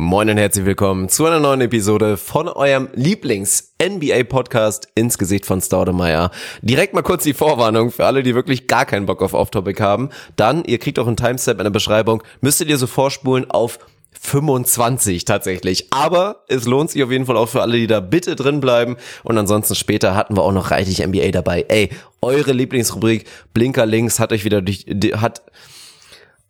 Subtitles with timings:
[0.00, 6.30] Moin und herzlich willkommen zu einer neuen Episode von eurem Lieblings-NBA-Podcast ins Gesicht von Staudemeyer.
[6.62, 10.08] Direkt mal kurz die Vorwarnung für alle, die wirklich gar keinen Bock auf Off-Topic haben.
[10.36, 13.78] Dann, ihr kriegt auch einen Timestamp in der Beschreibung, müsstet ihr so vorspulen auf
[14.18, 15.92] 25 tatsächlich.
[15.92, 18.96] Aber es lohnt sich auf jeden Fall auch für alle, die da bitte drin bleiben.
[19.22, 21.66] Und ansonsten später hatten wir auch noch reichlich NBA dabei.
[21.68, 21.90] Ey,
[22.22, 24.86] eure Lieblingsrubrik Blinker Links hat euch wieder durch,
[25.16, 25.42] hat,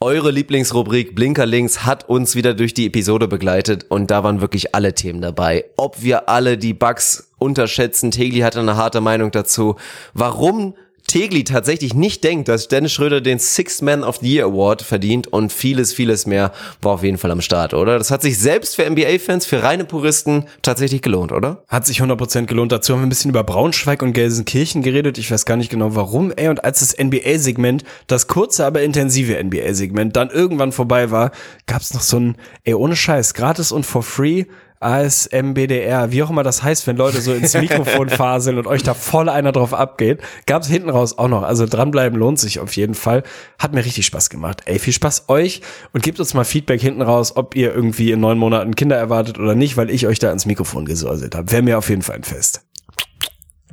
[0.03, 4.75] eure Lieblingsrubrik Blinker Links hat uns wieder durch die Episode begleitet und da waren wirklich
[4.75, 5.67] alle Themen dabei.
[5.77, 9.77] Ob wir alle die Bugs unterschätzen, Tegli hatte eine harte Meinung dazu.
[10.14, 10.75] Warum
[11.11, 15.27] Tegli tatsächlich nicht denkt, dass Dennis Schröder den Sixth Man of the Year Award verdient
[15.27, 16.53] und vieles, vieles mehr
[16.83, 17.99] war auf jeden Fall am Start, oder?
[17.99, 21.64] Das hat sich selbst für NBA-Fans, für reine Puristen tatsächlich gelohnt, oder?
[21.67, 22.71] Hat sich 100% gelohnt.
[22.71, 25.19] Dazu haben wir ein bisschen über Braunschweig und Gelsenkirchen geredet.
[25.19, 26.31] Ich weiß gar nicht genau warum.
[26.31, 31.33] Ey, und als das NBA-Segment, das kurze, aber intensive NBA-Segment dann irgendwann vorbei war,
[31.67, 34.45] gab's noch so ein, ey, ohne Scheiß, gratis und for free
[34.80, 38.94] ASMBDR, wie auch immer das heißt, wenn Leute so ins Mikrofon faseln und euch da
[38.94, 41.42] voll einer drauf abgeht, gab's hinten raus auch noch.
[41.42, 43.22] Also dranbleiben lohnt sich auf jeden Fall.
[43.58, 44.62] Hat mir richtig Spaß gemacht.
[44.64, 45.60] Ey, viel Spaß euch
[45.92, 49.38] und gebt uns mal Feedback hinten raus, ob ihr irgendwie in neun Monaten Kinder erwartet
[49.38, 51.52] oder nicht, weil ich euch da ins Mikrofon gesäuselt habe.
[51.52, 52.64] Wäre mir auf jeden Fall ein Fest.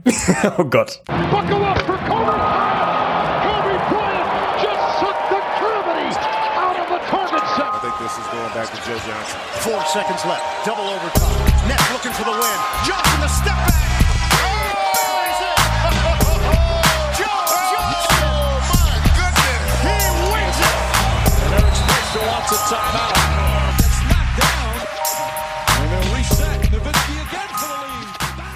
[0.58, 1.02] oh Gott.
[9.88, 10.66] 45 seconds left.
[10.66, 11.68] Double overtime.
[11.68, 12.58] Nets looking for the win.
[12.86, 13.88] Johnson the step back.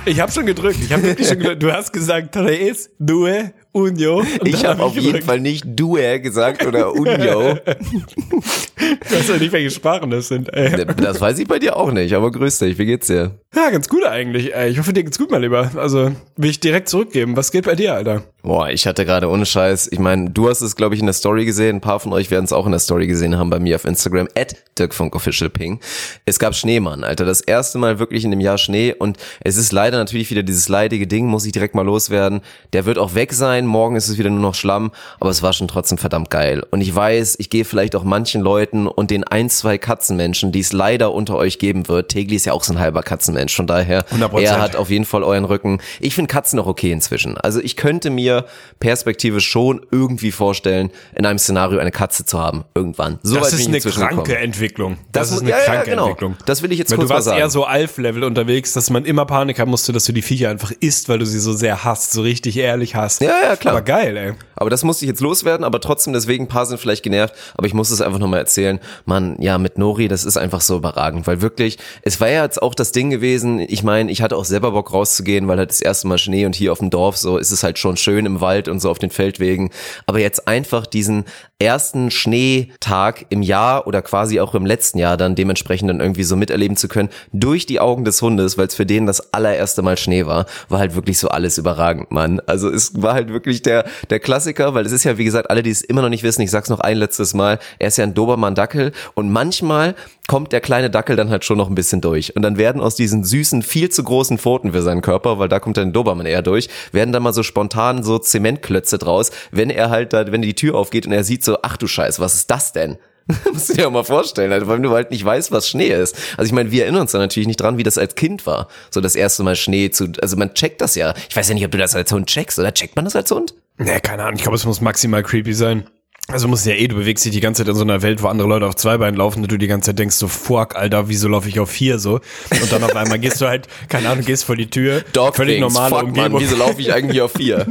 [0.04, 0.80] Ich habe schon gedrückt.
[0.84, 1.62] Ich hab wirklich schon gedrückt.
[1.62, 4.24] Du hast gesagt, 3, 2, Unio.
[4.44, 7.56] Ich habe hab auf jeden Fall nicht Due gesagt oder Unio.
[7.56, 10.54] du weißt ja nicht, welche Sprachen das sind.
[10.54, 10.86] Ey.
[10.98, 12.78] Das weiß ich bei dir auch nicht, aber grüß dich.
[12.78, 13.40] Wie geht's dir?
[13.56, 14.52] Ja, ganz gut eigentlich.
[14.70, 15.72] Ich hoffe, dir geht's gut, mein Lieber.
[15.76, 17.38] Also will ich direkt zurückgeben.
[17.38, 18.24] Was geht bei dir, Alter?
[18.44, 19.90] Boah, ich hatte gerade ohne Scheiß.
[19.92, 21.78] Ich meine, du hast es, glaube ich, in der Story gesehen.
[21.78, 23.86] Ein paar von euch werden es auch in der Story gesehen haben bei mir auf
[23.86, 24.28] Instagram.
[24.36, 25.80] At DirkFunkOfficialPing.
[26.26, 27.26] Es gab Schneemann, Alter.
[27.26, 28.96] Das erste Mal wirklich in dem Jahr Schnee.
[28.98, 32.42] Und es ist leider natürlich wieder dieses leidige Ding, muss ich direkt mal loswerden.
[32.74, 33.61] Der wird auch weg sein.
[33.66, 34.92] Morgen ist es wieder nur noch Schlamm.
[35.20, 36.64] Aber es war schon trotzdem verdammt geil.
[36.72, 40.60] Und ich weiß, ich gehe vielleicht auch manchen Leuten und den ein, zwei Katzenmenschen, die
[40.60, 42.10] es leider unter euch geben wird.
[42.10, 43.56] Tegli ist ja auch so ein halber Katzenmensch.
[43.56, 44.40] Von daher, 100%.
[44.42, 45.80] er hat auf jeden Fall euren Rücken.
[46.00, 47.38] Ich finde Katzen auch okay inzwischen.
[47.38, 48.46] Also ich könnte mir
[48.80, 52.66] perspektivisch schon irgendwie vorstellen, in einem Szenario eine Katze zu haben.
[52.76, 53.20] Irgendwann.
[53.24, 54.38] So das ist eine kranke.
[54.38, 54.98] Entwicklung.
[55.12, 56.04] Das, das ist eine ja, kranke ja, genau.
[56.08, 56.36] Entwicklung.
[56.46, 57.40] Das will ich jetzt weil kurz du warst sagen.
[57.40, 60.72] eher so Alf-Level unterwegs, dass man immer Panik haben musste, dass du die Viecher einfach
[60.80, 63.22] isst, weil du sie so sehr hasst, so richtig ehrlich hasst.
[63.22, 63.74] Ja, ja, klar.
[63.74, 64.34] Aber geil, ey.
[64.62, 67.66] Aber das musste ich jetzt loswerden, aber trotzdem, deswegen, ein paar sind vielleicht genervt, aber
[67.66, 68.80] ich muss es einfach nochmal erzählen.
[69.06, 72.62] Man, ja, mit Nori, das ist einfach so überragend, weil wirklich, es war ja jetzt
[72.62, 75.82] auch das Ding gewesen, ich meine, ich hatte auch selber Bock rauszugehen, weil halt das
[75.82, 78.40] erste Mal Schnee und hier auf dem Dorf so ist es halt schon schön im
[78.40, 79.72] Wald und so auf den Feldwegen.
[80.06, 81.26] Aber jetzt einfach diesen
[81.62, 86.36] ersten Schneetag im Jahr oder quasi auch im letzten Jahr dann dementsprechend dann irgendwie so
[86.36, 89.98] miterleben zu können, durch die Augen des Hundes, weil es für den das allererste Mal
[89.98, 92.42] Schnee war, war halt wirklich so alles überragend, Mann.
[92.48, 95.64] Also es war halt wirklich der, der Klassiker, weil es ist ja, wie gesagt, alle,
[95.64, 98.04] die es immer noch nicht wissen, ich sag's noch ein letztes Mal, er ist ja
[98.04, 99.96] ein Dobermann-Dackel und manchmal
[100.28, 102.36] kommt der kleine Dackel dann halt schon noch ein bisschen durch.
[102.36, 105.60] Und dann werden aus diesen süßen, viel zu großen Pfoten für seinen Körper, weil da
[105.60, 109.90] kommt dann Dobermann eher durch, werden dann mal so spontan so Zementklötze draus, wenn er
[109.90, 112.52] halt da, wenn die Tür aufgeht und er sieht so, ach du Scheiß, was ist
[112.52, 112.98] das denn?
[113.54, 116.16] Musst du dir auch mal vorstellen, halt, weil du halt nicht weißt, was Schnee ist.
[116.38, 118.68] Also ich meine, wir erinnern uns da natürlich nicht dran, wie das als Kind war.
[118.90, 121.14] So das erste Mal Schnee zu, also man checkt das ja.
[121.30, 123.32] Ich weiß ja nicht, ob du das als Hund checkst, oder checkt man das als
[123.32, 123.54] Hund?
[123.78, 124.36] Nee, keine Ahnung.
[124.36, 125.86] Ich glaube, es muss maximal creepy sein.
[126.28, 128.28] Also muss ja eh, du bewegst dich die ganze Zeit in so einer Welt, wo
[128.28, 131.10] andere Leute auf zwei Beinen laufen und du die ganze Zeit denkst so, fuck, Alter,
[131.10, 132.22] wieso laufe ich auf vier so?
[132.52, 135.58] Und dann auf einmal gehst du halt, keine Ahnung, gehst vor die Tür, Dog völlig
[135.58, 136.32] things, normale fuck, Umgebung.
[136.34, 137.68] Mann, wieso laufe ich eigentlich auf vier?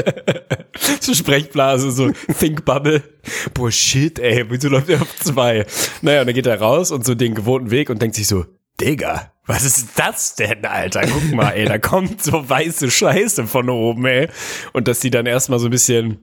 [1.00, 3.02] so Sprechblase, so Think Bubble.
[3.54, 5.66] Boah, shit, ey, wieso läuft er auf zwei?
[6.02, 8.46] Naja, und dann geht er raus und so den gewohnten Weg und denkt sich so,
[8.80, 11.02] Digga, was ist das denn, Alter?
[11.06, 14.28] Guck mal, ey, da kommt so weiße Scheiße von oben, ey.
[14.72, 16.18] Und dass die dann erstmal so ein bisschen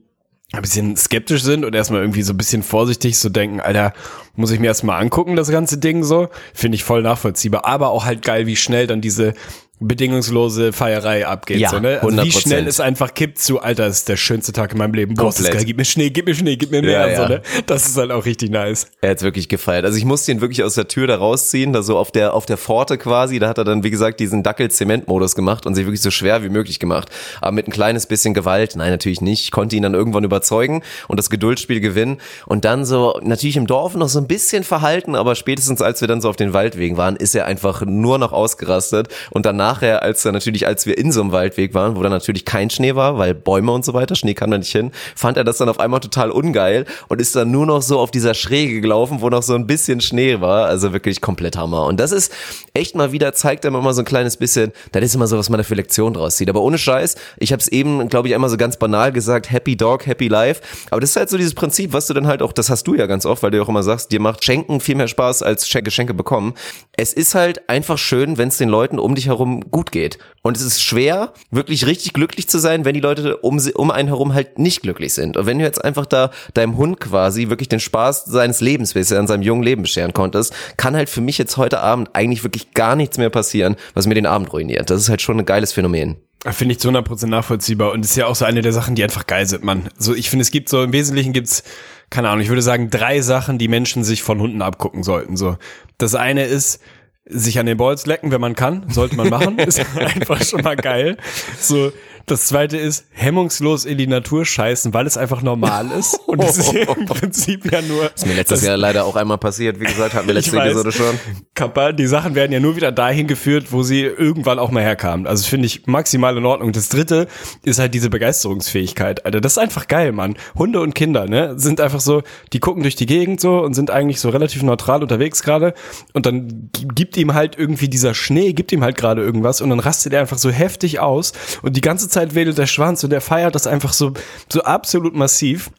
[0.52, 3.92] ein bisschen skeptisch sind und erstmal irgendwie so ein bisschen vorsichtig so denken, Alter,
[4.36, 6.28] muss ich mir erstmal angucken, das ganze Ding so.
[6.52, 7.64] Finde ich voll nachvollziehbar.
[7.64, 9.34] Aber auch halt geil, wie schnell dann diese
[9.80, 11.58] bedingungslose Feierei abgeht.
[11.58, 12.00] Ja, so, ne?
[12.00, 12.40] also wie 100%.
[12.40, 15.14] schnell es einfach kippt zu, Alter, ist der schönste Tag in meinem Leben.
[15.14, 15.54] Boah, das ist Komplett.
[15.58, 17.10] geil, gib mir Schnee, gib mir Schnee, gib mir mehr.
[17.10, 17.42] Ja, So, ne?
[17.66, 18.86] Das ist halt auch richtig nice.
[19.00, 19.84] Er hat's wirklich gefeiert.
[19.84, 22.46] Also ich musste ihn wirklich aus der Tür da rausziehen, da so auf der, auf
[22.46, 23.38] der Pforte quasi.
[23.38, 26.48] Da hat er dann, wie gesagt, diesen Dackel-Zement-Modus gemacht und sich wirklich so schwer wie
[26.48, 27.08] möglich gemacht.
[27.40, 28.76] Aber mit ein kleines bisschen Gewalt.
[28.76, 29.44] Nein, natürlich nicht.
[29.44, 32.18] Ich konnte ihn dann irgendwann überzeugen und das Geduldsspiel gewinnen.
[32.46, 36.08] Und dann so, natürlich im Dorf noch so ein bisschen verhalten, aber spätestens als wir
[36.08, 39.08] dann so auf den Waldwegen waren, ist er einfach nur noch ausgerastet.
[39.30, 42.12] Und dann nachher, als er natürlich, als wir in so einem Waldweg waren, wo dann
[42.12, 45.38] natürlich kein Schnee war, weil Bäume und so weiter, Schnee kam da nicht hin, fand
[45.38, 48.34] er das dann auf einmal total ungeil und ist dann nur noch so auf dieser
[48.34, 50.66] Schräge gelaufen, wo noch so ein bisschen Schnee war.
[50.66, 51.86] Also wirklich komplett Hammer.
[51.86, 52.30] Und das ist
[52.74, 55.48] echt mal wieder, zeigt einem immer so ein kleines bisschen, das ist immer so, was
[55.48, 56.50] man da für Lektionen draus zieht.
[56.50, 59.76] Aber ohne Scheiß, ich habe es eben, glaube ich, einmal so ganz banal gesagt, Happy
[59.76, 60.60] Dog, Happy Life.
[60.90, 62.94] Aber das ist halt so dieses Prinzip, was du dann halt auch, das hast du
[62.94, 65.66] ja ganz oft, weil du auch immer sagst, dir macht Schenken viel mehr Spaß als
[65.66, 66.52] Schen- Geschenke bekommen.
[66.96, 70.18] Es ist halt einfach schön, wenn es den Leuten um dich herum gut geht.
[70.42, 74.08] Und es ist schwer, wirklich richtig glücklich zu sein, wenn die Leute um, um einen
[74.08, 75.36] herum halt nicht glücklich sind.
[75.36, 79.18] Und wenn du jetzt einfach da deinem Hund quasi wirklich den Spaß seines Lebens bisher
[79.18, 82.74] in seinem jungen Leben bescheren konntest, kann halt für mich jetzt heute Abend eigentlich wirklich
[82.74, 84.90] gar nichts mehr passieren, was mir den Abend ruiniert.
[84.90, 86.16] Das ist halt schon ein geiles Phänomen.
[86.46, 89.26] Finde ich zu 100% nachvollziehbar und ist ja auch so eine der Sachen, die einfach
[89.26, 89.88] geil sind, Mann.
[89.96, 91.64] So, ich finde, es gibt so, im Wesentlichen gibt's,
[92.10, 95.56] keine Ahnung, ich würde sagen, drei Sachen, die Menschen sich von Hunden abgucken sollten, so.
[95.96, 96.80] Das eine ist,
[97.26, 100.76] sich an den Balls lecken, wenn man kann, sollte man machen, ist einfach schon mal
[100.76, 101.16] geil.
[101.58, 101.92] So,
[102.26, 106.18] das zweite ist, hemmungslos in die Natur scheißen, weil es einfach normal ist.
[106.26, 108.10] Und das ist ja im Prinzip ja nur.
[108.14, 110.66] Ist mir letztes Jahr leider auch einmal passiert, wie gesagt, hatten wir letzte weiß.
[110.72, 111.18] Episode schon.
[111.54, 115.26] Kappa, die Sachen werden ja nur wieder dahin geführt, wo sie irgendwann auch mal herkamen.
[115.26, 116.72] Also finde ich maximal in Ordnung.
[116.72, 117.26] Das dritte
[117.62, 119.40] ist halt diese Begeisterungsfähigkeit, Alter.
[119.40, 120.36] Das ist einfach geil, Mann.
[120.56, 122.22] Hunde und Kinder, ne, sind einfach so,
[122.52, 125.74] die gucken durch die Gegend so und sind eigentlich so relativ neutral unterwegs gerade.
[126.12, 129.70] Und dann gi- gibt ihm halt irgendwie dieser Schnee, gibt ihm halt gerade irgendwas und
[129.70, 131.32] dann rastet er einfach so heftig aus
[131.62, 134.12] und die ganze Zeit wedelt der Schwanz und der feiert das einfach so,
[134.50, 135.70] so absolut massiv.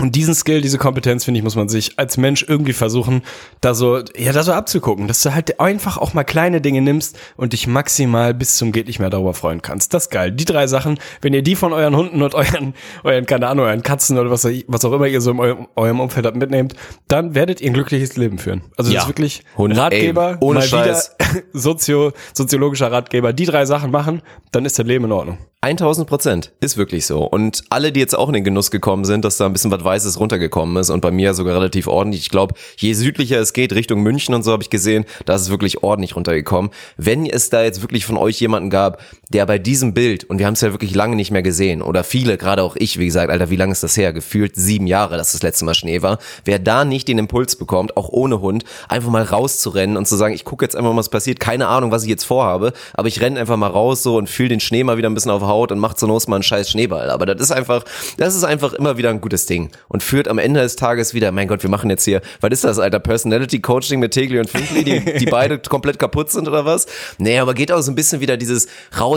[0.00, 3.22] Und diesen Skill, diese Kompetenz, finde ich, muss man sich als Mensch irgendwie versuchen,
[3.60, 7.16] da so, ja, da so abzugucken, dass du halt einfach auch mal kleine Dinge nimmst
[7.36, 9.94] und dich maximal bis zum geht nicht mehr darüber freuen kannst.
[9.94, 10.32] Das ist geil.
[10.32, 12.74] Die drei Sachen, wenn ihr die von euren Hunden und euren,
[13.04, 16.00] euren, keine Ahnung, euren Katzen oder was, was auch immer ihr so in eurem, eurem
[16.00, 16.74] Umfeld habt mitnehmt,
[17.06, 18.62] dann werdet ihr ein glückliches Leben führen.
[18.76, 19.00] Also das Ja.
[19.02, 21.14] ist wirklich Hund, Ratgeber, ey, ohne mal Scheiß.
[21.18, 25.38] wieder Sozio, soziologischer Ratgeber, die drei Sachen machen, dann ist das Leben in Ordnung.
[25.60, 26.52] 1000 Prozent.
[26.60, 27.24] Ist wirklich so.
[27.24, 29.82] Und alle, die jetzt auch in den Genuss gekommen sind, dass da ein bisschen was
[29.84, 32.22] Weißes runtergekommen ist und bei mir sogar relativ ordentlich.
[32.22, 35.42] Ich glaube, je südlicher es geht, Richtung München und so habe ich gesehen, da ist
[35.42, 36.70] es wirklich ordentlich runtergekommen.
[36.96, 39.00] Wenn es da jetzt wirklich von euch jemanden gab,
[39.34, 42.04] der bei diesem Bild, und wir haben es ja wirklich lange nicht mehr gesehen, oder
[42.04, 44.12] viele, gerade auch ich, wie gesagt, Alter, wie lange ist das her?
[44.12, 46.18] Gefühlt sieben Jahre, dass das letzte Mal Schnee war.
[46.44, 50.34] Wer da nicht den Impuls bekommt, auch ohne Hund, einfach mal rauszurennen und zu sagen,
[50.34, 51.40] ich gucke jetzt einfach mal, was passiert.
[51.40, 54.50] Keine Ahnung, was ich jetzt vorhabe, aber ich renne einfach mal raus so und fühle
[54.50, 56.70] den Schnee mal wieder ein bisschen auf Haut und macht zur Not mal einen scheiß
[56.70, 57.10] Schneeball.
[57.10, 57.84] Aber das ist einfach,
[58.16, 61.32] das ist einfach immer wieder ein gutes Ding und führt am Ende des Tages wieder,
[61.32, 63.00] mein Gott, wir machen jetzt hier, was ist das, Alter?
[63.00, 66.86] Personality Coaching mit Tegli und Findley, die, die beide komplett kaputt sind oder was?
[67.18, 68.68] Nee, aber geht auch so ein bisschen wieder dieses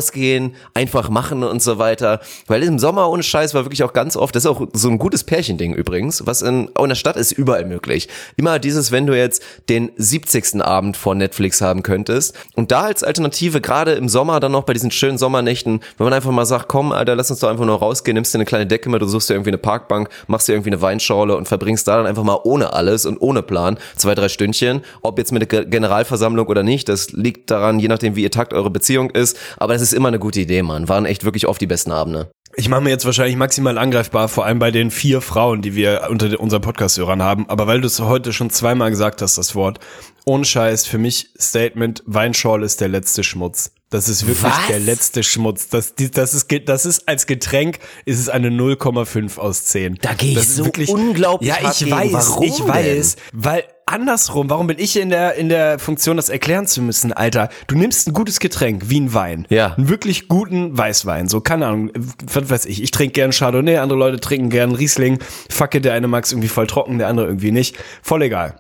[0.07, 2.19] rausgehen, einfach machen und so weiter.
[2.48, 4.98] Weil im Sommer ohne Scheiß war wirklich auch ganz oft, das ist auch so ein
[4.98, 8.07] gutes Pärchending übrigens, was in, in der Stadt ist überall möglich.
[8.38, 10.62] Immer dieses, wenn du jetzt den 70.
[10.62, 14.74] Abend vor Netflix haben könntest und da als Alternative, gerade im Sommer dann noch bei
[14.74, 17.77] diesen schönen Sommernächten, wenn man einfach mal sagt, komm, Alter, lass uns doch einfach nur
[17.80, 20.54] rausgehen, nimmst dir eine kleine Decke mit, du suchst dir irgendwie eine Parkbank, machst dir
[20.54, 24.15] irgendwie eine Weinschorle und verbringst da dann einfach mal ohne alles und ohne Plan zwei,
[24.15, 24.81] drei Stündchen.
[25.01, 28.31] Ob jetzt mit der Ge- Generalversammlung oder nicht, das liegt daran, je nachdem, wie ihr
[28.31, 29.38] Takt eure Beziehung ist.
[29.57, 30.89] Aber das ist immer eine gute Idee, Mann.
[30.89, 32.31] Waren echt wirklich oft die besten Abende.
[32.56, 36.07] Ich mache mir jetzt wahrscheinlich maximal angreifbar, vor allem bei den vier Frauen, die wir
[36.10, 37.48] unter unseren Podcast-Hörern haben.
[37.50, 39.80] Aber weil du es heute schon zweimal gesagt hast, das Wort,
[40.25, 43.73] ohne Scheiß, für mich Statement, Weinschorle ist der letzte Schmutz.
[43.92, 44.68] Das ist wirklich Was?
[44.69, 45.69] der letzte Schmutz.
[45.69, 50.00] Das, das, ist, das ist als Getränk, ist es eine 0,5 aus 10.
[50.02, 52.68] Da geh ich Das ist so unglaublich Ja, ich weiß, Warum ich denn?
[52.68, 53.16] weiß.
[53.33, 57.49] Weil andersrum, warum bin ich in der, in der Funktion, das erklären zu müssen, Alter?
[57.67, 59.45] Du nimmst ein gutes Getränk, wie ein Wein.
[59.49, 59.73] Ja.
[59.73, 61.27] Einen wirklich guten Weißwein.
[61.27, 61.91] So, keine Ahnung,
[62.31, 62.83] was weiß ich.
[62.83, 65.19] Ich trinke gern Chardonnay, andere Leute trinken gern Riesling.
[65.49, 67.77] Facke, der eine mag es irgendwie voll trocken, der andere irgendwie nicht.
[68.01, 68.59] Voll egal.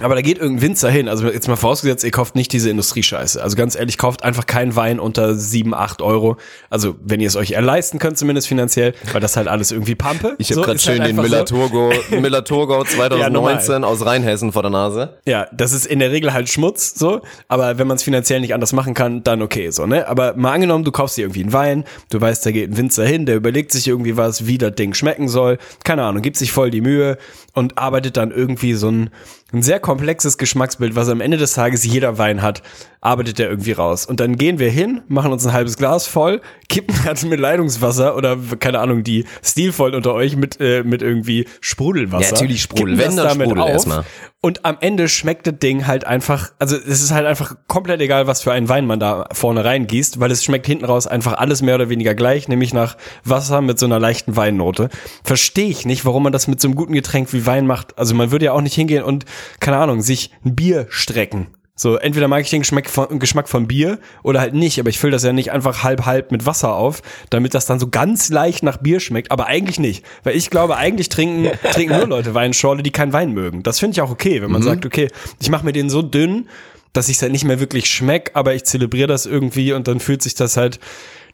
[0.00, 3.40] Aber da geht irgendein Winzer hin, also jetzt mal vorausgesetzt, ihr kauft nicht diese Industriescheiße.
[3.40, 6.36] Also ganz ehrlich, kauft einfach keinen Wein unter 7, 8 Euro.
[6.68, 10.34] Also wenn ihr es euch erleisten könnt, zumindest finanziell, weil das halt alles irgendwie Pampe.
[10.38, 12.16] Ich habe So, gerade schön halt den einfach so.
[12.20, 15.18] Müller-Turgau 2019 aus Rheinhessen vor der Nase.
[15.26, 17.20] Ja, das ist in der Regel halt Schmutz, so.
[17.46, 20.08] Aber wenn man es finanziell nicht anders machen kann, dann okay, so, ne?
[20.08, 23.06] Aber mal angenommen, du kaufst dir irgendwie einen Wein, du weißt, da geht ein Winzer
[23.06, 25.58] hin, der überlegt sich irgendwie was, wie das Ding schmecken soll.
[25.84, 27.16] Keine Ahnung, gibt sich voll die Mühe
[27.52, 29.10] und arbeitet dann irgendwie so ein,
[29.54, 32.62] ein sehr komplexes Geschmacksbild, was am Ende des Tages jeder Wein hat,
[33.04, 34.06] arbeitet der irgendwie raus.
[34.06, 38.16] Und dann gehen wir hin, machen uns ein halbes Glas voll, kippen halt mit Leitungswasser
[38.16, 42.24] oder keine Ahnung, die stilvoll unter euch mit, äh, mit irgendwie Sprudelwasser.
[42.24, 42.98] Ja, natürlich Sprudel.
[42.98, 43.68] Wenn, das dann Sprudel auf.
[43.68, 44.04] erstmal.
[44.40, 48.26] Und am Ende schmeckt das Ding halt einfach, also es ist halt einfach komplett egal,
[48.26, 51.62] was für einen Wein man da vorne reingießt, weil es schmeckt hinten raus einfach alles
[51.62, 54.90] mehr oder weniger gleich, nämlich nach Wasser mit so einer leichten Weinnote.
[55.22, 57.98] Verstehe ich nicht, warum man das mit so einem guten Getränk wie Wein macht.
[57.98, 59.24] Also man würde ja auch nicht hingehen und,
[59.60, 61.46] keine Ahnung, sich ein Bier strecken.
[61.76, 64.98] So, entweder mag ich den Geschmack von, Geschmack von Bier oder halt nicht, aber ich
[65.00, 68.28] fülle das ja nicht einfach halb halb mit Wasser auf, damit das dann so ganz
[68.28, 70.04] leicht nach Bier schmeckt, aber eigentlich nicht.
[70.22, 73.64] Weil ich glaube, eigentlich trinken, trinken nur Leute Weinschorle, die keinen Wein mögen.
[73.64, 75.08] Das finde ich auch okay, wenn man sagt, okay,
[75.40, 76.48] ich mache mir den so dünn,
[76.92, 80.22] dass ich halt nicht mehr wirklich schmeck, aber ich zelebriere das irgendwie und dann fühlt
[80.22, 80.78] sich das halt.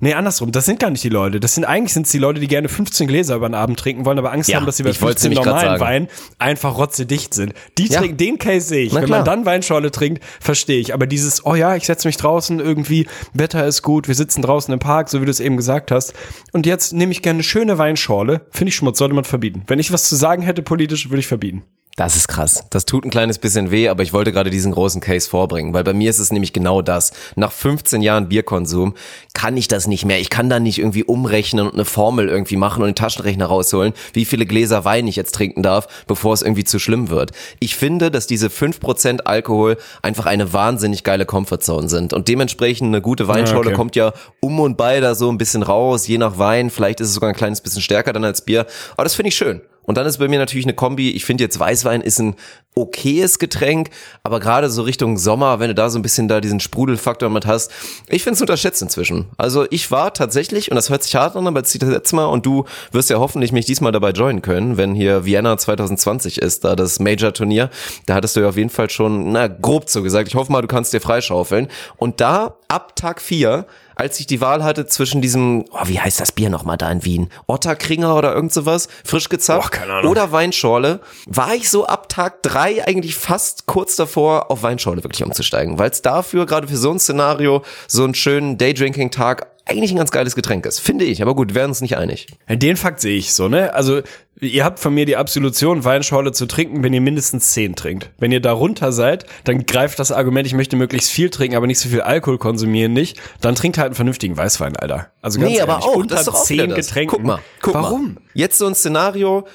[0.02, 1.40] Nee, andersrum, das sind gar nicht die Leute.
[1.40, 4.18] Das sind eigentlich sind die Leute, die gerne 15 Gläser über den Abend trinken wollen,
[4.18, 5.80] aber Angst Ja, haben, dass sie bei ich wollt's 15 nämlich grad normalen.
[5.80, 7.52] Wein einfach rotzedicht sind.
[7.76, 8.00] Die Ja.
[8.00, 8.94] trinken, den Case sehe ich.
[8.94, 10.94] Wenn man dann Weinschorle trinkt, verstehe ich.
[10.94, 14.72] Aber dieses, oh ja, ich setze mich draußen irgendwie, Wetter ist gut, wir sitzen draußen
[14.72, 16.14] im Park, so wie du es eben gesagt hast.
[16.52, 18.46] Und jetzt nehme ich gerne eine schöne Weinschorle.
[18.50, 19.64] Finde ich Schmutz, sollte man verbieten.
[19.66, 21.62] Wenn ich was zu sagen hätte politisch, würde ich verbieten.
[22.00, 22.64] Das ist krass.
[22.70, 25.84] Das tut ein kleines bisschen weh, aber ich wollte gerade diesen großen Case vorbringen, weil
[25.84, 27.12] bei mir ist es nämlich genau das.
[27.36, 28.94] Nach 15 Jahren Bierkonsum
[29.34, 30.18] kann ich das nicht mehr.
[30.18, 33.92] Ich kann da nicht irgendwie umrechnen und eine Formel irgendwie machen und den Taschenrechner rausholen,
[34.14, 37.32] wie viele Gläser Wein ich jetzt trinken darf, bevor es irgendwie zu schlimm wird.
[37.58, 43.02] Ich finde, dass diese 5% Alkohol einfach eine wahnsinnig geile Comfortzone sind und dementsprechend eine
[43.02, 43.76] gute Weinschorle okay.
[43.76, 46.70] kommt ja um und bei da so ein bisschen raus, je nach Wein.
[46.70, 48.64] Vielleicht ist es sogar ein kleines bisschen stärker dann als Bier,
[48.94, 49.60] aber das finde ich schön.
[49.90, 51.10] Und dann ist bei mir natürlich eine Kombi.
[51.10, 52.36] Ich finde jetzt Weißwein ist ein
[52.76, 53.90] okayes Getränk,
[54.22, 57.44] aber gerade so Richtung Sommer, wenn du da so ein bisschen da diesen Sprudelfaktor mit
[57.44, 57.72] hast,
[58.06, 59.26] ich finde es unterschätzt inzwischen.
[59.36, 62.46] Also ich war tatsächlich, und das hört sich hart an, aber das letzte Mal, und
[62.46, 66.76] du wirst ja hoffentlich mich diesmal dabei joinen können, wenn hier Vienna 2020 ist, da
[66.76, 67.68] das Major-Turnier,
[68.06, 70.62] da hattest du ja auf jeden Fall schon, na, grob so gesagt, ich hoffe mal,
[70.62, 71.66] du kannst dir freischaufeln.
[71.96, 73.66] Und da, ab Tag vier
[74.00, 77.04] als ich die Wahl hatte zwischen diesem, oh, wie heißt das Bier nochmal da in
[77.04, 77.28] Wien?
[77.46, 80.10] Otterkringer oder irgend sowas, frisch gezapft Ahnung.
[80.10, 85.22] oder Weinschorle, war ich so ab Tag drei eigentlich fast kurz davor, auf Weinschorle wirklich
[85.22, 89.96] umzusteigen, weil es dafür, gerade für so ein Szenario, so einen schönen Daydrinking-Tag eigentlich ein
[89.96, 91.22] ganz geiles Getränk ist, finde ich.
[91.22, 92.26] Aber gut, wir werden uns nicht einig.
[92.48, 93.72] Den Fakt sehe ich so, ne?
[93.72, 94.00] Also,
[94.40, 98.10] ihr habt von mir die Absolution, Weinschorle zu trinken, wenn ihr mindestens 10 trinkt.
[98.18, 101.78] Wenn ihr darunter seid, dann greift das Argument, ich möchte möglichst viel trinken, aber nicht
[101.78, 103.20] so viel Alkohol konsumieren nicht.
[103.40, 105.10] Dann trinkt halt einen vernünftigen Weißwein, Alter.
[105.22, 106.86] Also ganz nee, aber ehrlich, auch, unter das ist auch wieder 10 das.
[106.86, 107.16] Getränken.
[107.16, 108.14] Guck mal, guck Warum?
[108.14, 108.22] mal.
[108.34, 109.46] Jetzt so ein Szenario,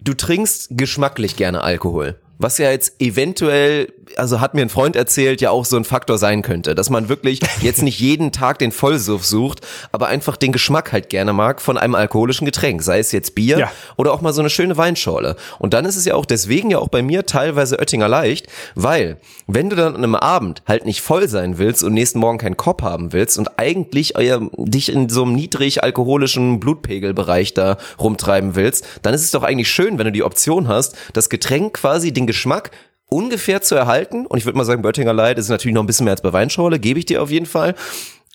[0.00, 2.20] du trinkst geschmacklich gerne Alkohol.
[2.38, 6.18] Was ja jetzt eventuell, also hat mir ein Freund erzählt, ja auch so ein Faktor
[6.18, 9.60] sein könnte, dass man wirklich jetzt nicht jeden Tag den Vollsuff sucht,
[9.92, 13.58] aber einfach den Geschmack halt gerne mag von einem alkoholischen Getränk, sei es jetzt Bier
[13.58, 13.72] Ja.
[13.96, 15.36] oder auch mal so eine schöne Weinschorle.
[15.58, 19.18] Und dann ist es ja auch deswegen ja auch bei mir teilweise Oettinger leicht, weil
[19.46, 22.56] wenn du dann an einem Abend halt nicht voll sein willst und nächsten Morgen keinen
[22.56, 28.54] Kopf haben willst und eigentlich euer, dich in so einem niedrig alkoholischen Blutpegelbereich da rumtreiben
[28.56, 32.12] willst, dann ist es doch eigentlich schön, wenn du die Option hast, das Getränk quasi
[32.12, 32.70] den Geschmack
[33.08, 34.26] ungefähr zu erhalten.
[34.26, 36.32] Und ich würde mal sagen, Böttinger Light ist natürlich noch ein bisschen mehr als bei
[36.32, 37.74] Weinschorle, gebe ich dir auf jeden Fall.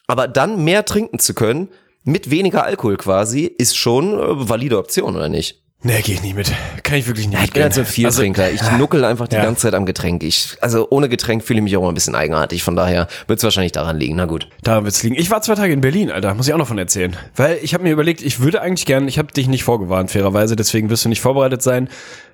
[0.07, 1.69] Aber dann mehr trinken zu können,
[2.03, 5.61] mit weniger Alkohol quasi, ist schon äh, valide Option, oder nicht?
[5.81, 6.51] Nee, geh ich nicht mit.
[6.83, 8.11] Kann ich wirklich nicht Ich bin halt so ein mitgehen.
[8.11, 8.51] Vieltrinker.
[8.51, 9.43] Ich nuckel einfach die ja.
[9.43, 10.23] ganze Zeit am Getränk.
[10.23, 12.63] Ich, also ohne Getränk fühle ich mich auch mal ein bisschen eigenartig.
[12.63, 14.17] Von daher wird es wahrscheinlich daran liegen.
[14.17, 14.49] Na gut.
[14.61, 15.15] Daran wird's liegen.
[15.15, 16.33] Ich war zwei Tage in Berlin, Alter.
[16.33, 17.15] Muss ich auch noch von erzählen.
[17.33, 20.57] Weil ich habe mir überlegt, ich würde eigentlich gern, ich habe dich nicht vorgewarnt, fairerweise,
[20.57, 21.87] deswegen wirst du nicht vorbereitet sein.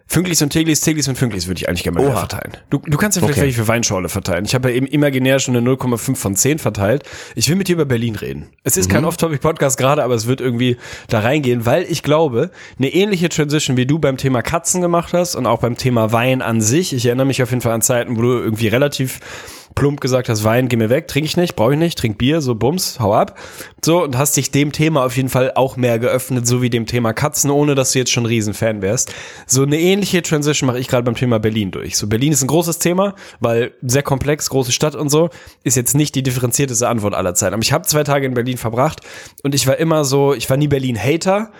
[0.08, 2.20] Fünklis und Teglis, Teglis und Fünklis würde ich eigentlich gerne mal Oha.
[2.20, 2.54] verteilen.
[2.70, 3.52] Du, du kannst ja vielleicht Okay.
[3.54, 4.46] für Weinschorle verteilen.
[4.46, 7.04] Ich habe ja eben imaginär schon eine 0,5 von 10 verteilt.
[7.34, 8.48] Ich will mit dir über Berlin reden.
[8.64, 10.78] Es ist kein Off-Topic-Podcast gerade, aber es wird irgendwie
[11.10, 15.36] da reingehen, weil ich glaube, eine ähnliche Transition, wie du beim Thema Katzen gemacht hast
[15.36, 16.94] und auch beim Thema Wein an sich.
[16.94, 19.20] Ich erinnere mich auf jeden Fall an Zeiten, wo du irgendwie relativ
[19.75, 22.41] plump gesagt hast, Wein, geh mir weg, trinke ich nicht, brauche ich nicht, trink Bier,
[22.41, 23.38] so bums, hau ab.
[23.84, 26.86] So, und hast dich dem Thema auf jeden Fall auch mehr geöffnet, so wie dem
[26.86, 29.13] Thema Katzen, ohne dass du jetzt schon Riesenfan wärst.
[29.46, 31.98] So eine ähnliche Transition mache ich gerade beim Thema Berlin durch.
[31.98, 35.29] So, Berlin ist ein großes Thema, weil sehr komplex, große Stadt und so,
[35.63, 37.53] ist jetzt nicht die differenzierteste Antwort aller Zeiten.
[37.53, 39.01] Aber ich habe zwei Tage in Berlin verbracht
[39.44, 41.51] und ich war immer so, ich war nie Berlin-Hater,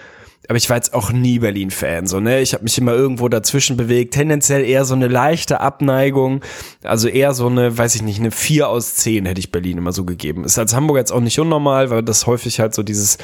[0.48, 2.42] aber ich war jetzt auch nie Berlin-Fan, so, ne?
[2.42, 6.42] Ich habe mich immer irgendwo dazwischen bewegt, tendenziell eher so eine leichte Abneigung,
[6.84, 9.92] also eher so eine, weiß ich nicht, eine 4 aus 10 hätte ich Berlin immer
[9.92, 10.44] so gegeben.
[10.44, 13.18] Ist als Hamburger jetzt auch nicht unnormal, weil das häufig halt so dieses,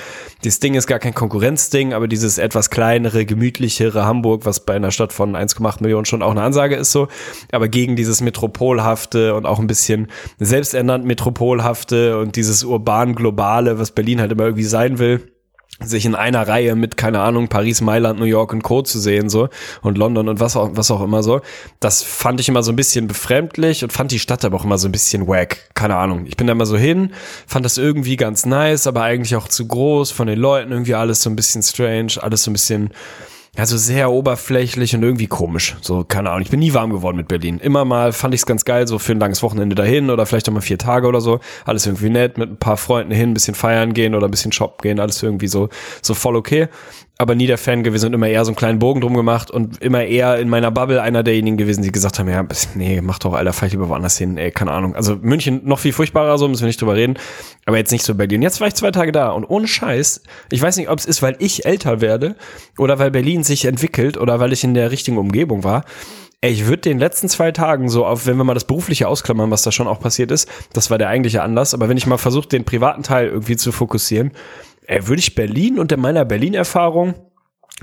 [0.44, 4.91] dieses Ding ist gar kein Konkurrenzding, aber dieses etwas kleinere, gemütlichere Hamburg, was bei einer
[4.91, 7.08] Stadt von 1,8 Millionen schon auch eine Ansage ist so,
[7.51, 10.08] aber gegen dieses Metropolhafte und auch ein bisschen
[10.39, 15.31] selbsternannt Metropolhafte und dieses urban-globale, was Berlin halt immer irgendwie sein will
[15.84, 18.82] sich in einer Reihe mit, keine Ahnung, Paris, Mailand, New York und Co.
[18.82, 19.50] zu sehen, so,
[19.82, 21.42] und London und was auch, was auch immer so.
[21.80, 24.78] Das fand ich immer so ein bisschen befremdlich und fand die Stadt aber auch immer
[24.78, 25.70] so ein bisschen wack.
[25.74, 26.26] Keine Ahnung.
[26.28, 27.14] Ich bin da immer so hin,
[27.48, 31.22] fand das irgendwie ganz nice, aber eigentlich auch zu groß von den Leuten, irgendwie alles
[31.22, 32.92] so ein bisschen strange, alles so ein bisschen,
[33.58, 35.75] ja, so sehr oberflächlich und irgendwie komisch.
[35.81, 36.41] So, keine Ahnung.
[36.41, 37.60] Ich bin nie warm geworden mit Berlin.
[37.60, 40.48] Immer mal fand ich es ganz geil, so für ein langes Wochenende dahin oder vielleicht
[40.48, 41.41] auch mal vier Tage oder so.
[41.65, 44.53] Alles irgendwie nett, mit ein paar Freunden hin, ein bisschen feiern gehen oder ein bisschen
[44.53, 45.67] shoppen gehen, alles irgendwie so,
[46.01, 46.70] so voll okay
[47.18, 49.82] aber nie der Fan gewesen und immer eher so einen kleinen Bogen drum gemacht und
[49.82, 53.34] immer eher in meiner Bubble einer derjenigen gewesen, die gesagt haben, ja, nee, mach doch,
[53.34, 54.96] Alter, ich lieber woanders hin, ey, keine Ahnung.
[54.96, 57.18] Also München noch viel furchtbarer, so müssen wir nicht drüber reden,
[57.65, 58.41] aber jetzt nicht so Berlin.
[58.41, 61.22] Jetzt war ich zwei Tage da und ohne Scheiß, ich weiß nicht, ob es ist,
[61.22, 62.36] weil ich älter werde
[62.77, 65.86] oder weil Berlin sich entwickelt oder weil ich in der richtigen Umgebung war,
[66.44, 69.51] Ey, ich würde den letzten zwei Tagen so auf, wenn wir mal das berufliche ausklammern,
[69.51, 72.18] was da schon auch passiert ist, das war der eigentliche Anlass, aber wenn ich mal
[72.18, 74.32] versuche, den privaten Teil irgendwie zu fokussieren,
[74.91, 77.15] ey, würde ich Berlin und in meiner Berlin-Erfahrung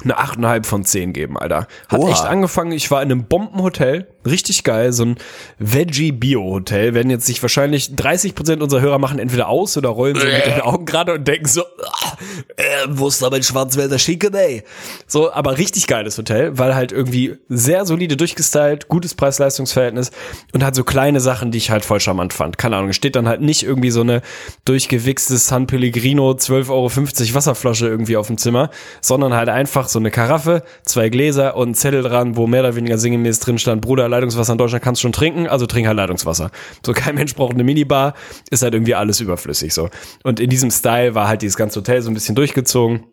[0.05, 1.67] eine 8,5 von 10 geben, Alter.
[1.89, 2.11] Hat Oha.
[2.11, 5.17] echt angefangen, ich war in einem Bombenhotel, richtig geil, so ein
[5.59, 10.27] Veggie-Bio-Hotel, werden jetzt sich wahrscheinlich 30 Prozent unserer Hörer machen entweder aus oder rollen so
[10.27, 12.17] mit den Augen gerade und denken so, ah,
[12.57, 14.63] äh, wo ist da mein Schwarzwälder Schinken, ey?
[15.07, 20.11] So, aber richtig geiles Hotel, weil halt irgendwie sehr solide durchgestylt, gutes Preis-Leistungs-Verhältnis
[20.53, 22.59] und halt so kleine Sachen, die ich halt voll charmant fand.
[22.59, 24.23] Keine Ahnung, steht dann halt nicht irgendwie so eine
[24.65, 28.71] durchgewichste San Pellegrino 12,50 Euro Wasserflasche irgendwie auf dem Zimmer,
[29.01, 32.77] sondern halt einfach so eine Karaffe, zwei Gläser und ein Zettel dran, wo mehr oder
[32.77, 35.97] weniger sinngemäß drin stand, Bruder, Leitungswasser in Deutschland kannst du schon trinken, also trink halt
[35.97, 36.51] Leitungswasser.
[36.85, 38.15] So kein Mensch braucht eine Minibar,
[38.51, 39.89] ist halt irgendwie alles überflüssig so.
[40.25, 43.07] Und in diesem Style war halt dieses ganze Hotel so ein bisschen durchgezogen.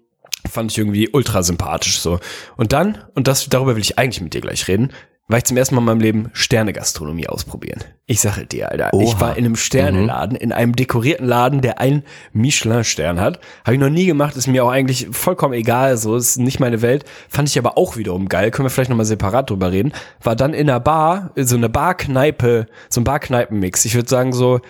[0.49, 2.19] Fand ich irgendwie ultra sympathisch so.
[2.55, 4.91] Und dann, und das, darüber will ich eigentlich mit dir gleich reden,
[5.27, 7.83] war ich zum ersten Mal in meinem Leben Sterne-Gastronomie ausprobieren.
[8.05, 9.19] Ich sage dir, Alter, ich Oha.
[9.19, 12.03] war in einem Sterneladen, in einem dekorierten Laden, der einen
[12.33, 13.39] Michelin-Stern hat.
[13.63, 16.83] Habe ich noch nie gemacht, ist mir auch eigentlich vollkommen egal, so ist nicht meine
[16.83, 17.05] Welt.
[17.27, 19.93] Fand ich aber auch wiederum geil, können wir vielleicht nochmal separat drüber reden.
[20.21, 23.85] War dann in einer Bar, so eine Barkneipe, so ein Barkneipen-Mix.
[23.85, 24.61] Ich würde sagen so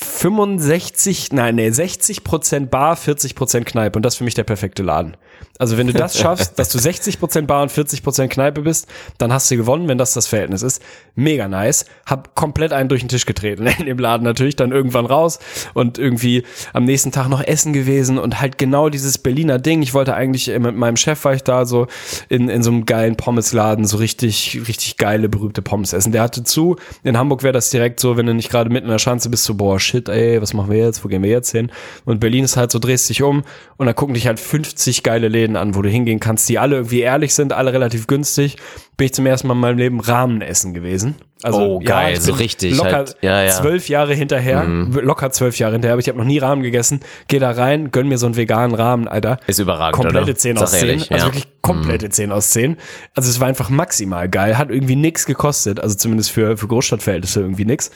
[0.00, 4.44] 65, nein, nee, 60 Prozent Bar, 40 Prozent Kneipe und das ist für mich der
[4.44, 5.16] perfekte Laden.
[5.58, 8.86] Also wenn du das schaffst, dass du 60 Prozent Bar und 40 Prozent Kneipe bist,
[9.18, 10.80] dann hast du gewonnen, wenn das das Verhältnis ist.
[11.16, 11.84] Mega nice.
[12.06, 15.40] Hab komplett einen durch den Tisch getreten in dem Laden natürlich, dann irgendwann raus
[15.74, 19.82] und irgendwie am nächsten Tag noch essen gewesen und halt genau dieses Berliner Ding.
[19.82, 21.88] Ich wollte eigentlich äh, mit meinem Chef war ich da so
[22.28, 26.12] in, in so einem geilen Pommesladen so richtig, richtig geile, berühmte Pommes essen.
[26.12, 26.76] Der hatte zu.
[27.02, 29.42] In Hamburg wäre das direkt so, wenn du nicht gerade mitten in der Schanze bist,
[29.42, 31.04] so, boah, shit, ey, was machen wir jetzt?
[31.04, 31.70] Wo gehen wir jetzt hin?
[32.04, 33.42] Und Berlin ist halt so, drehst dich um
[33.76, 36.76] und dann gucken dich halt 50 geile Läden an, wo du hingehen kannst, die alle
[36.76, 38.56] irgendwie ehrlich sind, alle relativ günstig.
[38.96, 41.14] Bin ich zum ersten Mal in meinem Leben Rahmen essen gewesen.
[41.42, 43.50] Also, Oh, geil, ich so richtig, Locker halt, ja, ja.
[43.52, 46.98] zwölf Jahre hinterher, locker zwölf Jahre hinterher, aber ich habe noch nie Rahmen gegessen.
[47.28, 49.38] Geh da rein, gönn mir so einen veganen Rahmen, Alter.
[49.46, 50.34] Ist überragend, Komplette oder?
[50.34, 50.88] 10 Sag aus 10.
[50.88, 51.28] ehrlich, also ja.
[51.30, 51.34] Mhm.
[51.34, 52.76] wirklich komplette 10 aus 10.
[53.14, 54.58] Also es war einfach maximal geil.
[54.58, 55.80] Hat irgendwie nix gekostet.
[55.80, 57.90] Also zumindest für, für Großstadtverhältnisse irgendwie nix.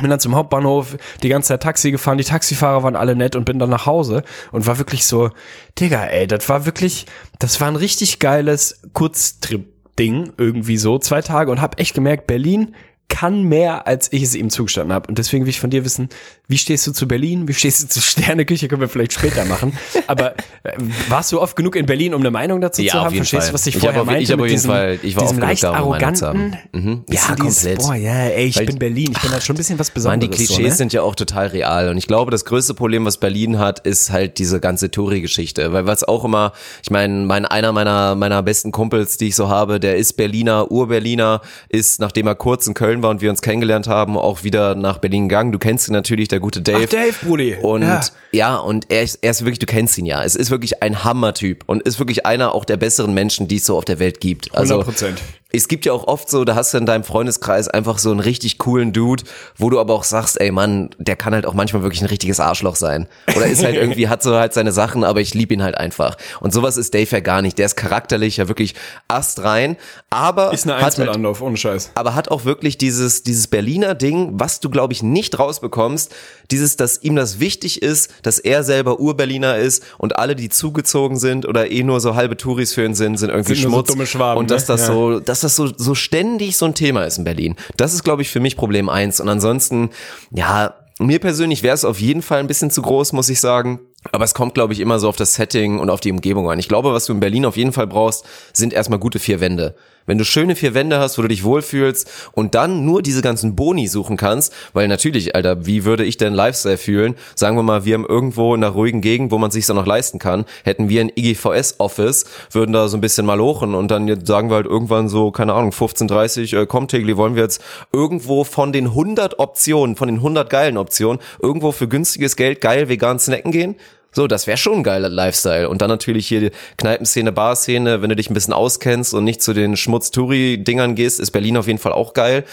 [0.00, 3.44] Bin dann zum Hauptbahnhof die ganze Zeit Taxi gefahren, die Taxifahrer waren alle nett und
[3.44, 5.30] bin dann nach Hause und war wirklich so,
[5.78, 7.06] Digga, ey, das war wirklich,
[7.38, 12.74] das war ein richtig geiles Kurztrip-Ding, irgendwie so, zwei Tage und hab echt gemerkt, Berlin
[13.12, 15.06] kann mehr, als ich es ihm zugestanden habe.
[15.08, 16.08] Und deswegen will ich von dir wissen,
[16.52, 17.48] wie stehst du zu Berlin?
[17.48, 18.68] Wie stehst du zu Sterneküche?
[18.68, 19.72] Können wir vielleicht später machen.
[20.06, 20.72] Aber äh,
[21.08, 23.16] warst du oft genug in Berlin, um eine Meinung dazu Ja, zu haben?
[23.16, 24.22] Verstehst du, was ich Ich vorher auf- meinte?
[24.22, 26.56] ich hab mit auf jeden diesem, Fall- ich war diesem leicht da, arroganten?
[26.72, 27.04] Mhm.
[27.08, 27.78] Ja, dieses, komplett.
[27.78, 29.12] Boah, ja, ey, ich Weil- bin Berlin.
[29.16, 30.30] Ich bin halt schon ein bisschen was Mann, Besonderes.
[30.30, 30.70] die Klischees so, ne?
[30.72, 31.88] sind ja auch total real.
[31.88, 35.72] Und ich glaube, das größte Problem, was Berlin hat, ist halt diese ganze Touri-Geschichte.
[35.72, 39.48] Weil was auch immer, ich meine, mein, einer meiner, meiner besten Kumpels, die ich so
[39.48, 43.40] habe, der ist Berliner, Ur-Berliner, ist, nachdem er kurz in Köln war und wir uns
[43.40, 45.52] kennengelernt haben, auch wieder nach Berlin gegangen.
[45.52, 46.84] Du kennst ihn natürlich, der gute Dave.
[46.84, 47.56] Ach, Dave, Brudi.
[47.60, 48.00] Und Ja.
[48.32, 50.22] ja, und er ist, er ist wirklich, du kennst ihn ja.
[50.22, 53.64] Es ist wirklich ein Hammertyp und ist wirklich einer auch der besseren Menschen, die es
[53.66, 54.54] so auf der Welt gibt.
[54.54, 55.14] Also 100%.
[55.52, 58.20] Es gibt ja auch oft so, da hast du in deinem Freundeskreis einfach so einen
[58.20, 59.24] richtig coolen Dude,
[59.56, 62.40] wo du aber auch sagst, ey Mann, der kann halt auch manchmal wirklich ein richtiges
[62.40, 63.06] Arschloch sein.
[63.36, 66.16] Oder ist halt irgendwie, hat so halt seine Sachen, aber ich liebe ihn halt einfach.
[66.40, 67.58] Und sowas ist Dave ja gar nicht.
[67.58, 68.74] Der ist charakterlich ja wirklich
[69.08, 69.76] astrein,
[70.10, 71.90] aber Ist eine hat Eins mit halt Anlauf, ohne Scheiß.
[71.94, 76.12] aber hat auch wirklich dieses, dieses Berliner Ding, was du, glaube ich, nicht rausbekommst,
[76.50, 81.18] dieses, dass ihm das wichtig ist, dass er selber Ur-Berliner ist und alle, die zugezogen
[81.18, 83.76] sind oder eh nur so halbe Touris für ihn sind, sind irgendwie Sind nur so
[83.78, 83.88] Schmutz.
[83.88, 84.74] dumme Schwaben, und dass ne?
[84.74, 84.86] das Ja.
[84.88, 87.56] so, dass das so, so ständig so ein Thema ist in Berlin.
[87.76, 89.20] Das ist, glaube ich, für mich Problem eins.
[89.20, 89.90] Und ansonsten,
[90.30, 93.80] ja, mir persönlich wäre es auf jeden Fall ein bisschen zu groß, muss ich sagen.
[94.10, 96.58] Aber es kommt, glaube ich, immer so auf das Setting und auf die Umgebung an.
[96.58, 99.76] Ich glaube, was du in Berlin auf jeden Fall brauchst, sind erstmal gute vier Wände.
[100.06, 103.54] Wenn du schöne vier Wände hast, wo du dich wohlfühlst und dann nur diese ganzen
[103.54, 107.14] Boni suchen kannst, weil natürlich, Alter, wie würde ich denn Lifestyle fühlen?
[107.34, 109.86] Sagen wir mal, wir haben irgendwo in einer ruhigen Gegend, wo man sich auch noch
[109.86, 114.24] leisten kann, hätten wir ein IGVS-Office, würden da so ein bisschen mal lochen und dann
[114.26, 117.62] sagen wir halt irgendwann so, keine Ahnung, 15.30 äh, komm Tegli, wollen wir jetzt
[117.92, 122.88] irgendwo von den 100 Optionen, von den 100 geilen Optionen, irgendwo für günstiges Geld geil
[122.88, 123.76] vegan snacken gehen?
[124.12, 125.68] So, das wäre schon ein geiler Lifestyle.
[125.68, 129.42] Und dann natürlich hier die Kneipenszene, Barszene, wenn du dich ein bisschen auskennst und nicht
[129.42, 132.44] zu den Schmutz-Touri-Dingern gehst, ist Berlin auf jeden Fall auch geil.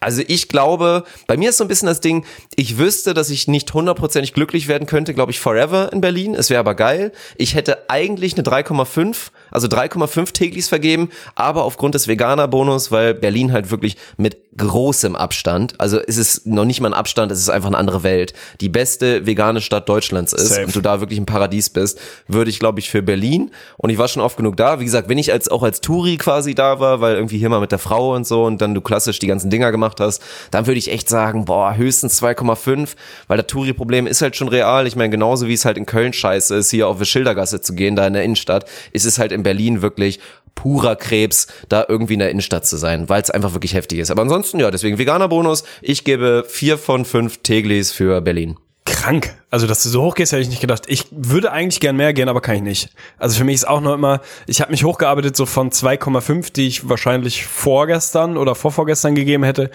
[0.00, 2.24] Also ich glaube, bei mir ist so ein bisschen das Ding,
[2.56, 6.34] ich wüsste, dass ich nicht hundertprozentig glücklich werden könnte, glaube ich, forever in Berlin.
[6.34, 7.12] Es wäre aber geil.
[7.36, 13.52] Ich hätte eigentlich eine 3,5 also 3,5 Teglis vergeben, aber aufgrund des Veganer-Bonus, weil Berlin
[13.52, 17.48] halt wirklich mit großem Abstand, also es ist noch nicht mal ein Abstand, es ist
[17.48, 20.66] einfach eine andere Welt, die beste vegane Stadt Deutschlands ist Safe.
[20.66, 23.50] und du da wirklich ein Paradies bist, würde ich glaube ich für Berlin.
[23.76, 26.16] Und ich war schon oft genug da, wie gesagt, wenn ich als auch als Touri
[26.16, 28.80] quasi da war, weil irgendwie hier mal mit der Frau und so und dann du
[28.80, 32.90] klassisch die ganzen Dinger gemacht hast, dann würde ich echt sagen, boah, höchstens 2,5,
[33.28, 36.12] weil das Touri-Problem ist halt schon real, ich meine genauso wie es halt in Köln
[36.12, 39.32] scheiße ist, hier auf die Schildergasse zu gehen, da in der Innenstadt, ist es halt
[39.32, 40.20] in Berlin wirklich
[40.54, 44.10] purer Krebs, da irgendwie in der Innenstadt zu sein, weil es einfach wirklich heftig ist.
[44.10, 45.64] Aber ansonsten, ja, deswegen veganer Bonus.
[45.80, 48.56] Ich gebe vier von fünf Teglis für Berlin.
[48.84, 49.34] Krank.
[49.50, 50.82] Also, dass du so hoch gehst, hätte ich nicht gedacht.
[50.86, 52.90] Ich würde eigentlich gern mehr gehen, aber kann ich nicht.
[53.18, 56.66] Also für mich ist auch noch immer, ich habe mich hochgearbeitet so von 2,5, die
[56.66, 59.70] ich wahrscheinlich vorgestern oder vorvorgestern gegeben hätte,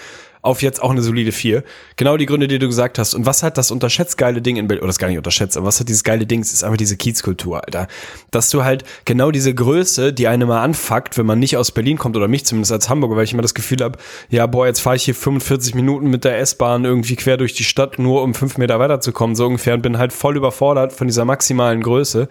[0.45, 1.63] auf jetzt auch eine solide 4.
[1.95, 3.13] Genau die Gründe, die du gesagt hast.
[3.13, 5.65] Und was hat das unterschätzt geile Ding in Berlin, oder das gar nicht unterschätzt, aber
[5.65, 7.88] was hat dieses geile Ding, ist einfach diese Kiezkultur, Alter.
[8.31, 11.97] Dass du halt genau diese Größe, die eine mal anfuckt, wenn man nicht aus Berlin
[11.97, 13.97] kommt, oder mich zumindest als Hamburger, weil ich immer das Gefühl habe,
[14.29, 17.63] ja, boah, jetzt fahre ich hier 45 Minuten mit der S-Bahn irgendwie quer durch die
[17.63, 21.25] Stadt, nur um fünf Meter weiterzukommen, so ungefähr, und bin halt voll überfordert von dieser
[21.25, 22.27] maximalen Größe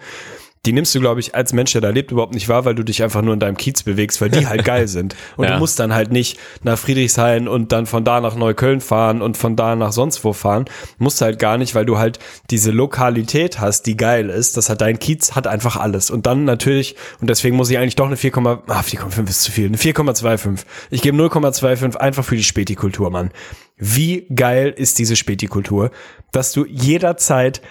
[0.65, 2.83] die nimmst du, glaube ich, als Mensch, der da lebt, überhaupt nicht wahr, weil du
[2.83, 5.15] dich einfach nur in deinem Kiez bewegst, weil die halt geil sind.
[5.37, 5.53] Und ja.
[5.53, 9.37] du musst dann halt nicht nach Friedrichshain und dann von da nach Neukölln fahren und
[9.37, 10.65] von da nach sonst wo fahren.
[10.97, 14.57] Musst halt gar nicht, weil du halt diese Lokalität hast, die geil ist.
[14.57, 16.09] Das hat dein Kiez, hat einfach alles.
[16.09, 19.51] Und dann natürlich, und deswegen muss ich eigentlich doch eine 4, ah, 4,5 ist zu
[19.51, 20.65] viel, eine 4,25.
[20.89, 23.31] Ich gebe 0,25 einfach für die Spätikultur, Mann.
[23.77, 25.91] Wie geil ist diese Spätikultur,
[26.31, 27.61] dass du jederzeit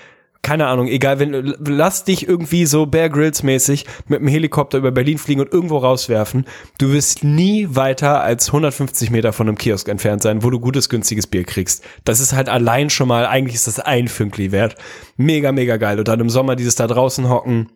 [0.45, 4.93] keine Ahnung, egal, wenn, lass dich irgendwie so Bear Grylls mäßig mit dem Helikopter über
[4.93, 6.45] Berlin fliegen und irgendwo rauswerfen.
[6.79, 10.89] Du wirst nie weiter als 150 Meter von einem Kiosk entfernt sein, wo du gutes,
[10.89, 11.83] günstiges Bier kriegst.
[12.05, 14.77] Das ist halt allein schon mal, eigentlich ist das ein Fünkli wert.
[15.17, 15.99] Mega, mega geil.
[15.99, 17.71] Und dann im Sommer dieses da draußen hocken,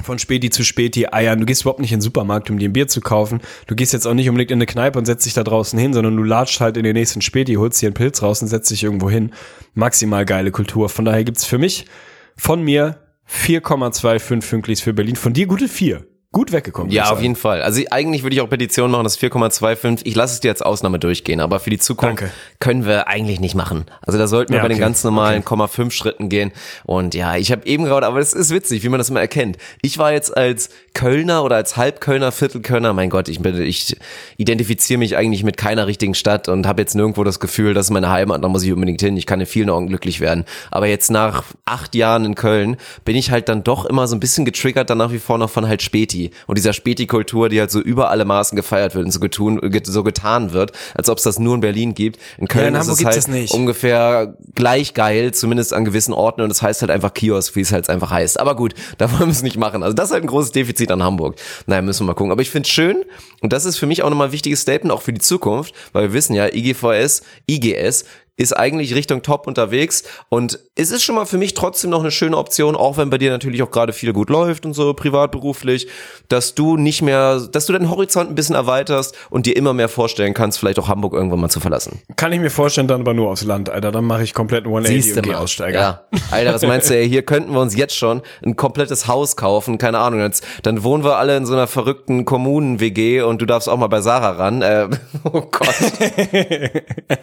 [0.00, 1.40] von Späti zu Späti eiern.
[1.40, 3.40] Du gehst überhaupt nicht in den Supermarkt, um dir ein Bier zu kaufen.
[3.66, 5.92] Du gehst jetzt auch nicht unbedingt in eine Kneipe und setzt dich da draußen hin,
[5.92, 8.70] sondern du latscht halt in den nächsten Späti, holst dir einen Pilz raus und setzt
[8.70, 9.32] dich irgendwo hin.
[9.74, 10.88] Maximal geile Kultur.
[10.88, 11.86] Von daher gibt's für mich
[12.36, 15.16] von mir 4,25 Fünklis für Berlin.
[15.16, 16.90] Von dir gute 4 gut weggekommen.
[16.90, 17.62] Ja, auf jeden Fall.
[17.62, 20.00] Also eigentlich würde ich auch Petition machen, das 4,25.
[20.04, 22.34] Ich lasse es dir als Ausnahme durchgehen, aber für die Zukunft Danke.
[22.58, 23.84] können wir eigentlich nicht machen.
[24.00, 24.76] Also da sollten wir ja, bei okay.
[24.76, 25.54] den ganz normalen okay.
[25.54, 26.50] 0,5 Schritten gehen.
[26.84, 29.58] Und ja, ich habe eben gerade, aber es ist witzig, wie man das immer erkennt.
[29.82, 33.94] Ich war jetzt als Kölner oder als Halbkölner, Viertelkölner, mein Gott, ich bin, ich
[34.38, 37.90] identifiziere mich eigentlich mit keiner richtigen Stadt und habe jetzt nirgendwo das Gefühl, das ist
[37.90, 39.18] meine Heimat, da muss ich unbedingt hin.
[39.18, 40.46] Ich kann in vielen Augen glücklich werden.
[40.70, 44.20] Aber jetzt nach acht Jahren in Köln bin ich halt dann doch immer so ein
[44.20, 47.70] bisschen getriggert, dann nach wie vor noch von halt Späti und dieser Späti-Kultur, die halt
[47.70, 51.24] so über alle Maßen gefeiert wird und so, getun, so getan wird, als ob es
[51.24, 52.18] das nur in Berlin gibt.
[52.38, 56.40] In Köln ja, in ist es halt es ungefähr gleich geil, zumindest an gewissen Orten
[56.40, 58.38] und es das heißt halt einfach Kiosk, wie es halt einfach heißt.
[58.38, 59.82] Aber gut, da wollen wir es nicht machen.
[59.82, 61.36] Also das ist halt ein großes Defizit an Hamburg.
[61.66, 62.32] Naja, müssen wir mal gucken.
[62.32, 63.04] Aber ich finde schön
[63.40, 66.08] und das ist für mich auch nochmal ein wichtiges Statement, auch für die Zukunft, weil
[66.08, 68.04] wir wissen ja, IGVS, IGS
[68.42, 72.10] ist eigentlich Richtung Top unterwegs und es ist schon mal für mich trotzdem noch eine
[72.10, 75.30] schöne Option, auch wenn bei dir natürlich auch gerade viel gut läuft und so privat,
[75.30, 75.88] beruflich,
[76.28, 79.88] dass du nicht mehr, dass du deinen Horizont ein bisschen erweiterst und dir immer mehr
[79.88, 82.02] vorstellen kannst, vielleicht auch Hamburg irgendwann mal zu verlassen.
[82.16, 85.16] Kann ich mir vorstellen, dann aber nur aufs Land, Alter, dann mache ich komplett 180
[85.16, 85.80] und Aussteiger.
[85.80, 89.36] Ja, Alter, was meinst du, ey, hier könnten wir uns jetzt schon ein komplettes Haus
[89.36, 93.46] kaufen, keine Ahnung, jetzt, dann wohnen wir alle in so einer verrückten Kommunen-WG und du
[93.46, 94.62] darfst auch mal bei Sarah ran.
[94.62, 94.88] Äh,
[95.24, 95.74] oh Gott.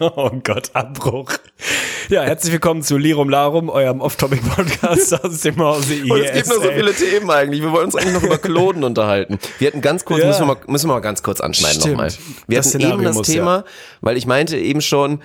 [0.00, 1.09] oh Gott, Abbruch.
[2.08, 6.10] Ja, herzlich willkommen zu Lirum Larum, eurem Off-Topic-Podcast aus dem Hause IES.
[6.10, 7.62] Und es gibt noch so viele Themen eigentlich.
[7.62, 9.40] Wir wollen uns eigentlich noch über Klonen unterhalten.
[9.58, 10.28] Wir hatten ganz kurz, ja.
[10.28, 12.12] müssen, wir mal, müssen wir mal ganz kurz anschneiden nochmal.
[12.46, 13.64] Wir das hatten Szenario eben das muss, Thema, ja.
[14.02, 15.20] weil ich meinte eben schon,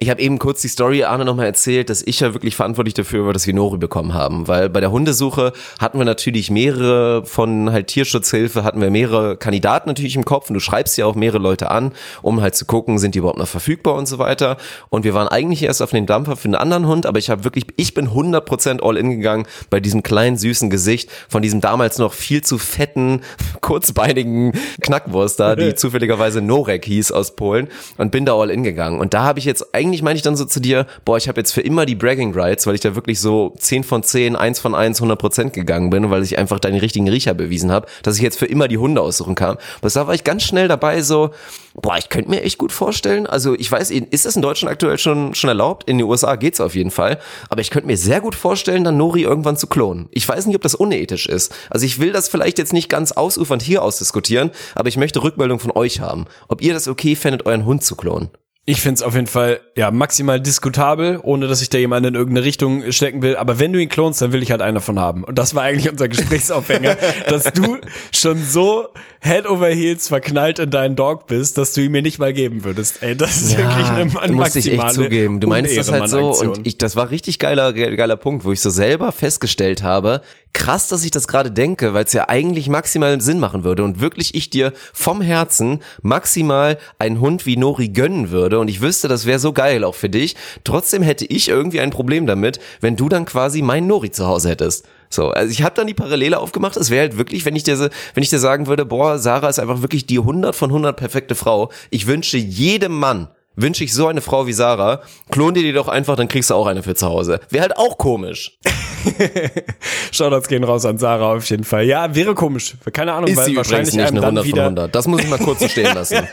[0.00, 3.26] Ich habe eben kurz die Story Arne nochmal erzählt, dass ich ja wirklich verantwortlich dafür
[3.26, 4.46] war, dass wir Nori bekommen haben.
[4.46, 9.88] Weil bei der Hundesuche hatten wir natürlich mehrere von halt Tierschutzhilfe, hatten wir mehrere Kandidaten
[9.88, 11.90] natürlich im Kopf und du schreibst ja auch mehrere Leute an,
[12.22, 14.56] um halt zu gucken, sind die überhaupt noch verfügbar und so weiter.
[14.88, 17.42] Und wir waren eigentlich erst auf den Dampfer für einen anderen Hund, aber ich habe
[17.42, 21.98] wirklich, ich bin 100% all in gegangen bei diesem kleinen süßen Gesicht von diesem damals
[21.98, 23.22] noch viel zu fetten,
[23.62, 29.00] kurzbeinigen Knackwurst da, die zufälligerweise Norek hieß aus Polen und bin da all in gegangen.
[29.00, 31.28] Und da habe ich jetzt eigentlich eigentlich meine ich dann so zu dir, boah, ich
[31.28, 34.36] habe jetzt für immer die Bragging Rights, weil ich da wirklich so 10 von 10,
[34.36, 37.86] 1 von 1, 100 Prozent gegangen bin, weil ich einfach deinen richtigen Riecher bewiesen habe,
[38.02, 39.56] dass ich jetzt für immer die Hunde aussuchen kann.
[39.80, 41.30] Aber da war ich ganz schnell dabei so,
[41.74, 44.98] boah, ich könnte mir echt gut vorstellen, also ich weiß, ist das in Deutschland aktuell
[44.98, 45.88] schon, schon erlaubt?
[45.88, 47.18] In den USA geht's auf jeden Fall.
[47.48, 50.08] Aber ich könnte mir sehr gut vorstellen, dann Nori irgendwann zu klonen.
[50.12, 51.54] Ich weiß nicht, ob das unethisch ist.
[51.70, 55.60] Also ich will das vielleicht jetzt nicht ganz ausufernd hier ausdiskutieren, aber ich möchte Rückmeldung
[55.60, 56.26] von euch haben.
[56.48, 58.30] Ob ihr das okay fändet, euren Hund zu klonen.
[58.70, 62.44] Ich find's auf jeden Fall ja maximal diskutabel, ohne dass ich da jemanden in irgendeine
[62.44, 63.34] Richtung stecken will.
[63.34, 65.24] Aber wenn du ihn klonst, dann will ich halt einen davon haben.
[65.24, 66.98] Und das war eigentlich unser Gesprächsaufhänger,
[67.30, 67.78] dass du
[68.12, 68.88] schon so
[69.20, 72.62] Head over Heels verknallt in deinen Dog bist, dass du ihn mir nicht mal geben
[72.62, 73.02] würdest.
[73.02, 75.40] Ey, das ist Ja, wirklich eine, eine du musst dich echt zugeben.
[75.40, 78.60] Du meinst das halt so und ich, das war richtig geiler, geiler Punkt, wo ich
[78.60, 80.20] so selber festgestellt habe,
[80.52, 84.00] krass, dass ich das gerade denke, weil es ja eigentlich maximal Sinn machen würde und
[84.00, 89.08] wirklich ich dir vom Herzen maximal einen Hund wie Nori gönnen würde und ich wüsste,
[89.08, 90.36] das wäre so geil auch für dich.
[90.64, 94.50] Trotzdem hätte ich irgendwie ein Problem damit, wenn du dann quasi meinen Nori zu Hause
[94.50, 94.86] hättest.
[95.10, 96.76] So, also ich habe dann die Parallele aufgemacht.
[96.76, 99.58] Es wäre halt wirklich, wenn ich dir, wenn ich dir sagen würde, boah, Sarah ist
[99.58, 101.70] einfach wirklich die 100 von 100 perfekte Frau.
[101.90, 105.88] Ich wünsche jedem Mann, wünsche ich so eine Frau wie Sarah, klon dir die doch
[105.88, 107.40] einfach, dann kriegst du auch eine für zu Hause.
[107.50, 108.58] Wäre halt auch komisch.
[110.12, 111.84] Shoutouts gehen raus an Sarah auf jeden Fall.
[111.84, 112.76] Ja, wäre komisch.
[112.92, 114.94] Keine Ahnung, Ist weil sie wahrscheinlich nicht eine dann 100 von wieder 100.
[114.94, 116.18] Das muss ich mal kurz so stehen lassen.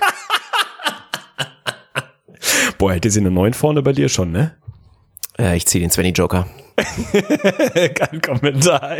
[2.77, 4.55] Boah, hätte sie eine 9 vorne bei dir schon, ne?
[5.37, 6.47] ja, ich zieh den Svenny Joker.
[7.95, 8.97] Kein Kommentar.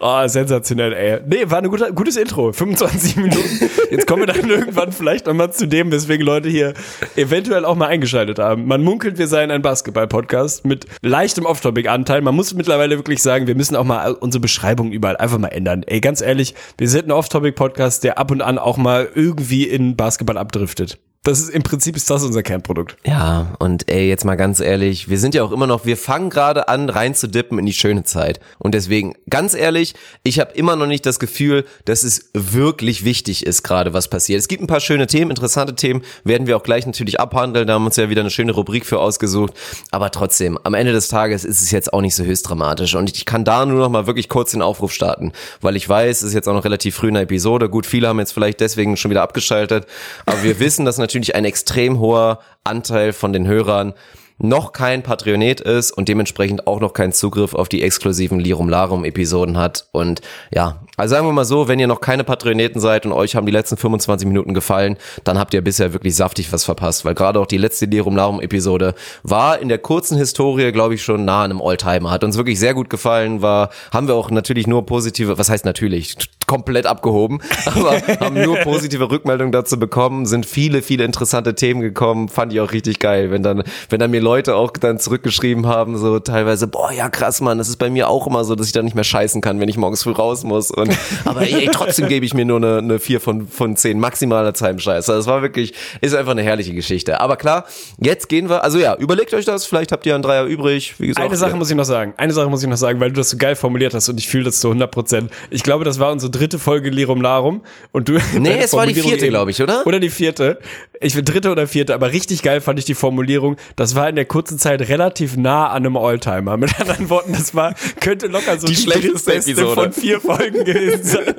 [0.00, 1.20] Oh, sensationell, ey.
[1.26, 2.52] Nee, war ein guter, gutes Intro.
[2.52, 3.70] 25 Minuten.
[3.90, 6.74] Jetzt kommen wir dann irgendwann vielleicht nochmal zu dem, weswegen Leute hier
[7.16, 8.66] eventuell auch mal eingeschaltet haben.
[8.66, 12.20] Man munkelt, wir seien ein Basketball-Podcast mit leichtem Off-Topic-Anteil.
[12.20, 15.82] Man muss mittlerweile wirklich sagen, wir müssen auch mal unsere Beschreibung überall einfach mal ändern.
[15.84, 19.96] Ey, ganz ehrlich, wir sind ein Off-Topic-Podcast, der ab und an auch mal irgendwie in
[19.96, 20.98] Basketball abdriftet.
[21.28, 22.96] Das ist, im Prinzip ist das unser Kernprodukt.
[23.04, 26.30] Ja, und ey, jetzt mal ganz ehrlich, wir sind ja auch immer noch, wir fangen
[26.30, 28.40] gerade an, reinzudippen in die schöne Zeit.
[28.58, 33.44] Und deswegen, ganz ehrlich, ich habe immer noch nicht das Gefühl, dass es wirklich wichtig
[33.44, 34.40] ist, gerade was passiert.
[34.40, 37.66] Es gibt ein paar schöne Themen, interessante Themen, werden wir auch gleich natürlich abhandeln.
[37.66, 39.52] Da haben wir uns ja wieder eine schöne Rubrik für ausgesucht.
[39.90, 42.94] Aber trotzdem, am Ende des Tages ist es jetzt auch nicht so höchst dramatisch.
[42.94, 46.22] Und ich kann da nur noch mal wirklich kurz den Aufruf starten, weil ich weiß,
[46.22, 47.68] es ist jetzt auch noch relativ früh in der Episode.
[47.68, 49.84] Gut, viele haben jetzt vielleicht deswegen schon wieder abgeschaltet.
[50.24, 53.94] Aber wir wissen, dass natürlich ein extrem hoher Anteil von den Hörern
[54.38, 59.04] noch kein Patreonet ist und dementsprechend auch noch keinen Zugriff auf die exklusiven Lirum Larum
[59.04, 59.88] Episoden hat.
[59.92, 60.20] Und
[60.52, 63.46] ja, also sagen wir mal so, wenn ihr noch keine Patreoneten seid und euch haben
[63.46, 67.38] die letzten 25 Minuten gefallen, dann habt ihr bisher wirklich saftig was verpasst, weil gerade
[67.38, 71.44] auch die letzte Lirum Larum Episode war in der kurzen Historie, glaube ich, schon nah
[71.44, 72.10] an einem Alltimer.
[72.10, 75.64] Hat uns wirklich sehr gut gefallen, war, haben wir auch natürlich nur positive, was heißt
[75.64, 76.16] natürlich,
[76.48, 82.28] komplett abgehoben, aber haben nur positive Rückmeldungen dazu bekommen, sind viele, viele interessante Themen gekommen,
[82.28, 85.96] fand ich auch richtig geil, wenn dann, wenn dann mir Leute auch dann zurückgeschrieben haben,
[85.96, 88.72] so teilweise, boah, ja krass, Mann, das ist bei mir auch immer so, dass ich
[88.72, 90.87] da nicht mehr scheißen kann, wenn ich morgens früh raus muss und,
[91.24, 95.08] aber ey, trotzdem gebe ich mir nur eine, eine 4 von, von 10 maximaler Zeitscheiß.
[95.08, 97.20] Also das war wirklich, ist einfach eine herrliche Geschichte.
[97.20, 97.66] Aber klar,
[97.98, 101.08] jetzt gehen wir, also ja, überlegt euch das, vielleicht habt ihr einen Dreier übrig, wie
[101.08, 101.26] gesagt.
[101.26, 102.14] Eine Sache muss ich noch sagen.
[102.16, 104.28] Eine Sache muss ich noch sagen, weil du das so geil formuliert hast und ich
[104.28, 105.30] fühle das zu 100 Prozent.
[105.50, 108.18] Ich glaube, das war unsere dritte Folge Lirum Larum und du.
[108.38, 109.86] Nee, es war die vierte, glaube ich, oder?
[109.86, 110.58] Oder die vierte.
[111.00, 113.56] Ich will dritte oder vierte, aber richtig geil fand ich die Formulierung.
[113.76, 116.56] Das war in der kurzen Zeit relativ nah an einem Alltimer.
[116.56, 119.80] Mit anderen Worten, das war, könnte locker so Die schlechteste drittbeste Episode.
[119.80, 121.34] von vier Folgen gewesen sein.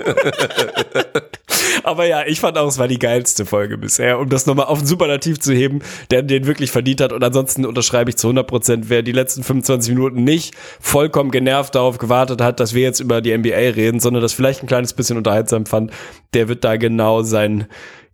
[1.84, 4.80] Aber ja, ich fand auch, es war die geilste Folge bisher, um das nochmal auf
[4.80, 5.80] den Superlativ zu heben,
[6.12, 7.14] der den wirklich verdient hat.
[7.14, 11.76] Und ansonsten unterschreibe ich zu 100 Prozent, wer die letzten 25 Minuten nicht vollkommen genervt
[11.76, 14.94] darauf gewartet hat, dass wir jetzt über die NBA reden, sondern das vielleicht ein kleines
[14.94, 15.92] bisschen unterhaltsam fand,
[16.34, 17.68] der wird da genau sein,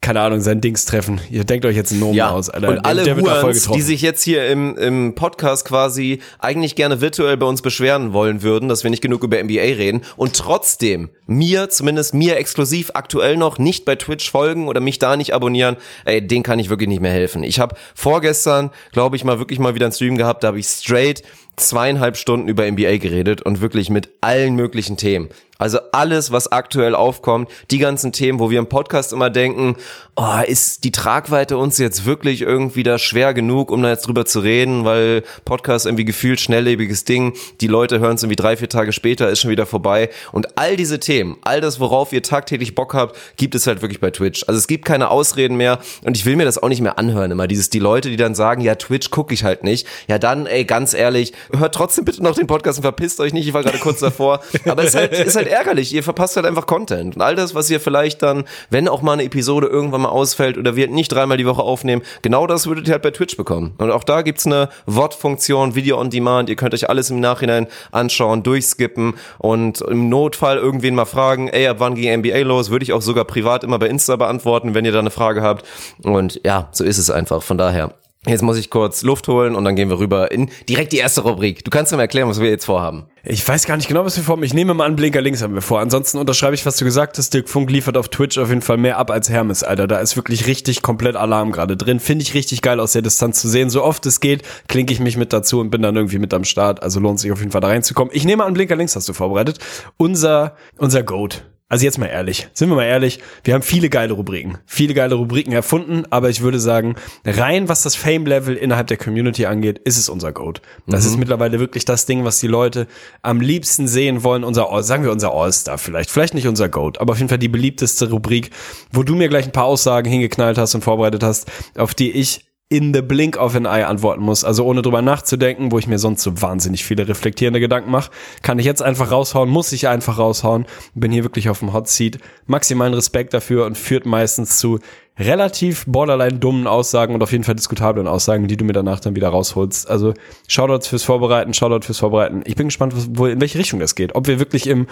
[0.06, 1.20] keine Ahnung, sein Dings treffen.
[1.32, 2.70] Ihr denkt euch jetzt einen Nomen Ja, aus, Alter.
[2.70, 7.48] und alle Hurans, die sich jetzt hier im, im Podcast quasi eigentlich gerne virtuell bei
[7.48, 12.14] uns beschweren wollen würden, dass wir nicht genug über NBA reden und trotzdem mir, zumindest
[12.14, 16.44] mir exklusiv aktuell noch nicht bei Twitch folgen oder mich da nicht abonnieren, ey, den
[16.44, 17.42] kann ich wirklich nicht mehr helfen.
[17.42, 20.68] Ich habe vorgestern, glaube ich, mal wirklich mal wieder einen Stream gehabt, da habe ich
[20.68, 21.24] straight
[21.56, 25.30] zweieinhalb Stunden über NBA geredet und wirklich mit allen möglichen Themen.
[25.58, 29.78] Also alles, was aktuell aufkommt, die ganzen Themen, wo wir im Podcast immer denken,
[30.18, 34.26] oh, ist die Tragweite uns jetzt wirklich irgendwie da schwer genug, um da jetzt drüber
[34.26, 38.70] zu reden, weil Podcast irgendwie gefühlt schnelllebiges Ding, die Leute hören es irgendwie drei, vier
[38.70, 40.10] Tage später, ist schon wieder vorbei.
[40.32, 44.00] Und all diese Themen, all das, worauf ihr tagtäglich Bock habt, gibt es halt wirklich
[44.00, 44.44] bei Twitch.
[44.48, 47.32] Also es gibt keine Ausreden mehr und ich will mir das auch nicht mehr anhören,
[47.32, 49.88] immer dieses, die Leute, die dann sagen, ja, Twitch gucke ich halt nicht.
[50.08, 53.48] Ja, dann, ey, ganz ehrlich, hört trotzdem bitte noch den Podcast und verpisst euch nicht,
[53.48, 54.42] ich war gerade kurz davor.
[54.66, 57.16] Aber es ist halt, ist halt ärgerlich, ihr verpasst halt einfach Content.
[57.16, 60.58] Und all das, was ihr vielleicht dann, wenn auch mal eine Episode irgendwann mal ausfällt
[60.58, 63.74] oder wir nicht dreimal die Woche aufnehmen, genau das würdet ihr halt bei Twitch bekommen.
[63.78, 67.68] Und auch da gibt's eine VOD-Funktion, Video on Demand, ihr könnt euch alles im Nachhinein
[67.92, 72.84] anschauen, durchskippen und im Notfall irgendwen mal fragen, ey, ab wann ging NBA los, würde
[72.84, 75.66] ich auch sogar privat immer bei Insta beantworten, wenn ihr da eine Frage habt.
[76.04, 77.44] Und ja, so ist es einfach.
[77.44, 77.94] Von daher.
[78.28, 81.22] Jetzt muss ich kurz Luft holen und dann gehen wir rüber in direkt die erste
[81.22, 81.64] Rubrik.
[81.64, 83.06] Du kannst mir erklären, was wir jetzt vorhaben.
[83.24, 84.44] Ich weiß gar nicht genau, was wir vorhaben.
[84.44, 85.80] Ich nehme mal an, Blinker links haben wir vor.
[85.80, 87.34] Ansonsten unterschreibe ich, was du gesagt hast.
[87.34, 89.88] Dirk Funk liefert auf Twitch auf jeden Fall mehr ab als Hermes, Alter.
[89.88, 92.00] Da ist wirklich richtig komplett Alarm gerade drin.
[92.00, 93.70] Finde ich richtig geil aus der Distanz zu sehen.
[93.70, 96.44] So oft es geht, klinke ich mich mit dazu und bin dann irgendwie mit am
[96.44, 96.84] Start.
[96.84, 98.14] Also lohnt sich auf jeden Fall da reinzukommen.
[98.14, 99.60] Ich nehme an, Blinker links hast du vorbereitet.
[99.98, 104.14] Unser, unser Goat also jetzt mal ehrlich, sind wir mal ehrlich, wir haben viele geile
[104.14, 108.98] Rubriken, viele geile Rubriken erfunden, aber ich würde sagen, rein was das Fame-Level innerhalb der
[108.98, 110.62] Community angeht, ist es unser Goat.
[110.86, 111.10] Das mhm.
[111.10, 112.86] ist mittlerweile wirklich das Ding, was die Leute
[113.24, 117.14] am liebsten sehen wollen, unser, sagen wir unser All-Star vielleicht, vielleicht nicht unser Goat, aber
[117.14, 118.52] auf jeden Fall die beliebteste Rubrik,
[118.92, 122.46] wo du mir gleich ein paar Aussagen hingeknallt hast und vorbereitet hast, auf die ich
[122.70, 124.44] in the blink of an eye antworten muss.
[124.44, 128.10] Also ohne drüber nachzudenken, wo ich mir sonst so wahnsinnig viele reflektierende Gedanken mache,
[128.42, 130.66] kann ich jetzt einfach raushauen, muss ich einfach raushauen.
[130.96, 132.18] Bin hier wirklich auf dem Hot Seat.
[132.48, 134.80] Maximalen Respekt dafür und führt meistens zu
[135.18, 139.16] relativ borderline dummen Aussagen und auf jeden Fall diskutablen Aussagen, die du mir danach dann
[139.16, 139.90] wieder rausholst.
[139.90, 140.14] Also
[140.48, 142.42] Shoutouts fürs Vorbereiten, Shoutout fürs Vorbereiten.
[142.46, 144.16] Ich bin gespannt, wo, in welche Richtung das geht.
[144.16, 144.88] Ob wir wirklich im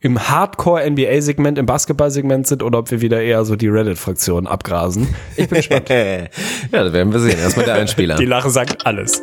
[0.00, 5.08] im Hardcore-NBA-Segment, im Basketball-Segment sind oder ob wir wieder eher so die Reddit-Fraktion abgrasen.
[5.36, 5.88] Ich bin gespannt.
[5.90, 6.28] ja,
[6.70, 7.38] das werden wir sehen.
[7.38, 8.16] Erstmal der Einspieler.
[8.16, 9.22] die Lache sagt alles.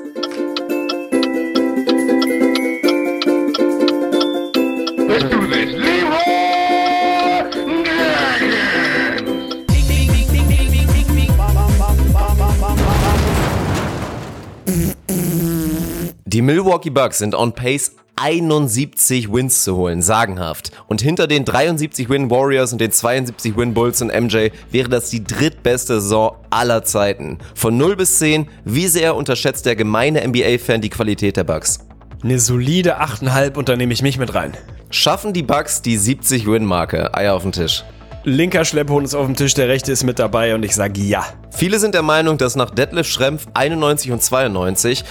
[16.36, 20.70] Die Milwaukee Bucks sind on pace 71 Wins zu holen, sagenhaft.
[20.88, 25.10] Und hinter den 73 Win Warriors und den 72 Win Bulls und MJ wäre das
[25.10, 27.38] die drittbeste Saison aller Zeiten.
[27.56, 31.80] Von 0 bis 10, wie sehr unterschätzt der gemeine NBA-Fan die Qualität der Bucks?
[32.22, 34.58] Eine solide 8,5 und da nehme ich mich mit rein.
[34.90, 37.14] Schaffen die Bucks die 70 Win-Marke?
[37.14, 37.86] Eier auf den Tisch.
[38.28, 41.24] Linker Schlepphund ist auf dem Tisch, der rechte ist mit dabei und ich sage ja.
[41.52, 45.06] Viele sind der Meinung, dass nach Detlef Schrempf 91 und 92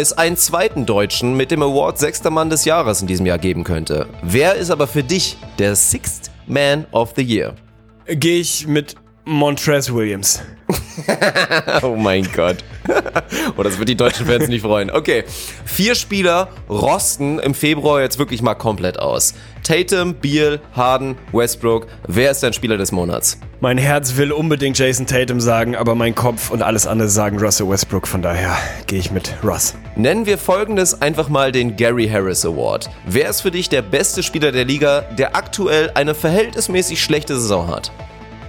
[0.00, 3.64] es einen zweiten Deutschen mit dem Award Sechster Mann des Jahres in diesem Jahr geben
[3.64, 4.06] könnte.
[4.22, 7.54] Wer ist aber für dich der Sixth Man of the Year?
[8.06, 10.42] Gehe ich mit Montrez Williams.
[11.82, 12.58] oh mein Gott.
[13.56, 14.90] oh, das wird die deutschen Fans nicht freuen.
[14.90, 15.24] Okay,
[15.64, 19.34] vier Spieler rosten im Februar jetzt wirklich mal komplett aus.
[19.62, 21.86] Tatum, Beal, Harden, Westbrook.
[22.08, 23.38] Wer ist dein Spieler des Monats?
[23.60, 27.68] Mein Herz will unbedingt Jason Tatum sagen, aber mein Kopf und alles andere sagen Russell
[27.68, 28.08] Westbrook.
[28.08, 28.56] Von daher
[28.86, 29.74] gehe ich mit Russ.
[29.96, 32.88] Nennen wir folgendes einfach mal den Gary Harris Award.
[33.06, 37.68] Wer ist für dich der beste Spieler der Liga, der aktuell eine verhältnismäßig schlechte Saison
[37.68, 37.92] hat?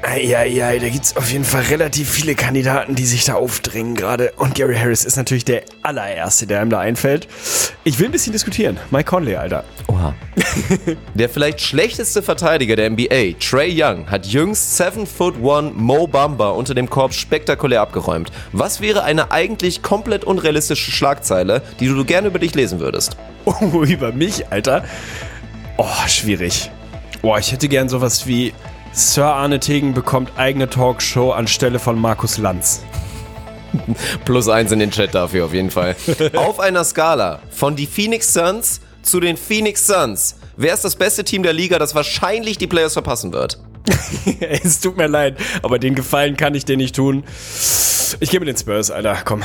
[0.03, 4.33] Ja, ja, da gibt's auf jeden Fall relativ viele Kandidaten, die sich da aufdrängen gerade.
[4.35, 7.27] Und Gary Harris ist natürlich der allererste, der einem da einfällt.
[7.83, 8.77] Ich will ein bisschen diskutieren.
[8.89, 9.63] Mike Conley, Alter.
[9.87, 10.13] Oha.
[11.13, 16.49] der vielleicht schlechteste Verteidiger der NBA, Trey Young, hat jüngst 7 Foot 1 Mo Bamba
[16.49, 18.31] unter dem Korb spektakulär abgeräumt.
[18.53, 23.17] Was wäre eine eigentlich komplett unrealistische Schlagzeile, die du gerne über dich lesen würdest?
[23.45, 24.83] Oh, über mich, Alter?
[25.77, 26.71] Oh, schwierig.
[27.21, 28.51] Boah, ich hätte gern sowas wie
[28.93, 32.83] Sir Arne Tegen bekommt eigene Talkshow anstelle von Markus Lanz.
[34.25, 35.95] Plus eins in den Chat dafür auf jeden Fall.
[36.35, 40.35] auf einer Skala von die Phoenix Suns zu den Phoenix Suns.
[40.57, 43.59] Wer ist das beste Team der Liga, das wahrscheinlich die Playoffs verpassen wird?
[44.39, 47.23] es tut mir leid, aber den Gefallen kann ich dir nicht tun.
[48.19, 49.41] Ich gebe den Spurs, Alter, komm.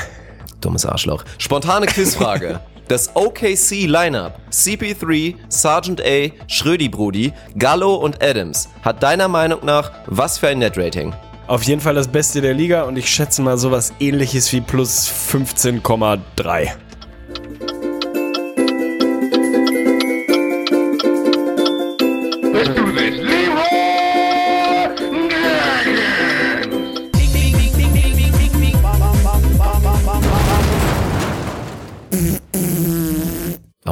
[0.61, 1.25] Dummes Arschloch.
[1.39, 2.61] Spontane Quizfrage.
[2.89, 9.91] Das OKC Lineup CP3, Sergeant A, Schrödi Brudi, Gallo und Adams hat deiner Meinung nach
[10.07, 11.13] was für ein Net-Rating?
[11.49, 15.13] Auf jeden Fall das Beste der Liga und ich schätze mal sowas ähnliches wie plus
[15.33, 16.71] 15,3.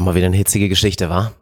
[0.05, 1.33] Mal wieder eine hitzige Geschichte, war?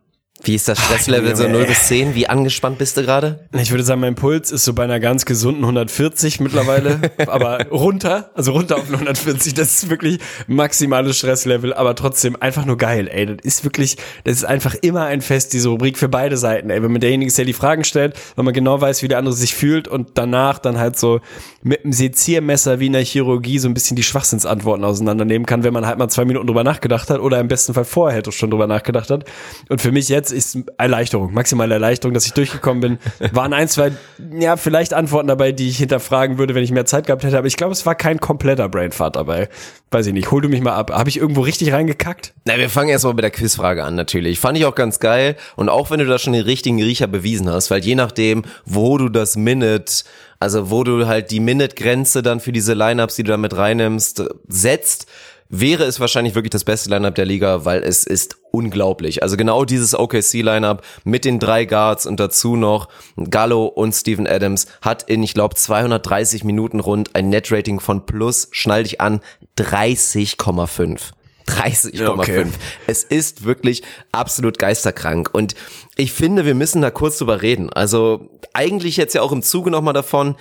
[0.45, 2.17] Wie ist das Stresslevel so 0 bis 10?
[2.17, 3.39] Wie angespannt bist du gerade?
[3.57, 8.31] Ich würde sagen, mein Puls ist so bei einer ganz gesunden 140 mittlerweile, aber runter,
[8.35, 13.27] also runter auf 140, das ist wirklich maximales Stresslevel, aber trotzdem einfach nur geil, ey.
[13.27, 16.83] Das ist wirklich, das ist einfach immer ein Fest, diese Rubrik für beide Seiten, ey.
[16.83, 19.35] Wenn man derjenige ist, der die Fragen stellt, wenn man genau weiß, wie der andere
[19.35, 21.21] sich fühlt und danach dann halt so
[21.63, 25.73] mit einem Seziermesser wie in der Chirurgie so ein bisschen die Schwachsinnsantworten auseinandernehmen kann, wenn
[25.73, 28.51] man halt mal zwei Minuten drüber nachgedacht hat oder im besten Fall vorher hätte schon
[28.51, 29.25] drüber nachgedacht hat.
[29.69, 32.99] Und für mich jetzt ist Erleichterung, maximale Erleichterung, dass ich durchgekommen bin.
[33.33, 33.93] Waren ein, zwei,
[34.39, 37.47] ja, vielleicht Antworten dabei, die ich hinterfragen würde, wenn ich mehr Zeit gehabt hätte, aber
[37.47, 39.49] ich glaube, es war kein kompletter Brainfart dabei.
[39.91, 40.91] Weiß ich nicht, hol du mich mal ab.
[40.91, 42.33] Habe ich irgendwo richtig reingekackt?
[42.47, 44.41] Na, wir fangen erstmal mit der Quizfrage an, natürlich.
[44.41, 45.37] Fand ich auch ganz geil.
[45.57, 48.97] Und auch wenn du da schon den richtigen Riecher bewiesen hast, weil je nachdem, wo
[48.99, 50.05] du das Minute
[50.43, 54.25] also wo du halt die Minute-Grenze dann für diese Lineups, die du da mit reinnimmst,
[54.49, 55.07] setzt,
[55.53, 59.23] wäre es wahrscheinlich wirklich das beste Lineup der Liga, weil es ist unglaublich.
[59.23, 62.89] Also genau dieses OKC-Lineup mit den drei Guards und dazu noch
[63.29, 68.49] Gallo und Steven Adams hat in, ich glaube, 230 Minuten rund ein Net-Rating von plus,
[68.51, 69.21] schnall dich an,
[69.59, 71.13] 30,5.
[71.47, 72.09] 30,5.
[72.09, 72.47] Okay.
[72.87, 75.29] Es ist wirklich absolut geisterkrank.
[75.35, 75.55] Und
[75.97, 77.71] ich finde, wir müssen da kurz drüber reden.
[77.71, 80.37] Also eigentlich jetzt ja auch im Zuge nochmal davon,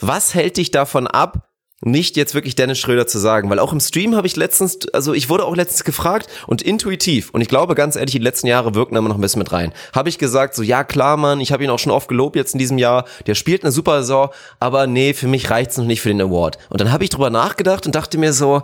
[0.00, 1.48] was hält dich davon ab,
[1.82, 5.12] nicht jetzt wirklich Dennis Schröder zu sagen, weil auch im Stream habe ich letztens, also
[5.12, 8.74] ich wurde auch letztens gefragt und intuitiv und ich glaube ganz ehrlich, die letzten Jahre
[8.74, 9.72] wirken immer noch ein bisschen mit rein.
[9.94, 12.54] Habe ich gesagt, so ja klar, Mann, ich habe ihn auch schon oft gelobt jetzt
[12.54, 16.00] in diesem Jahr, der spielt eine super Saison, aber nee, für mich reicht's noch nicht
[16.00, 16.58] für den Award.
[16.70, 18.62] Und dann habe ich drüber nachgedacht und dachte mir so,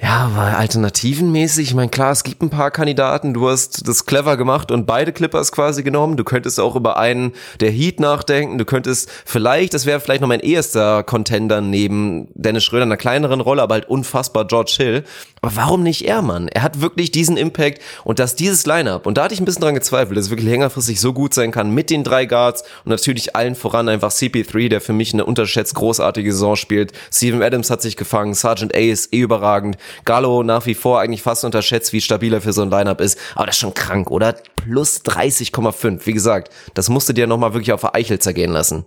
[0.00, 4.36] ja, weil alternativenmäßig, ich meine, klar, es gibt ein paar Kandidaten, du hast das clever
[4.36, 6.16] gemacht und beide Clippers quasi genommen.
[6.16, 8.58] Du könntest auch über einen der Heat nachdenken.
[8.58, 12.96] Du könntest vielleicht, das wäre vielleicht noch mein erster Contender neben Dennis Schröder in einer
[12.96, 15.04] kleineren Rolle, aber halt unfassbar George Hill.
[15.44, 16.46] Aber warum nicht er, Mann?
[16.46, 19.62] Er hat wirklich diesen Impact und dass dieses Lineup, und da hatte ich ein bisschen
[19.62, 22.90] dran gezweifelt, dass es wirklich längerfristig so gut sein kann mit den drei Guards und
[22.90, 26.92] natürlich allen voran einfach CP3, der für mich eine unterschätzt großartige Saison spielt.
[27.12, 29.78] Steven Adams hat sich gefangen, Sergeant A ist eh überragend.
[30.04, 33.18] Gallo nach wie vor eigentlich fast unterschätzt, wie stabil er für so ein Lineup ist.
[33.34, 34.36] Aber das ist schon krank, oder?
[34.54, 36.06] Plus 30,5.
[36.06, 38.84] Wie gesagt, das musst du dir nochmal wirklich auf der Eichel zergehen lassen.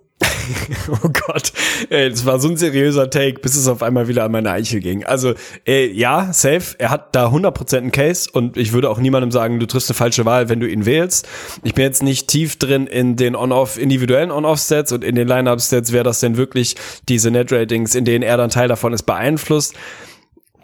[0.91, 1.51] oh Gott,
[1.89, 4.79] ey, das war so ein seriöser Take, bis es auf einmal wieder an meine Eichel
[4.79, 5.03] ging.
[5.03, 5.33] Also,
[5.65, 9.59] ey, ja, safe, er hat da 100% einen Case und ich würde auch niemandem sagen,
[9.59, 11.27] du triffst eine falsche Wahl, wenn du ihn wählst.
[11.63, 15.91] Ich bin jetzt nicht tief drin in den On-Off, individuellen On-Off-Stats und in den Line-Up-Stats,
[15.91, 16.75] wer das denn wirklich
[17.09, 19.75] diese Net-Ratings, in denen er dann Teil davon ist, beeinflusst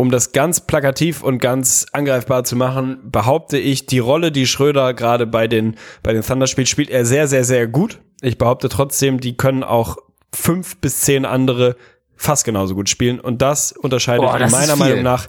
[0.02, 4.96] um das ganz plakativ und ganz angreifbar zu machen, behaupte ich, die Rolle, die Schröder
[4.96, 8.00] gerade bei den, bei den Thunder spielt, spielt er sehr, sehr, sehr gut.
[8.22, 9.98] Ich behaupte trotzdem, die können auch
[10.34, 11.76] fünf bis zehn andere
[12.16, 13.20] fast genauso gut spielen.
[13.20, 15.28] Und das unterscheidet Boah, das meiner Meinung nach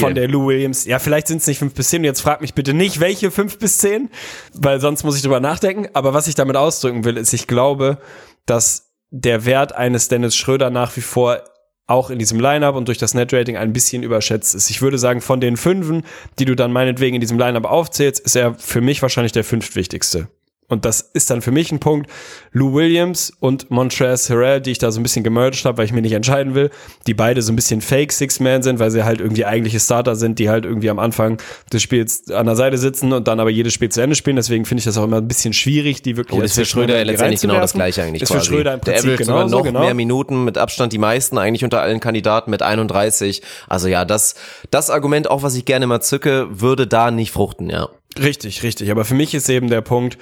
[0.00, 0.84] von der Lou Williams.
[0.84, 2.02] Ja, vielleicht sind es nicht fünf bis zehn.
[2.02, 4.10] Jetzt frag mich bitte nicht, welche fünf bis zehn,
[4.52, 5.88] weil sonst muss ich drüber nachdenken.
[5.92, 7.98] Aber was ich damit ausdrücken will, ist, ich glaube,
[8.44, 11.44] dass der Wert eines Dennis Schröder nach wie vor
[11.86, 14.70] auch in diesem Lineup und durch das Netrating ein bisschen überschätzt ist.
[14.70, 16.04] Ich würde sagen, von den Fünfen,
[16.38, 20.28] die du dann meinetwegen in diesem Lineup aufzählst, ist er für mich wahrscheinlich der fünftwichtigste.
[20.68, 22.10] Und das ist dann für mich ein Punkt.
[22.52, 25.92] Lou Williams und Montrezl Harrell, die ich da so ein bisschen gemerged habe, weil ich
[25.92, 26.70] mir nicht entscheiden will,
[27.06, 30.38] die beide so ein bisschen Fake Six-Man sind, weil sie halt irgendwie eigentliche Starter sind,
[30.38, 31.36] die halt irgendwie am Anfang
[31.70, 34.36] des Spiels an der Seite sitzen und dann aber jedes Spiel zu Ende spielen.
[34.36, 36.40] Deswegen finde ich das auch immer ein bisschen schwierig, die wirklich.
[36.40, 38.22] Oh, ist für Schröder letztendlich genau das gleiche eigentlich.
[38.22, 38.46] Ist quasi.
[38.46, 39.80] für Schröder im Prinzip Der genau noch genau.
[39.80, 43.42] mehr Minuten mit Abstand die meisten eigentlich unter allen Kandidaten mit 31.
[43.68, 44.36] Also ja, das
[44.70, 47.88] das Argument auch, was ich gerne mal zücke, würde da nicht fruchten, ja.
[48.18, 48.90] Richtig, richtig.
[48.90, 50.18] Aber für mich ist eben der Punkt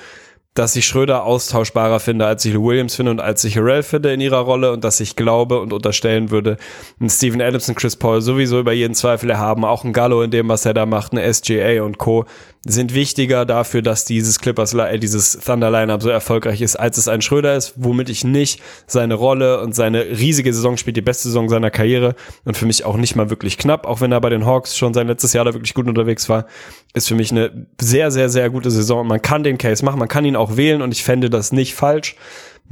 [0.54, 4.20] dass ich Schröder austauschbarer finde, als ich Williams finde und als ich Harrell finde in
[4.20, 6.56] ihrer Rolle und dass ich glaube und unterstellen würde,
[7.00, 10.32] ein Steven Adams und Chris Paul sowieso über jeden Zweifel erhaben, auch ein Gallo in
[10.32, 12.24] dem, was er da macht, eine SGA und Co
[12.66, 17.08] sind wichtiger dafür, dass dieses Clippers, äh, dieses Thunder Lineup so erfolgreich ist, als es
[17.08, 21.28] ein Schröder ist, womit ich nicht seine Rolle und seine riesige Saison spielt, die beste
[21.28, 24.28] Saison seiner Karriere und für mich auch nicht mal wirklich knapp, auch wenn er bei
[24.28, 26.46] den Hawks schon sein letztes Jahr da wirklich gut unterwegs war,
[26.92, 29.06] ist für mich eine sehr, sehr, sehr gute Saison.
[29.06, 31.74] Man kann den Case machen, man kann ihn auch wählen und ich fände das nicht
[31.74, 32.16] falsch.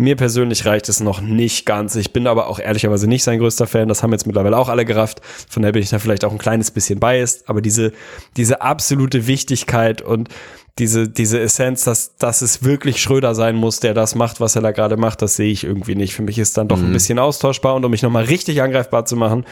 [0.00, 1.96] Mir persönlich reicht es noch nicht ganz.
[1.96, 3.88] Ich bin aber auch ehrlicherweise nicht sein größter Fan.
[3.88, 5.20] Das haben jetzt mittlerweile auch alle gerafft.
[5.50, 7.48] Von daher bin ich da vielleicht auch ein kleines bisschen biased.
[7.48, 7.90] Aber diese,
[8.36, 10.28] diese absolute Wichtigkeit und
[10.78, 14.62] diese, diese Essenz, dass, dass es wirklich Schröder sein muss, der das macht, was er
[14.62, 16.14] da gerade macht, das sehe ich irgendwie nicht.
[16.14, 16.86] Für mich ist dann doch mhm.
[16.86, 19.44] ein bisschen austauschbar und um mich nochmal richtig angreifbar zu machen,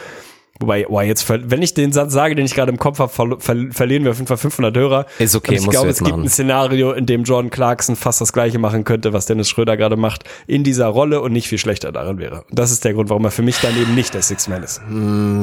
[0.61, 3.37] Wobei, oh, jetzt, wenn ich den Satz sage, den ich gerade im Kopf habe, ver
[3.39, 5.07] ver verlieren wir auf jeden Fall 500 Hörer.
[5.19, 6.27] Ist okay, Und ich glaube, es jetzt gibt machen.
[6.27, 9.97] ein Szenario, in dem Jordan Clarkson fast das Gleiche machen könnte, was Dennis Schröder gerade
[9.97, 12.45] macht, in dieser Rolle und nicht viel schlechter darin wäre.
[12.51, 14.81] Das ist der Grund, warum er für mich dann eben nicht der Six Man ist.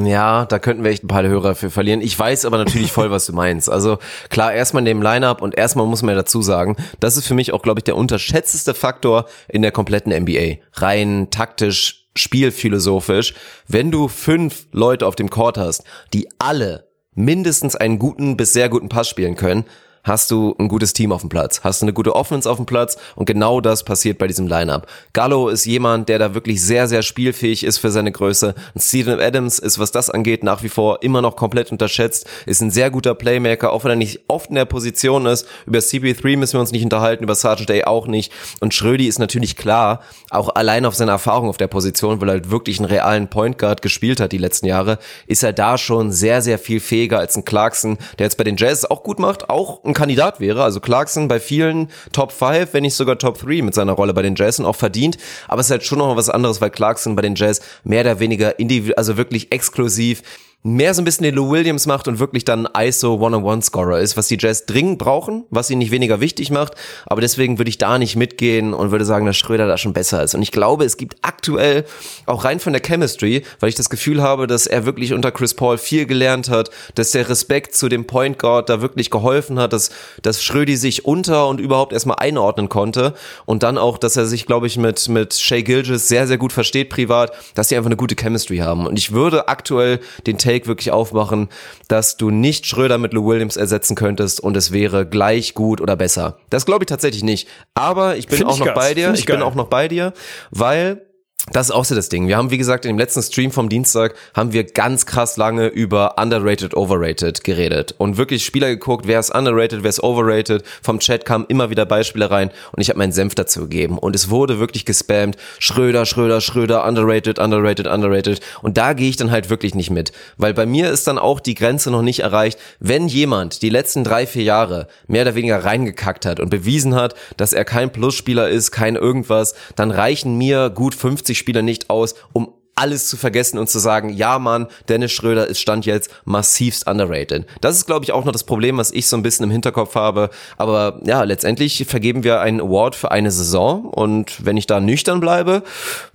[0.05, 2.01] Ja, da könnten wir echt ein paar Hörer für verlieren.
[2.01, 3.69] Ich weiß aber natürlich voll, was du meinst.
[3.69, 3.97] Also
[4.29, 7.33] klar, erstmal in dem Lineup und erstmal muss man ja dazu sagen, das ist für
[7.33, 10.57] mich auch, glaube ich, der unterschätzteste Faktor in der kompletten NBA.
[10.73, 13.33] Rein taktisch, spielphilosophisch.
[13.67, 15.83] Wenn du fünf Leute auf dem Court hast,
[16.13, 19.65] die alle mindestens einen guten bis sehr guten Pass spielen können,
[20.03, 22.65] hast du ein gutes Team auf dem Platz, hast du eine gute Offense auf dem
[22.65, 24.87] Platz und genau das passiert bei diesem Lineup.
[25.13, 28.55] Gallo ist jemand, der da wirklich sehr, sehr spielfähig ist für seine Größe.
[28.73, 32.61] Und Steven Adams ist, was das angeht, nach wie vor immer noch komplett unterschätzt, ist
[32.61, 35.47] ein sehr guter Playmaker, auch wenn er nicht oft in der Position ist.
[35.65, 38.31] Über CP3 müssen wir uns nicht unterhalten, über Sergeant Day auch nicht.
[38.59, 42.33] Und Schrödi ist natürlich klar, auch allein auf seine Erfahrung auf der Position, weil er
[42.33, 46.11] halt wirklich einen realen Point Guard gespielt hat die letzten Jahre, ist er da schon
[46.11, 49.49] sehr, sehr viel fähiger als ein Clarkson, der jetzt bei den Jazz auch gut macht,
[49.49, 50.63] auch ein Kandidat wäre.
[50.63, 54.21] Also Clarkson bei vielen Top 5, wenn nicht sogar Top 3 mit seiner Rolle bei
[54.21, 55.17] den Jazz und auch verdient.
[55.47, 58.01] Aber es ist halt schon noch mal was anderes, weil Clarkson bei den Jazz mehr
[58.01, 60.23] oder weniger individuell, also wirklich exklusiv
[60.63, 64.29] mehr so ein bisschen den Lou Williams macht und wirklich dann ISO One-on-One-Scorer ist, was
[64.29, 66.73] die Jazz dringend brauchen, was sie nicht weniger wichtig macht.
[67.05, 70.23] Aber deswegen würde ich da nicht mitgehen und würde sagen, dass Schröder da schon besser
[70.23, 70.35] ist.
[70.35, 71.83] Und ich glaube, es gibt aktuell
[72.25, 75.53] auch rein von der Chemistry, weil ich das Gefühl habe, dass er wirklich unter Chris
[75.53, 79.73] Paul viel gelernt hat, dass der Respekt zu dem Point Guard da wirklich geholfen hat,
[79.73, 79.89] dass,
[80.21, 84.45] dass Schrödi sich unter und überhaupt erstmal einordnen konnte und dann auch, dass er sich,
[84.45, 87.97] glaube ich, mit, mit Shay Gilgis sehr, sehr gut versteht privat, dass die einfach eine
[87.97, 88.87] gute Chemistry haben.
[88.87, 91.49] Und ich würde aktuell den Take wirklich aufmachen,
[91.87, 95.95] dass du nicht Schröder mit Lou Williams ersetzen könntest und es wäre gleich gut oder
[95.95, 96.37] besser.
[96.49, 97.47] Das glaube ich tatsächlich nicht.
[97.73, 98.75] Aber ich bin Find auch noch krass.
[98.75, 99.05] bei dir.
[99.05, 99.43] Find ich Ich bin geil.
[99.43, 100.13] auch noch bei dir,
[100.51, 101.05] weil
[101.51, 102.29] das ist auch so das Ding.
[102.29, 105.67] Wir haben, wie gesagt, in dem letzten Stream vom Dienstag haben wir ganz krass lange
[105.67, 110.63] über underrated, overrated geredet und wirklich Spieler geguckt, wer ist underrated, wer ist overrated.
[110.81, 114.15] Vom Chat kamen immer wieder Beispiele rein und ich habe meinen Senf dazu gegeben und
[114.15, 115.35] es wurde wirklich gespammt.
[115.59, 118.39] Schröder, Schröder, Schröder, underrated, underrated, underrated.
[118.61, 121.41] Und da gehe ich dann halt wirklich nicht mit, weil bei mir ist dann auch
[121.41, 125.65] die Grenze noch nicht erreicht, wenn jemand die letzten drei, vier Jahre mehr oder weniger
[125.65, 130.69] reingekackt hat und bewiesen hat, dass er kein Plusspieler ist, kein irgendwas, dann reichen mir
[130.69, 135.11] gut 50 Spieler nicht aus, um alles zu vergessen und zu sagen, ja Mann, Dennis
[135.11, 137.45] Schröder ist Stand jetzt massivst underrated.
[137.61, 139.95] Das ist, glaube ich, auch noch das Problem, was ich so ein bisschen im Hinterkopf
[139.95, 140.29] habe.
[140.57, 145.19] Aber ja, letztendlich vergeben wir einen Award für eine Saison und wenn ich da nüchtern
[145.19, 145.63] bleibe,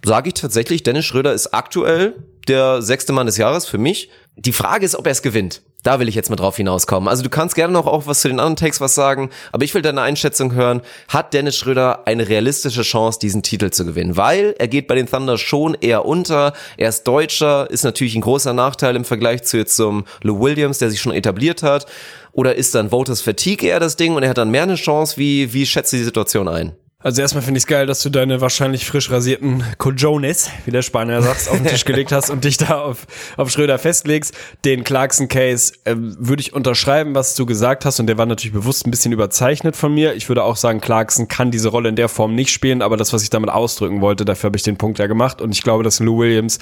[0.05, 2.17] sage ich tatsächlich, Dennis Schröder ist aktuell
[2.49, 4.11] der sechste Mann des Jahres für mich.
[4.37, 5.63] Die Frage ist, ob er es gewinnt.
[5.85, 7.09] Da will ich jetzt mal drauf hinauskommen.
[7.09, 9.75] Also du kannst gerne noch auch was zu den anderen Takes was sagen, aber ich
[9.75, 10.83] will deine Einschätzung hören.
[11.07, 14.17] Hat Dennis Schröder eine realistische Chance, diesen Titel zu gewinnen?
[14.17, 16.53] Weil er geht bei den Thunder schon eher unter.
[16.77, 20.79] Er ist Deutscher, ist natürlich ein großer Nachteil im Vergleich zu jetzt zum Lou Williams,
[20.79, 21.87] der sich schon etabliert hat.
[22.33, 25.17] Oder ist dann Voters Fatigue eher das Ding und er hat dann mehr eine Chance?
[25.17, 26.73] Wie, wie schätzt du die Situation ein?
[27.01, 30.83] Also erstmal finde ich es geil, dass du deine wahrscheinlich frisch rasierten Cojones, wie der
[30.83, 34.37] Spanier sagt, auf den Tisch gelegt hast und dich da auf, auf Schröder festlegst.
[34.65, 38.85] Den Clarkson-Case ähm, würde ich unterschreiben, was du gesagt hast und der war natürlich bewusst
[38.85, 40.15] ein bisschen überzeichnet von mir.
[40.15, 43.13] Ich würde auch sagen, Clarkson kann diese Rolle in der Form nicht spielen, aber das,
[43.13, 45.85] was ich damit ausdrücken wollte, dafür habe ich den Punkt ja gemacht und ich glaube,
[45.85, 46.59] dass Lou Williams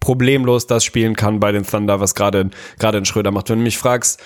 [0.00, 3.50] problemlos das spielen kann bei den Thunder, was gerade gerade in Schröder macht.
[3.50, 4.20] Wenn du mich fragst,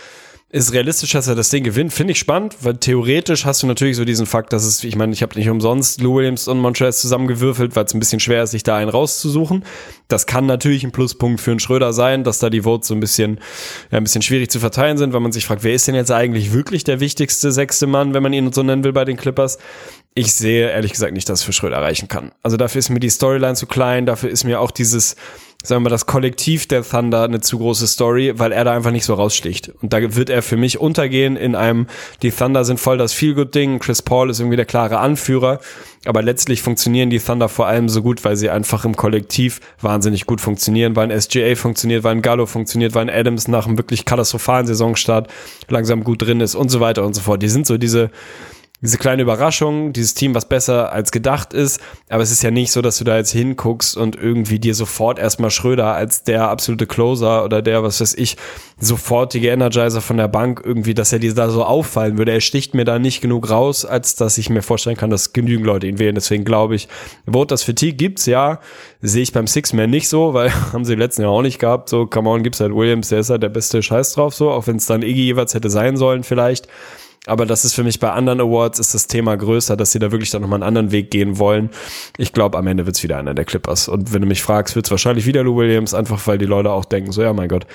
[0.52, 3.96] ist realistisch, dass er das Ding gewinnt, finde ich spannend, weil theoretisch hast du natürlich
[3.96, 7.00] so diesen Fakt, dass es, ich meine, ich habe nicht umsonst Lou Williams und Montrez
[7.00, 9.64] zusammengewürfelt, weil es ein bisschen schwer ist, sich da einen rauszusuchen.
[10.08, 13.00] Das kann natürlich ein Pluspunkt für einen Schröder sein, dass da die Votes so ein
[13.00, 13.38] bisschen,
[13.92, 16.10] ja, ein bisschen schwierig zu verteilen sind, weil man sich fragt, wer ist denn jetzt
[16.10, 19.58] eigentlich wirklich der wichtigste sechste Mann, wenn man ihn so nennen will bei den Clippers?
[20.14, 22.32] Ich sehe ehrlich gesagt nicht, dass es für Schröder erreichen kann.
[22.42, 25.14] Also dafür ist mir die Storyline zu klein, dafür ist mir auch dieses,
[25.62, 28.92] sagen wir mal, das Kollektiv der Thunder eine zu große Story, weil er da einfach
[28.92, 29.70] nicht so raussticht.
[29.82, 31.86] Und da wird er für mich untergehen in einem,
[32.22, 35.60] die Thunder sind voll das Feel-Good-Ding, Chris Paul ist irgendwie der klare Anführer,
[36.06, 40.24] aber letztlich funktionieren die Thunder vor allem so gut, weil sie einfach im Kollektiv wahnsinnig
[40.24, 43.76] gut funktionieren, weil ein SGA funktioniert, weil ein Gallo funktioniert, weil ein Adams nach einem
[43.76, 45.28] wirklich katastrophalen Saisonstart
[45.68, 47.42] langsam gut drin ist und so weiter und so fort.
[47.42, 48.10] Die sind so diese,
[48.82, 51.80] diese kleine Überraschung, dieses Team, was besser als gedacht ist.
[52.08, 55.18] Aber es ist ja nicht so, dass du da jetzt hinguckst und irgendwie dir sofort
[55.18, 58.38] erstmal Schröder als der absolute Closer oder der, was weiß ich,
[58.78, 62.32] sofortige Energizer von der Bank irgendwie, dass er dir da so auffallen würde.
[62.32, 65.66] Er sticht mir da nicht genug raus, als dass ich mir vorstellen kann, dass genügend
[65.66, 66.14] Leute ihn wählen.
[66.14, 66.88] Deswegen glaube ich,
[67.26, 68.60] Vote das Fatigue gibt's, ja.
[69.02, 71.90] Sehe ich beim Six-Man nicht so, weil haben sie im letzten Jahr auch nicht gehabt.
[71.90, 74.66] So, come on, gibt's halt Williams, der ist halt der beste Scheiß drauf, so, auch
[74.66, 76.66] wenn es dann Iggy jeweils hätte sein sollen vielleicht.
[77.26, 80.10] Aber das ist für mich bei anderen Awards ist das Thema größer, dass sie da
[80.10, 81.70] wirklich dann nochmal einen anderen Weg gehen wollen.
[82.16, 83.88] Ich glaube, am Ende wird's wieder einer der Clippers.
[83.88, 86.86] Und wenn du mich fragst, wird's wahrscheinlich wieder Lou Williams, einfach weil die Leute auch
[86.86, 87.66] denken, so ja, mein Gott,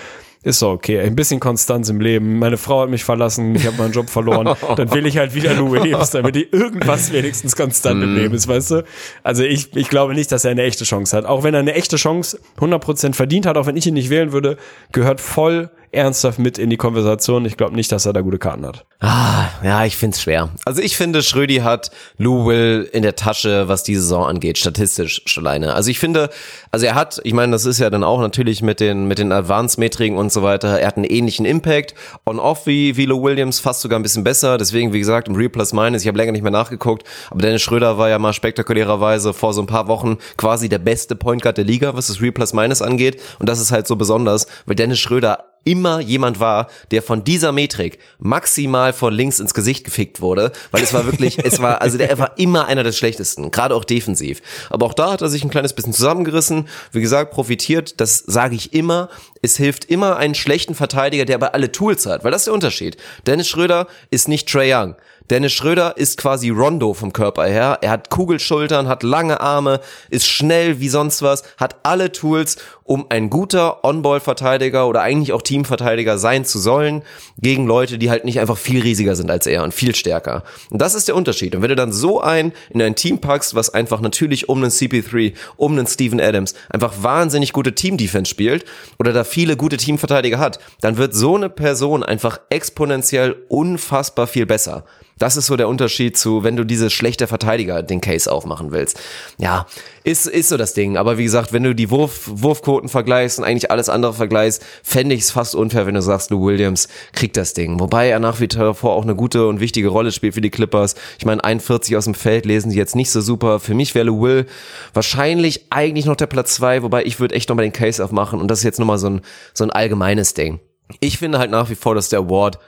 [0.45, 0.99] ist so okay.
[0.99, 2.37] Ein bisschen Konstanz im Leben.
[2.37, 4.55] Meine Frau hat mich verlassen, ich habe meinen Job verloren.
[4.75, 8.47] Dann will ich halt wieder Lou Williams, damit die irgendwas wenigstens konstant im Leben ist,
[8.47, 8.83] weißt du?
[9.23, 11.25] Also ich, ich glaube nicht, dass er eine echte Chance hat.
[11.25, 14.31] Auch wenn er eine echte Chance 100% verdient hat, auch wenn ich ihn nicht wählen
[14.33, 14.57] würde,
[14.91, 17.45] gehört voll ernsthaft mit in die Konversation.
[17.45, 18.85] Ich glaube nicht, dass er da gute Karten hat.
[18.99, 20.49] Ah, ja, ich find's schwer.
[20.65, 25.21] Also ich finde, Schrödi hat Lou Will in der Tasche, was die Saison angeht, statistisch
[25.37, 25.73] alleine.
[25.73, 26.29] Also ich finde,
[26.71, 29.31] also er hat, ich meine, das ist ja dann auch natürlich mit den, mit den
[29.31, 31.93] Advanced-Metriken und so weiter, er hat einen ähnlichen Impact
[32.25, 34.57] on-off wie, wie Lou Williams, fast sogar ein bisschen besser.
[34.57, 37.61] Deswegen, wie gesagt, im Real Plus Minus, ich habe länger nicht mehr nachgeguckt, aber Dennis
[37.61, 41.57] Schröder war ja mal spektakulärerweise vor so ein paar Wochen quasi der beste Point Guard
[41.57, 43.21] der Liga, was das Real Plus Minus angeht.
[43.39, 47.51] Und das ist halt so besonders, weil Dennis Schröder immer jemand war, der von dieser
[47.51, 51.97] Metrik maximal von links ins Gesicht gefickt wurde, weil es war wirklich, es war, also
[51.97, 54.41] der war immer einer des schlechtesten, gerade auch defensiv.
[54.69, 58.55] Aber auch da hat er sich ein kleines bisschen zusammengerissen, wie gesagt, profitiert, das sage
[58.55, 59.09] ich immer,
[59.45, 62.53] es hilft immer einen schlechten Verteidiger, der aber alle Tools hat, weil das ist der
[62.53, 62.97] Unterschied.
[63.27, 64.95] Dennis Schröder ist nicht Trey Young.
[65.31, 67.79] Dennis Schröder ist quasi Rondo vom Körper her.
[67.81, 69.79] Er hat Kugelschultern, hat lange Arme,
[70.11, 75.41] ist schnell wie sonst was, hat alle Tools, um ein guter On-Ball-Verteidiger oder eigentlich auch
[75.41, 77.01] Teamverteidiger sein zu sollen,
[77.39, 80.43] gegen Leute, die halt nicht einfach viel riesiger sind als er und viel stärker.
[80.69, 81.55] Und das ist der Unterschied.
[81.55, 84.69] Und wenn du dann so ein in ein Team packst, was einfach natürlich um einen
[84.69, 88.65] CP3, um einen Steven Adams einfach wahnsinnig gute Team-Defense spielt
[88.99, 94.45] oder da viele gute Teamverteidiger hat, dann wird so eine Person einfach exponentiell unfassbar viel
[94.45, 94.85] besser.
[95.17, 98.99] Das ist so der Unterschied zu, wenn du diese schlechte Verteidiger den Case aufmachen willst.
[99.37, 99.65] Ja,
[100.03, 100.97] ist, ist so das Ding.
[100.97, 105.15] Aber wie gesagt, wenn du die Wurf, Wurfquoten vergleichst und eigentlich alles andere vergleichst, fände
[105.15, 107.79] ich es fast unfair, wenn du sagst, Lou Williams kriegt das Ding.
[107.79, 110.95] Wobei er nach wie vor auch eine gute und wichtige Rolle spielt für die Clippers.
[111.17, 113.61] Ich meine, 41 aus dem Feld lesen sie jetzt nicht so super.
[113.61, 114.45] Für mich wäre Lou Will
[114.93, 118.49] wahrscheinlich eigentlich noch der Platz zwei, wobei ich würde echt nochmal den Case aufmachen und
[118.49, 119.21] das ist jetzt nochmal so ein,
[119.53, 120.59] so ein allgemeines Ding.
[120.99, 122.59] Ich finde halt nach wie vor, dass der Award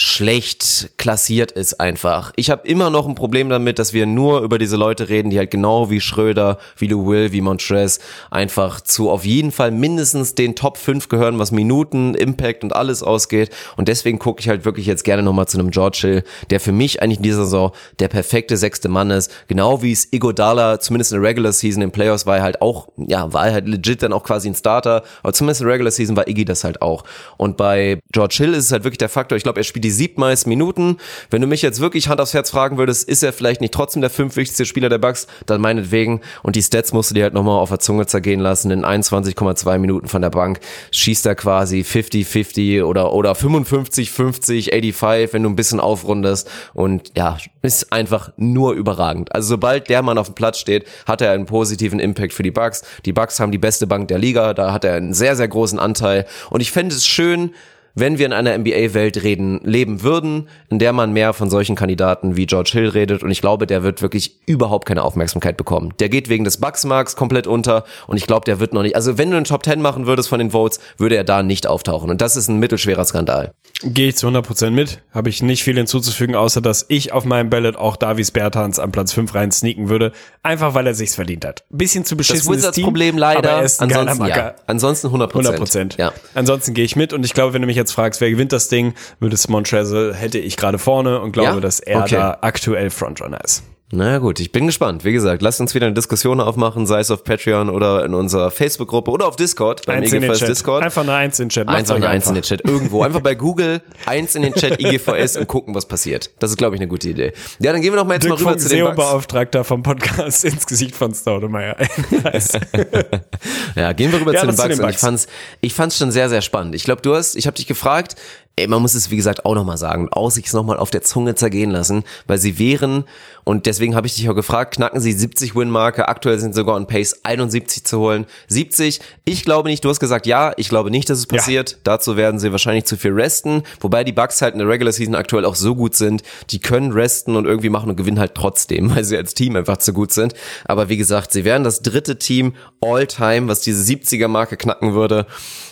[0.00, 2.32] schlecht klassiert ist einfach.
[2.36, 5.38] Ich habe immer noch ein Problem damit, dass wir nur über diese Leute reden, die
[5.38, 7.98] halt genau wie Schröder, wie Lou Will, wie Montrez
[8.30, 13.02] einfach zu auf jeden Fall mindestens den Top 5 gehören, was Minuten, Impact und alles
[13.02, 13.50] ausgeht.
[13.76, 16.70] Und deswegen gucke ich halt wirklich jetzt gerne nochmal zu einem George Hill, der für
[16.70, 19.32] mich eigentlich in dieser Saison der perfekte sechste Mann ist.
[19.48, 22.86] Genau wie es Igodala zumindest in der Regular Season in Playoffs war er halt auch,
[22.96, 25.02] ja, war er halt legit dann auch quasi ein Starter.
[25.24, 27.02] Aber zumindest in der Regular Season war Iggy das halt auch.
[27.36, 29.87] Und bei George Hill ist es halt wirklich der Faktor, ich glaube, er spielt die
[29.90, 30.98] siebtmeisten Minuten.
[31.30, 34.00] Wenn du mich jetzt wirklich Hand aufs Herz fragen würdest, ist er vielleicht nicht trotzdem
[34.00, 36.20] der fünfwichtigste Spieler der Bucks, dann meinetwegen.
[36.42, 38.70] Und die Stats musst du dir halt nochmal auf der Zunge zergehen lassen.
[38.70, 40.60] In 21,2 Minuten von der Bank
[40.90, 46.50] schießt er quasi 50-50 oder, oder 55-50, 85, wenn du ein bisschen aufrundest.
[46.74, 49.34] Und ja, ist einfach nur überragend.
[49.34, 52.50] Also sobald der Mann auf dem Platz steht, hat er einen positiven Impact für die
[52.50, 52.82] Bucks.
[53.04, 55.78] Die Bucks haben die beste Bank der Liga, da hat er einen sehr, sehr großen
[55.78, 56.26] Anteil.
[56.50, 57.54] Und ich fände es schön,
[58.00, 62.36] wenn wir in einer NBA-Welt reden, leben würden, in der man mehr von solchen Kandidaten
[62.36, 65.94] wie George Hill redet und ich glaube, der wird wirklich überhaupt keine Aufmerksamkeit bekommen.
[65.98, 69.18] Der geht wegen des Bugsmarks komplett unter und ich glaube, der wird noch nicht, also
[69.18, 72.10] wenn du einen Top 10 machen würdest von den Votes, würde er da nicht auftauchen
[72.10, 73.52] und das ist ein mittelschwerer Skandal.
[73.82, 77.50] Gehe ich zu 100% mit, habe ich nicht viel hinzuzufügen, außer dass ich auf meinem
[77.50, 81.44] Ballot auch Davis Bertans an Platz 5 rein sneaken würde, einfach weil er sich's verdient
[81.44, 81.64] hat.
[81.70, 82.50] Bisschen zu beschissen.
[82.52, 84.54] Das Wizards-Problem leider, ansonsten, ja.
[84.66, 85.32] ansonsten 100%.
[85.32, 85.98] 100%.
[85.98, 86.12] Ja.
[86.34, 88.68] Ansonsten gehe ich mit und ich glaube, wenn du mich jetzt fragst, wer gewinnt das
[88.68, 91.60] Ding, würde es Montrezl, hätte ich gerade vorne und glaube, ja?
[91.60, 92.16] dass er okay.
[92.16, 93.62] da aktuell Frontrunner ist.
[93.90, 95.02] Na gut, ich bin gespannt.
[95.06, 98.50] Wie gesagt, lasst uns wieder eine Diskussion aufmachen, sei es auf Patreon oder in unserer
[98.50, 99.86] Facebook-Gruppe oder auf Discord.
[99.86, 100.84] Beim eins IGVS Discord.
[100.84, 101.68] Einfach eine Eins in den Chat.
[101.68, 102.68] Einfach eine Eins in den Chat.
[102.68, 103.02] Irgendwo.
[103.02, 106.30] Einfach bei Google Eins in den Chat IGVS und gucken, was passiert.
[106.38, 107.32] Das ist, glaube ich, eine gute Idee.
[107.60, 110.44] Ja, dann gehen wir noch mal jetzt Dirk mal rüber zu den beauftragter vom Podcast
[110.44, 111.76] ins Gesicht von Staudemeyer.
[113.74, 114.62] ja, gehen wir rüber ja, zu, den Bugs.
[114.62, 114.82] zu den Bugs.
[114.82, 115.26] Und ich fand's,
[115.62, 116.74] ich fand's schon sehr, sehr spannend.
[116.74, 118.16] Ich glaube, du hast, ich habe dich gefragt,
[118.58, 121.02] ey, man muss es wie gesagt auch nochmal sagen, auch sich es nochmal auf der
[121.02, 123.04] Zunge zergehen lassen, weil sie wären,
[123.44, 126.86] und deswegen habe ich dich auch gefragt, knacken sie 70 Win-Marke, aktuell sind sogar on
[126.86, 128.26] Pace 71 zu holen.
[128.48, 131.70] 70, ich glaube nicht, du hast gesagt ja, ich glaube nicht, dass es passiert.
[131.70, 131.76] Ja.
[131.84, 135.14] Dazu werden sie wahrscheinlich zu viel resten, wobei die Bucks halt in der Regular Season
[135.14, 138.90] aktuell auch so gut sind, die können resten und irgendwie machen und gewinnen halt trotzdem,
[138.94, 140.34] weil sie als Team einfach zu gut sind.
[140.64, 145.26] Aber wie gesagt, sie wären das dritte Team all time, was diese 70er-Marke knacken würde.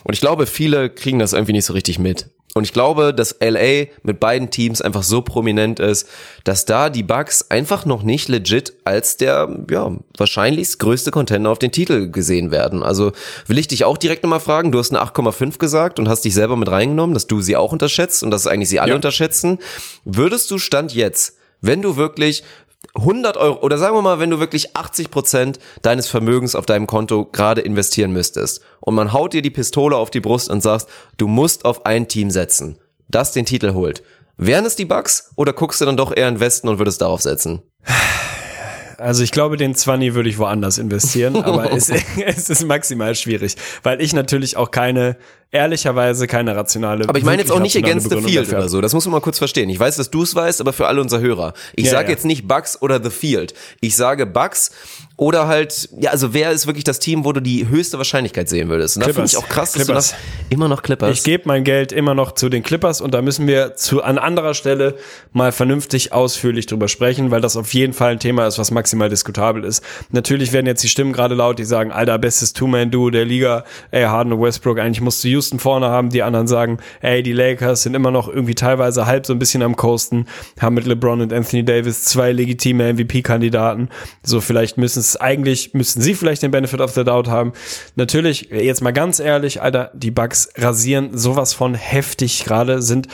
[0.05, 2.31] Und ich glaube, viele kriegen das irgendwie nicht so richtig mit.
[2.57, 6.09] Und ich glaube, dass LA mit beiden Teams einfach so prominent ist,
[6.43, 11.59] dass da die Bucks einfach noch nicht legit als der, ja, wahrscheinlich größte Contender auf
[11.59, 12.83] den Titel gesehen werden.
[12.83, 13.13] Also
[13.47, 16.33] will ich dich auch direkt nochmal fragen, du hast eine 8,5 gesagt und hast dich
[16.33, 18.97] selber mit reingenommen, dass du sie auch unterschätzt und dass eigentlich sie alle ja.
[18.97, 19.59] unterschätzen.
[20.07, 22.43] Würdest du Stand jetzt, wenn du wirklich
[22.97, 26.87] 100 Euro oder sagen wir mal, wenn du wirklich 80 Prozent deines Vermögens auf deinem
[26.87, 30.89] Konto gerade investieren müsstest und man haut dir die Pistole auf die Brust und sagst,
[31.17, 32.79] du musst auf ein Team setzen,
[33.09, 34.03] das den Titel holt.
[34.37, 37.23] Wären es die Bugs oder guckst du dann doch eher in Westen und würdest darauf
[37.23, 37.63] setzen?
[38.99, 41.91] Also ich glaube, den 20 würde ich woanders investieren, aber es,
[42.27, 45.17] es ist maximal schwierig, weil ich natürlich auch keine
[45.53, 47.09] ehrlicherweise keine rationale.
[47.09, 48.81] Aber ich meine jetzt auch nicht against the field oder so.
[48.81, 49.71] Das muss man mal kurz verstehen.
[49.71, 51.55] Ich weiß, dass du es weißt, aber für alle unsere Hörer.
[51.75, 52.11] Ich ja, sage ja.
[52.11, 53.55] jetzt nicht Bugs oder the field.
[53.81, 54.73] Ich sage Bugs
[55.19, 58.69] oder halt, ja, also wer ist wirklich das Team, wo du die höchste Wahrscheinlichkeit sehen
[58.69, 58.97] würdest?
[58.97, 60.11] Und da finde ich auch krass, dass Clippers.
[60.11, 61.17] du das immer noch Clippers.
[61.17, 64.19] Ich gebe mein Geld immer noch zu den Clippers und da müssen wir zu an
[64.19, 64.97] anderer Stelle
[65.33, 69.09] mal vernünftig ausführlich drüber sprechen, weil das auf jeden Fall ein Thema ist, was maximal
[69.09, 69.83] diskutabel ist.
[70.11, 74.05] Natürlich werden jetzt die Stimmen gerade laut, die sagen, Alter, bestes Two-Man-Duo der Liga, ey,
[74.05, 77.85] Harden und Westbrook, eigentlich musst du Houston vorne haben, die anderen sagen, ey, die Lakers
[77.85, 80.27] sind immer noch irgendwie teilweise halb so ein bisschen am Coasten,
[80.61, 83.89] haben mit LeBron und Anthony Davis zwei legitime MVP-Kandidaten.
[84.23, 87.53] So, vielleicht müssen es eigentlich, müssten sie vielleicht den Benefit of the Doubt haben.
[87.95, 93.09] Natürlich, jetzt mal ganz ehrlich, Alter, die Bugs rasieren sowas von heftig gerade, sind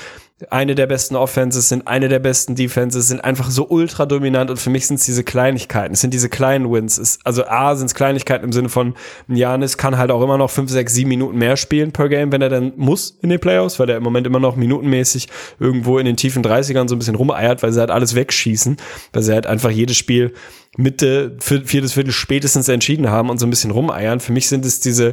[0.50, 4.56] eine der besten Offenses, sind eine der besten Defenses, sind einfach so ultra dominant und
[4.58, 6.98] für mich sind es diese Kleinigkeiten, es sind diese kleinen Wins.
[6.98, 8.94] Es, also A sind es Kleinigkeiten im Sinne von,
[9.28, 12.42] Janis kann halt auch immer noch fünf, sechs, sieben Minuten mehr spielen per Game, wenn
[12.42, 15.28] er dann muss in den Playoffs, weil er im Moment immer noch minutenmäßig
[15.58, 18.76] irgendwo in den tiefen 30ern so ein bisschen rumeiert, weil sie halt alles wegschießen,
[19.12, 20.32] weil sie halt einfach jedes Spiel
[20.76, 24.20] Mitte, viertes Viertel spätestens entschieden haben und so ein bisschen rumeiern.
[24.20, 25.12] Für mich sind es diese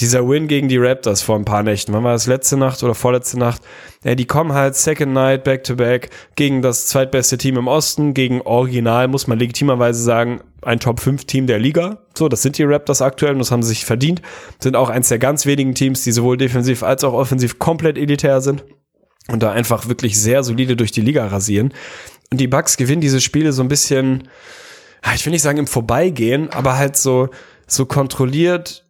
[0.00, 2.94] dieser Win gegen die Raptors vor ein paar Nächten, wann war das letzte Nacht oder
[2.94, 3.62] vorletzte Nacht?
[4.04, 8.14] Ja, die kommen halt Second Night back to back gegen das zweitbeste Team im Osten,
[8.14, 11.98] gegen Original, muss man legitimerweise sagen, ein Top 5 Team der Liga.
[12.16, 14.22] So, das sind die Raptors aktuell und das haben sie sich verdient.
[14.60, 18.40] Sind auch eins der ganz wenigen Teams, die sowohl defensiv als auch offensiv komplett elitär
[18.40, 18.64] sind
[19.28, 21.74] und da einfach wirklich sehr solide durch die Liga rasieren.
[22.30, 24.28] Und die Bucks gewinnen diese Spiele so ein bisschen,
[25.14, 27.30] ich will nicht sagen im Vorbeigehen, aber halt so,
[27.66, 28.87] so kontrolliert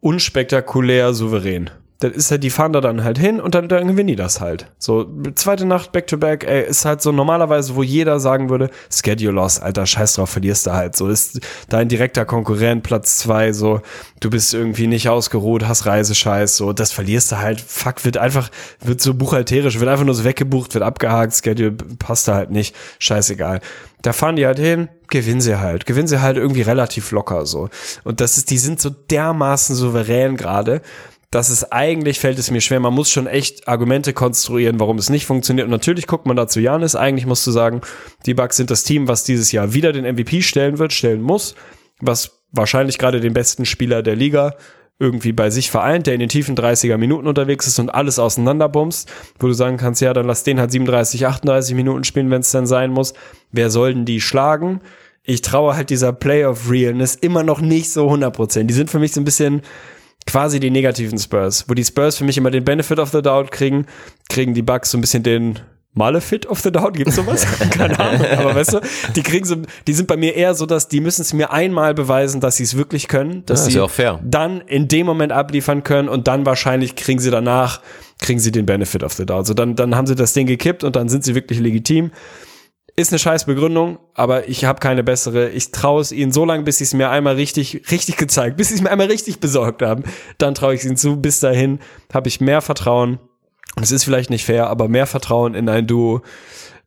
[0.00, 1.70] unspektakulär souverän.
[2.00, 4.40] Das ist halt, die fahren da dann halt hin und dann, dann gewinnen die das
[4.40, 4.70] halt.
[4.78, 9.58] So, zweite Nacht back-to-back, ey, ist halt so normalerweise, wo jeder sagen würde, Schedule Loss,
[9.58, 10.94] alter, scheiß drauf, verlierst du halt.
[10.94, 13.80] So, ist dein direkter Konkurrent, Platz zwei, so,
[14.20, 17.60] du bist irgendwie nicht ausgeruht, hast Reisescheiß, so, das verlierst du halt.
[17.60, 18.48] Fuck, wird einfach,
[18.80, 22.76] wird so buchhalterisch, wird einfach nur so weggebucht, wird abgehakt, Schedule passt da halt nicht,
[23.00, 23.58] scheißegal.
[24.02, 25.86] Da fahren die halt hin, gewinnen sie halt.
[25.86, 27.68] Gewinnen sie halt irgendwie relativ locker so.
[28.04, 30.82] Und das ist, die sind so dermaßen souverän gerade,
[31.30, 32.80] dass es eigentlich fällt es mir schwer.
[32.80, 35.66] Man muss schon echt Argumente konstruieren, warum es nicht funktioniert.
[35.66, 36.96] Und natürlich guckt man da zu Janis.
[36.96, 37.82] Eigentlich musst du sagen,
[38.24, 41.54] die Bucks sind das Team, was dieses Jahr wieder den MVP stellen wird, stellen muss,
[42.00, 44.54] was wahrscheinlich gerade den besten Spieler der Liga
[44.98, 49.08] irgendwie bei sich vereint, der in den tiefen 30er Minuten unterwegs ist und alles auseinanderbumst,
[49.38, 52.50] wo du sagen kannst, ja, dann lass den halt 37, 38 Minuten spielen, wenn es
[52.50, 53.14] dann sein muss.
[53.52, 54.80] Wer soll denn die schlagen?
[55.22, 58.64] Ich traue halt dieser Playoff Realness immer noch nicht so 100%.
[58.64, 59.62] Die sind für mich so ein bisschen
[60.26, 63.50] quasi die negativen Spurs, wo die Spurs für mich immer den Benefit of the Doubt
[63.50, 63.86] kriegen,
[64.28, 65.58] kriegen die Bucks so ein bisschen den
[65.94, 67.46] Malefit of the Doubt, gibt's sowas?
[67.70, 68.80] Keine Ahnung, aber weißt du,
[69.16, 71.94] die kriegen so, die sind bei mir eher so, dass die müssen es mir einmal
[71.94, 76.08] beweisen, dass sie es wirklich können, dass ja, sie dann in dem Moment abliefern können
[76.08, 77.80] und dann wahrscheinlich kriegen sie danach,
[78.20, 79.46] kriegen sie den Benefit of the Doubt.
[79.46, 82.12] So dann, dann haben sie das Ding gekippt und dann sind sie wirklich legitim.
[82.98, 85.50] Ist eine scheiß Begründung, aber ich habe keine bessere.
[85.50, 88.70] Ich traue es ihnen so lange, bis sie es mir einmal richtig, richtig gezeigt, bis
[88.70, 90.02] sie es mir einmal richtig besorgt haben.
[90.38, 91.16] Dann traue ich es ihnen zu.
[91.16, 91.78] Bis dahin
[92.12, 93.20] habe ich mehr Vertrauen.
[93.80, 96.22] Es ist vielleicht nicht fair, aber mehr Vertrauen in ein Duo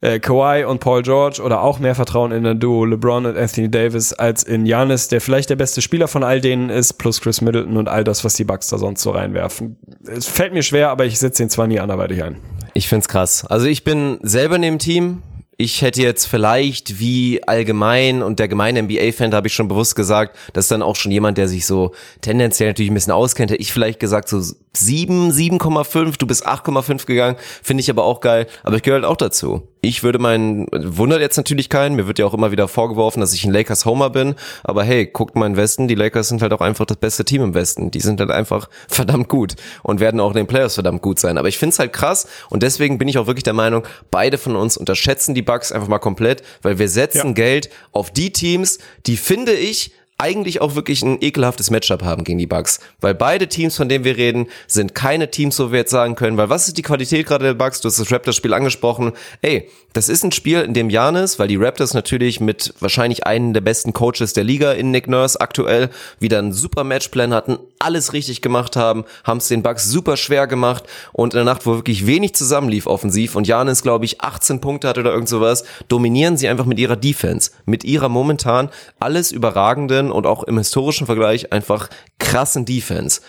[0.01, 3.71] äh, Kawhi und Paul George oder auch mehr Vertrauen in ein Duo LeBron und Anthony
[3.71, 7.39] Davis als in Giannis, der vielleicht der beste Spieler von all denen ist, plus Chris
[7.39, 9.77] Middleton und all das, was die Bucks da sonst so reinwerfen.
[10.05, 12.35] Es fällt mir schwer, aber ich setze ihn zwar nie anderweitig ein.
[12.73, 13.45] Ich find's krass.
[13.45, 15.23] Also ich bin selber in dem Team,
[15.61, 19.95] ich hätte jetzt vielleicht wie allgemein und der gemeine NBA-Fan, da habe ich schon bewusst
[19.95, 23.61] gesagt, dass dann auch schon jemand, der sich so tendenziell natürlich ein bisschen auskennt, hätte
[23.61, 24.41] ich vielleicht gesagt so
[24.73, 29.05] 7, 7,5, du bist 8,5 gegangen, finde ich aber auch geil, aber ich gehöre halt
[29.05, 29.67] auch dazu.
[29.81, 33.33] Ich würde meinen, wundert jetzt natürlich keinen, mir wird ja auch immer wieder vorgeworfen, dass
[33.33, 36.53] ich ein Lakers Homer bin, aber hey, guckt mal in Westen, die Lakers sind halt
[36.53, 37.91] auch einfach das beste Team im Westen.
[37.91, 41.37] Die sind halt einfach verdammt gut und werden auch in den Playoffs verdammt gut sein.
[41.37, 44.37] Aber ich finde es halt krass und deswegen bin ich auch wirklich der Meinung, beide
[44.37, 47.33] von uns unterschätzen die Bugs einfach mal komplett, weil wir setzen ja.
[47.33, 49.91] Geld auf die Teams, die finde ich
[50.21, 52.79] eigentlich auch wirklich ein ekelhaftes Matchup haben gegen die Bucks.
[53.01, 56.37] Weil beide Teams, von denen wir reden, sind keine Teams, wo wir jetzt sagen können,
[56.37, 57.81] weil was ist die Qualität gerade der Bucks?
[57.81, 59.13] Du hast das Raptors-Spiel angesprochen.
[59.41, 63.53] Ey, das ist ein Spiel, in dem Janis, weil die Raptors natürlich mit wahrscheinlich einen
[63.53, 68.13] der besten Coaches der Liga in Nick Nurse aktuell wieder einen super Matchplan hatten, alles
[68.13, 71.75] richtig gemacht haben, haben es den Bucks super schwer gemacht und in der Nacht, wo
[71.75, 76.37] wirklich wenig zusammenlief offensiv und Janis, glaube ich, 18 Punkte hatte oder irgend sowas, dominieren
[76.37, 78.69] sie einfach mit ihrer Defense, mit ihrer momentan
[78.99, 83.21] alles überragenden und auch im historischen Vergleich einfach krassen Defense.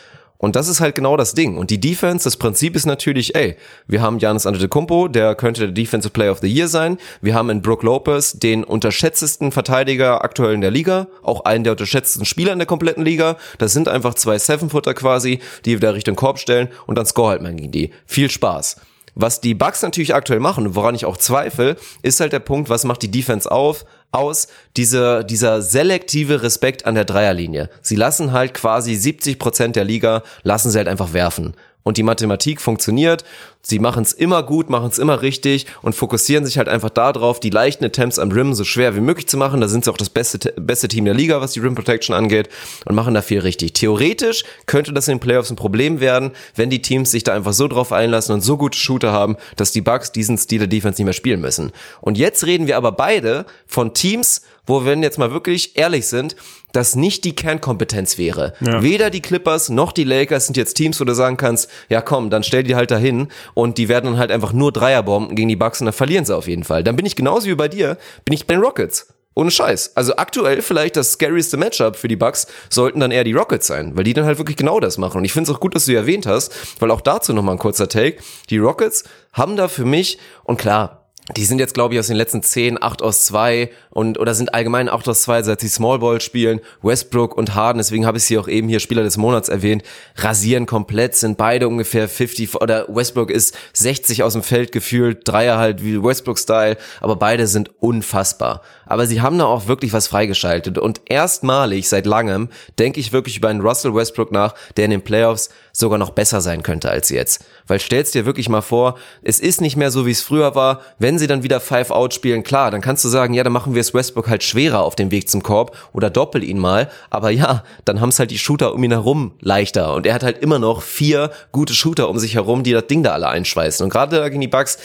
[0.42, 1.56] Und das ist halt genau das Ding.
[1.56, 3.54] Und die Defense, das Prinzip ist natürlich, ey,
[3.86, 6.98] wir haben Janis Antetokounmpo, der könnte der Defensive Player of the Year sein.
[7.20, 11.74] Wir haben in Brook Lopez den unterschätztesten Verteidiger aktuell in der Liga, auch einen der
[11.74, 13.36] unterschätztesten Spieler in der kompletten Liga.
[13.58, 17.42] Das sind einfach zwei Seven-Footer quasi, die wieder Richtung Korb stellen und dann score halt
[17.42, 17.92] man gegen die.
[18.04, 18.78] Viel Spaß.
[19.14, 22.82] Was die Bucks natürlich aktuell machen, woran ich auch zweifle, ist halt der Punkt, was
[22.82, 27.68] macht die Defense auf, aus, diese, dieser selektive Respekt an der Dreierlinie.
[27.80, 32.02] Sie lassen halt quasi 70 Prozent der Liga, lassen sie halt einfach werfen und die
[32.02, 33.24] Mathematik funktioniert.
[33.64, 37.38] Sie machen es immer gut, machen es immer richtig und fokussieren sich halt einfach darauf,
[37.38, 39.60] die leichten Attempts am Rim so schwer wie möglich zu machen.
[39.60, 42.48] Da sind sie auch das beste, beste Team der Liga, was die Rim Protection angeht
[42.86, 43.74] und machen da viel richtig.
[43.74, 47.52] Theoretisch könnte das in den Playoffs ein Problem werden, wenn die Teams sich da einfach
[47.52, 51.00] so drauf einlassen und so gute Shooter haben, dass die Bucks diesen Stil der Defense
[51.00, 51.70] nicht mehr spielen müssen.
[52.00, 56.36] Und jetzt reden wir aber beide von Teams, wo wir jetzt mal wirklich ehrlich sind,
[56.72, 58.54] das nicht die Kernkompetenz wäre.
[58.60, 58.82] Ja.
[58.82, 62.30] Weder die Clippers noch die Lakers sind jetzt Teams, wo du sagen kannst, ja komm,
[62.30, 65.56] dann stell die halt dahin und die werden dann halt einfach nur Dreierbomben gegen die
[65.56, 66.84] Bucks und dann verlieren sie auf jeden Fall.
[66.84, 69.08] Dann bin ich genauso wie bei dir, bin ich bei den Rockets.
[69.34, 69.96] Ohne Scheiß.
[69.96, 73.96] Also aktuell vielleicht das scarieste Matchup für die Bucks sollten dann eher die Rockets sein,
[73.96, 75.18] weil die dann halt wirklich genau das machen.
[75.18, 77.58] Und ich finde es auch gut, dass du erwähnt hast, weil auch dazu nochmal ein
[77.58, 78.18] kurzer Take.
[78.50, 81.01] Die Rockets haben da für mich, und klar,
[81.36, 84.54] die sind jetzt, glaube ich, aus den letzten zehn, acht aus zwei und oder sind
[84.54, 86.60] allgemein acht aus zwei, seit sie Small Ball spielen.
[86.82, 89.84] Westbrook und Harden, deswegen habe ich sie auch eben hier Spieler des Monats erwähnt,
[90.16, 95.58] rasieren komplett, sind beide ungefähr 50 oder Westbrook ist 60 aus dem Feld gefühlt, Dreier
[95.58, 98.62] halt wie Westbrook-Style, aber beide sind unfassbar.
[98.84, 102.48] Aber sie haben da auch wirklich was freigeschaltet und erstmalig seit langem
[102.80, 106.40] denke ich wirklich über einen Russell Westbrook nach, der in den Playoffs sogar noch besser
[106.40, 107.44] sein könnte als jetzt.
[107.66, 110.82] Weil stellst dir wirklich mal vor, es ist nicht mehr so, wie es früher war.
[110.98, 113.80] Wenn sie dann wieder Five-Out spielen, klar, dann kannst du sagen, ja, dann machen wir
[113.80, 116.90] es Westbrook halt schwerer auf dem Weg zum Korb oder doppel ihn mal.
[117.10, 119.94] Aber ja, dann haben es halt die Shooter um ihn herum leichter.
[119.94, 123.02] Und er hat halt immer noch vier gute Shooter um sich herum, die das Ding
[123.02, 123.84] da alle einschweißen.
[123.84, 124.78] Und gerade gegen die Bugs,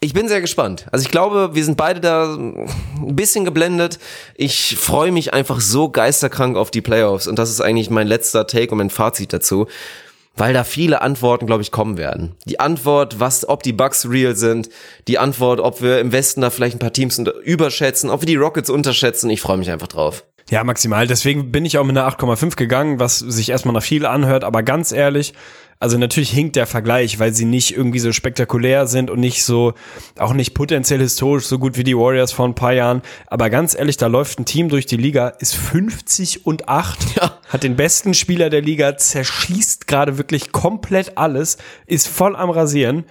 [0.00, 0.86] ich bin sehr gespannt.
[0.92, 3.98] Also ich glaube, wir sind beide da ein bisschen geblendet.
[4.34, 8.46] Ich freue mich einfach so geisterkrank auf die Playoffs und das ist eigentlich mein letzter
[8.46, 9.66] Take und mein Fazit dazu
[10.36, 12.36] weil da viele Antworten, glaube ich, kommen werden.
[12.44, 14.68] Die Antwort, was, ob die Bugs real sind,
[15.08, 18.36] die Antwort, ob wir im Westen da vielleicht ein paar Teams überschätzen, ob wir die
[18.36, 19.30] Rockets unterschätzen.
[19.30, 20.24] Ich freue mich einfach drauf.
[20.48, 21.08] Ja, maximal.
[21.08, 24.62] Deswegen bin ich auch mit einer 8,5 gegangen, was sich erstmal nach viel anhört, aber
[24.62, 25.34] ganz ehrlich,
[25.78, 29.74] also natürlich hinkt der Vergleich, weil sie nicht irgendwie so spektakulär sind und nicht so,
[30.18, 33.02] auch nicht potenziell historisch so gut wie die Warriors vor ein paar Jahren.
[33.26, 37.38] Aber ganz ehrlich, da läuft ein Team durch die Liga, ist 50 und 8, ja.
[37.48, 43.04] hat den besten Spieler der Liga, zerschießt gerade wirklich komplett alles, ist voll am Rasieren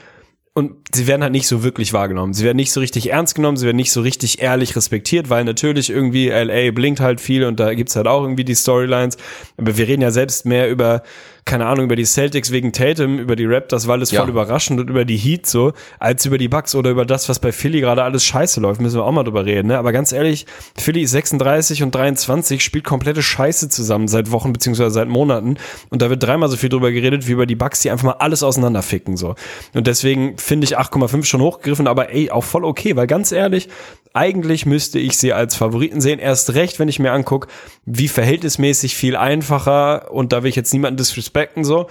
[0.55, 2.33] und sie werden halt nicht so wirklich wahrgenommen.
[2.33, 5.43] Sie werden nicht so richtig ernst genommen, sie werden nicht so richtig ehrlich respektiert, weil
[5.43, 9.17] natürlich irgendwie LA blinkt halt viel und da gibt's halt auch irgendwie die Storylines.
[9.57, 11.03] Aber wir reden ja selbst mehr über
[11.45, 14.21] keine Ahnung, über die Celtics wegen Tatum, über die Raptors, weil es ja.
[14.21, 17.37] voll überraschend und über die Heat so, als über die Bucks oder über das, was
[17.37, 19.77] bei Philly gerade alles scheiße läuft, müssen wir auch mal drüber reden, ne?
[19.77, 24.89] Aber ganz ehrlich, Philly ist 36 und 23, spielt komplette Scheiße zusammen seit Wochen beziehungsweise
[24.89, 25.57] seit Monaten
[25.91, 28.13] und da wird dreimal so viel drüber geredet wie über die Bucks, die einfach mal
[28.13, 29.35] alles auseinanderficken so.
[29.75, 33.69] Und deswegen finde ich 8,5 schon hochgegriffen, aber ey, auch voll okay, weil ganz ehrlich,
[34.13, 36.19] eigentlich müsste ich sie als Favoriten sehen.
[36.19, 37.47] Erst recht, wenn ich mir angucke,
[37.85, 41.87] wie verhältnismäßig viel einfacher, und da will ich jetzt niemanden disrespekten so,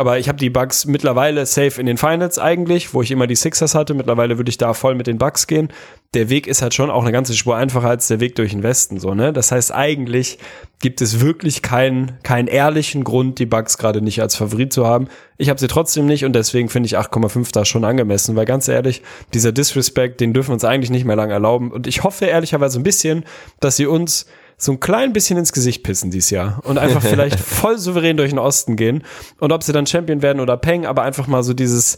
[0.00, 3.36] aber ich habe die Bugs mittlerweile safe in den Finals eigentlich, wo ich immer die
[3.36, 3.92] Sixers hatte.
[3.92, 5.68] Mittlerweile würde ich da voll mit den Bugs gehen.
[6.14, 8.62] Der Weg ist halt schon auch eine ganze Spur einfacher als der Weg durch den
[8.62, 9.34] Westen, so, ne?
[9.34, 10.38] Das heißt, eigentlich
[10.78, 15.08] gibt es wirklich keinen, keinen ehrlichen Grund, die Bugs gerade nicht als Favorit zu haben.
[15.36, 18.68] Ich habe sie trotzdem nicht und deswegen finde ich 8,5 da schon angemessen, weil ganz
[18.68, 19.02] ehrlich,
[19.34, 21.70] dieser Disrespect, den dürfen wir uns eigentlich nicht mehr lang erlauben.
[21.70, 23.24] Und ich hoffe ehrlicherweise ein bisschen,
[23.60, 24.24] dass sie uns
[24.60, 28.28] so ein klein bisschen ins Gesicht pissen dieses Jahr und einfach vielleicht voll souverän durch
[28.28, 29.04] den Osten gehen.
[29.38, 31.96] Und ob sie dann Champion werden oder Peng, aber einfach mal so dieses,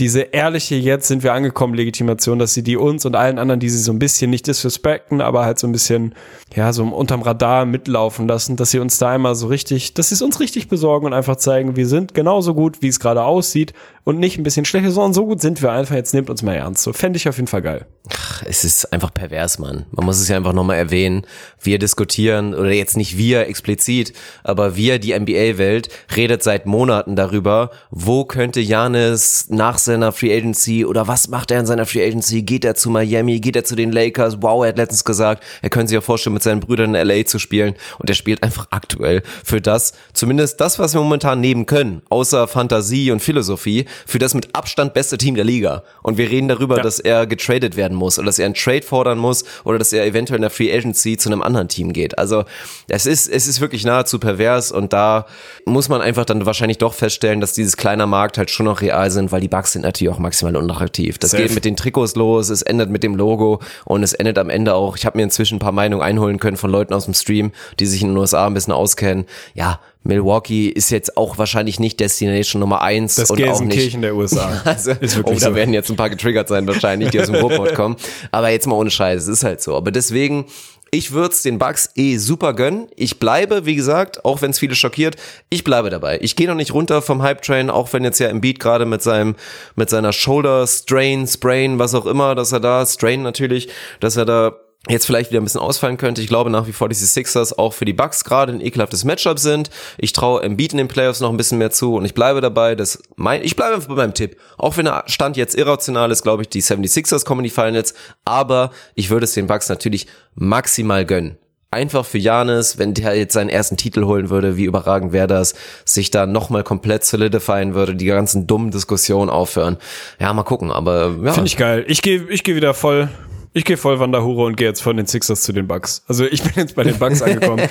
[0.00, 3.68] diese ehrliche, jetzt sind wir angekommen, Legitimation, dass sie die uns und allen anderen, die
[3.68, 6.16] sie so ein bisschen nicht disrespekten, aber halt so ein bisschen,
[6.56, 10.16] ja, so unterm Radar mitlaufen lassen, dass sie uns da einmal so richtig, dass sie
[10.16, 13.74] es uns richtig besorgen und einfach zeigen, wir sind genauso gut, wie es gerade aussieht
[14.04, 16.54] und nicht ein bisschen schlechter, sondern so gut sind wir einfach, jetzt nehmt uns mal
[16.54, 16.82] ernst.
[16.82, 17.86] So fände ich auf jeden Fall geil.
[18.10, 19.86] Ach, es ist einfach pervers, Mann.
[19.92, 21.22] Man muss es ja einfach nochmal erwähnen.
[21.60, 27.70] Wir diskutieren, oder jetzt nicht wir explizit, aber wir, die NBA-Welt, redet seit Monaten darüber,
[27.90, 32.42] wo könnte Janis nach seiner Free Agency oder was macht er in seiner Free Agency?
[32.42, 33.38] Geht er zu Miami?
[33.38, 34.38] Geht er zu den Lakers?
[34.40, 37.24] Wow, er hat letztens gesagt, er könnte sich ja vorstellen, mit seinen Brüdern in LA
[37.24, 37.74] zu spielen.
[37.98, 42.48] Und er spielt einfach aktuell für das, zumindest das, was wir momentan nehmen können, außer
[42.48, 45.82] Fantasie und Philosophie, für das mit Abstand beste Team der Liga.
[46.02, 46.82] Und wir reden darüber, ja.
[46.82, 50.04] dass er getradet werden muss oder dass er einen Trade fordern muss oder dass er
[50.06, 52.18] eventuell in der Free Agency zu einem anderen Team geht.
[52.18, 52.44] Also
[52.88, 55.26] es ist, es ist wirklich nahezu pervers und da
[55.64, 59.10] muss man einfach dann wahrscheinlich doch feststellen, dass dieses kleine Markt halt schon noch real
[59.10, 61.18] sind, weil die Bugs sind natürlich auch maximal unattraktiv.
[61.18, 61.42] Das Safe.
[61.42, 64.74] geht mit den Trikots los, es endet mit dem Logo und es endet am Ende
[64.74, 67.52] auch, ich habe mir inzwischen ein paar Meinungen einholen können von Leuten aus dem Stream,
[67.78, 69.26] die sich in den USA ein bisschen auskennen.
[69.54, 74.14] Ja, Milwaukee ist jetzt auch wahrscheinlich nicht Destination Nummer eins das und auch nicht der
[74.14, 74.62] USA.
[74.64, 75.54] also, ist wirklich oh, da so.
[75.54, 77.96] werden jetzt ein paar getriggert sein wahrscheinlich, die aus dem Ruhrpott kommen.
[78.30, 79.76] Aber jetzt mal ohne Scheiß, es ist halt so.
[79.76, 80.46] Aber deswegen
[80.94, 82.86] ich würde es den Bugs eh super gönnen.
[82.96, 85.16] Ich bleibe, wie gesagt, auch wenn es viele schockiert,
[85.48, 86.18] ich bleibe dabei.
[86.20, 89.00] Ich gehe noch nicht runter vom Hype Train, auch wenn jetzt ja Embiid gerade mit
[89.00, 89.34] seinem
[89.74, 94.26] mit seiner Shoulder Strain, Sprain, was auch immer, dass er da Strain natürlich, dass er
[94.26, 94.54] da
[94.88, 96.22] jetzt vielleicht wieder ein bisschen ausfallen könnte.
[96.22, 99.04] Ich glaube nach wie vor, dass die Sixers auch für die Bucks gerade ein ekelhaftes
[99.04, 99.70] Matchup sind.
[99.96, 102.74] Ich traue Embiid in den Playoffs noch ein bisschen mehr zu und ich bleibe dabei,
[102.74, 104.36] dass mein, ich bleibe einfach bei meinem Tipp.
[104.58, 107.94] Auch wenn der Stand jetzt irrational ist, glaube ich, die 76ers kommen in die Finals,
[108.24, 111.38] aber ich würde es den Bucks natürlich maximal gönnen.
[111.70, 115.54] Einfach für Janis, wenn der jetzt seinen ersten Titel holen würde, wie überragend wäre das,
[115.86, 119.78] sich da nochmal komplett solidifieren würde, die ganzen dummen Diskussionen aufhören.
[120.18, 121.32] Ja, mal gucken, aber ja.
[121.32, 121.84] Finde ich geil.
[121.86, 123.08] Ich gehe ich geh wieder voll
[123.52, 126.02] ich gehe voll Wanderhure und gehe jetzt von den Sixers zu den Bucks.
[126.06, 127.68] Also ich bin jetzt bei den Bucks angekommen.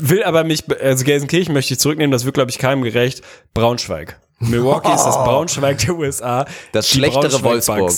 [0.00, 3.22] Will aber mich, also Gelsenkirchen möchte ich zurücknehmen, das wird, glaube ich, keinem gerecht.
[3.54, 4.18] Braunschweig.
[4.38, 4.94] Milwaukee oh.
[4.94, 6.44] ist das Braunschweig der USA.
[6.72, 7.92] Das schlechtere Wolfsburg.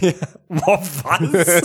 [0.00, 0.12] ja.
[0.48, 1.62] Boah, was?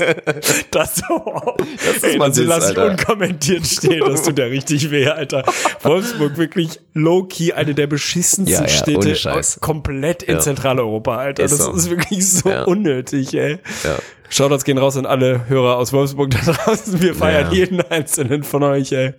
[0.72, 1.56] Das, oh.
[1.58, 4.00] das ist Ey, das lass ich unkommentiert stehen.
[4.00, 5.44] Das tut ja richtig weh, Alter.
[5.84, 10.40] Wolfsburg wirklich low-key eine der beschissensten ja, ja, Städte komplett in ja.
[10.40, 11.44] Zentraleuropa, Alter.
[11.44, 11.74] Ist das so.
[11.74, 13.60] ist wirklich so unnötig, ey.
[13.84, 13.98] Ja.
[14.30, 17.02] Shoutouts gehen raus an alle Hörer aus Wolfsburg da draußen.
[17.02, 19.14] Wir feiern jeden einzelnen von euch, ey.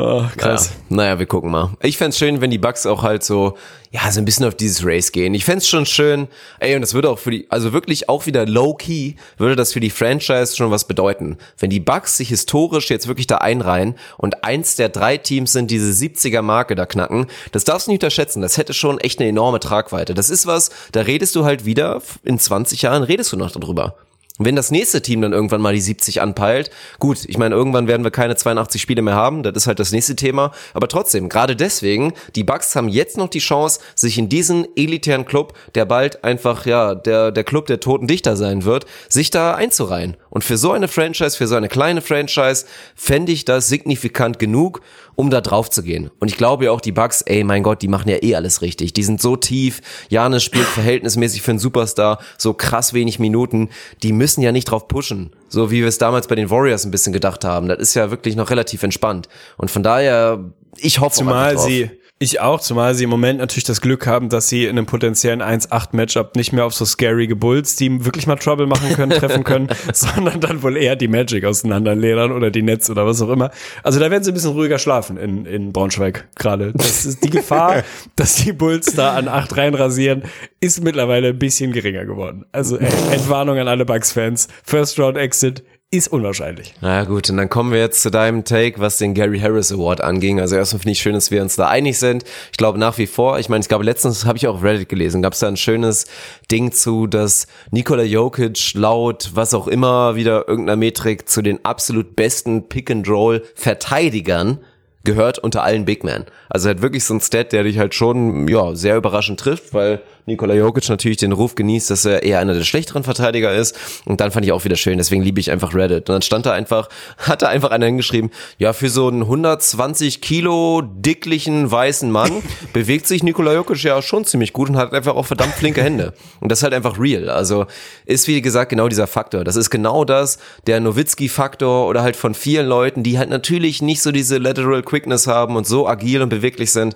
[0.00, 0.70] Oh, krass.
[0.90, 1.70] Ja, naja, wir gucken mal.
[1.82, 3.58] Ich fände schön, wenn die Bugs auch halt so,
[3.90, 5.34] ja, so ein bisschen auf dieses Race gehen.
[5.34, 6.28] Ich fände schon schön,
[6.60, 9.80] ey, und das würde auch für die, also wirklich auch wieder low-key, würde das für
[9.80, 11.36] die Franchise schon was bedeuten.
[11.58, 15.68] Wenn die Bugs sich historisch jetzt wirklich da einreihen und eins der drei Teams sind,
[15.68, 18.40] diese 70er-Marke da knacken, das darfst du nicht unterschätzen.
[18.40, 20.14] Das hätte schon echt eine enorme Tragweite.
[20.14, 23.96] Das ist was, da redest du halt wieder, in 20 Jahren redest du noch darüber.
[24.38, 26.70] Wenn das nächste Team dann irgendwann mal die 70 anpeilt,
[27.00, 29.90] gut, ich meine, irgendwann werden wir keine 82 Spiele mehr haben, das ist halt das
[29.90, 34.28] nächste Thema, aber trotzdem, gerade deswegen, die Bucks haben jetzt noch die Chance, sich in
[34.28, 38.86] diesen elitären Club, der bald einfach, ja, der, der Club der toten Dichter sein wird,
[39.08, 40.16] sich da einzureihen.
[40.30, 44.82] Und für so eine Franchise, für so eine kleine Franchise, fände ich das signifikant genug,
[45.18, 46.10] um da drauf zu gehen.
[46.20, 48.62] Und ich glaube ja auch, die Bucks, ey, mein Gott, die machen ja eh alles
[48.62, 48.92] richtig.
[48.92, 53.68] Die sind so tief, Janis spielt verhältnismäßig für einen Superstar, so krass wenig Minuten,
[54.02, 56.84] die müssen müssen ja nicht drauf pushen, so wie wir es damals bei den Warriors
[56.84, 57.66] ein bisschen gedacht haben.
[57.66, 59.28] Das ist ja wirklich noch relativ entspannt.
[59.56, 60.44] Und von daher,
[60.76, 61.90] ich hoffe Zumal sie
[62.20, 65.40] ich auch, zumal sie im Moment natürlich das Glück haben, dass sie in einem potenziellen
[65.40, 69.68] 1-8-Matchup nicht mehr auf so scary Bulls, die wirklich mal Trouble machen können, treffen können,
[69.92, 73.52] sondern dann wohl eher die Magic auseinanderledern oder die Nets oder was auch immer.
[73.84, 76.72] Also da werden sie ein bisschen ruhiger schlafen in, in Braunschweig gerade.
[76.72, 77.84] Das ist die Gefahr,
[78.16, 80.22] dass die Bulls da an 8 reinrasieren,
[80.60, 82.44] ist mittlerweile ein bisschen geringer geworden.
[82.50, 84.48] Also äh, Entwarnung an alle Bucks-Fans.
[84.64, 86.74] First Round Exit ist unwahrscheinlich.
[86.82, 90.02] Na gut, und dann kommen wir jetzt zu deinem Take, was den Gary Harris Award
[90.02, 90.38] anging.
[90.38, 92.24] Also erstmal finde ich schön, dass wir uns da einig sind.
[92.52, 95.22] Ich glaube nach wie vor, ich meine, ich glaube letztens habe ich auch Reddit gelesen,
[95.22, 96.04] gab es da ein schönes
[96.50, 102.16] Ding zu, dass Nikola Jokic laut was auch immer wieder irgendeiner Metrik zu den absolut
[102.16, 104.58] besten Pick-and-Roll Verteidigern
[105.04, 106.26] gehört unter allen Big Men.
[106.50, 109.72] Also er hat wirklich so ein Stat, der dich halt schon ja sehr überraschend trifft,
[109.72, 113.76] weil Nikola Jokic natürlich den Ruf genießt, dass er eher einer der schlechteren Verteidiger ist.
[114.04, 116.08] Und dann fand ich auch wieder schön, deswegen liebe ich einfach Reddit.
[116.08, 120.20] Und dann stand da einfach, hat da einfach einer hingeschrieben, ja, für so einen 120
[120.20, 122.30] Kilo dicklichen weißen Mann
[122.72, 126.14] bewegt sich Nikola Jokic ja schon ziemlich gut und hat einfach auch verdammt flinke Hände.
[126.40, 127.30] Und das ist halt einfach real.
[127.30, 127.66] Also
[128.06, 129.44] ist wie gesagt genau dieser Faktor.
[129.44, 134.02] Das ist genau das, der Nowitzki-Faktor oder halt von vielen Leuten, die halt natürlich nicht
[134.02, 136.94] so diese lateral Quickness haben und so agil und beweglich sind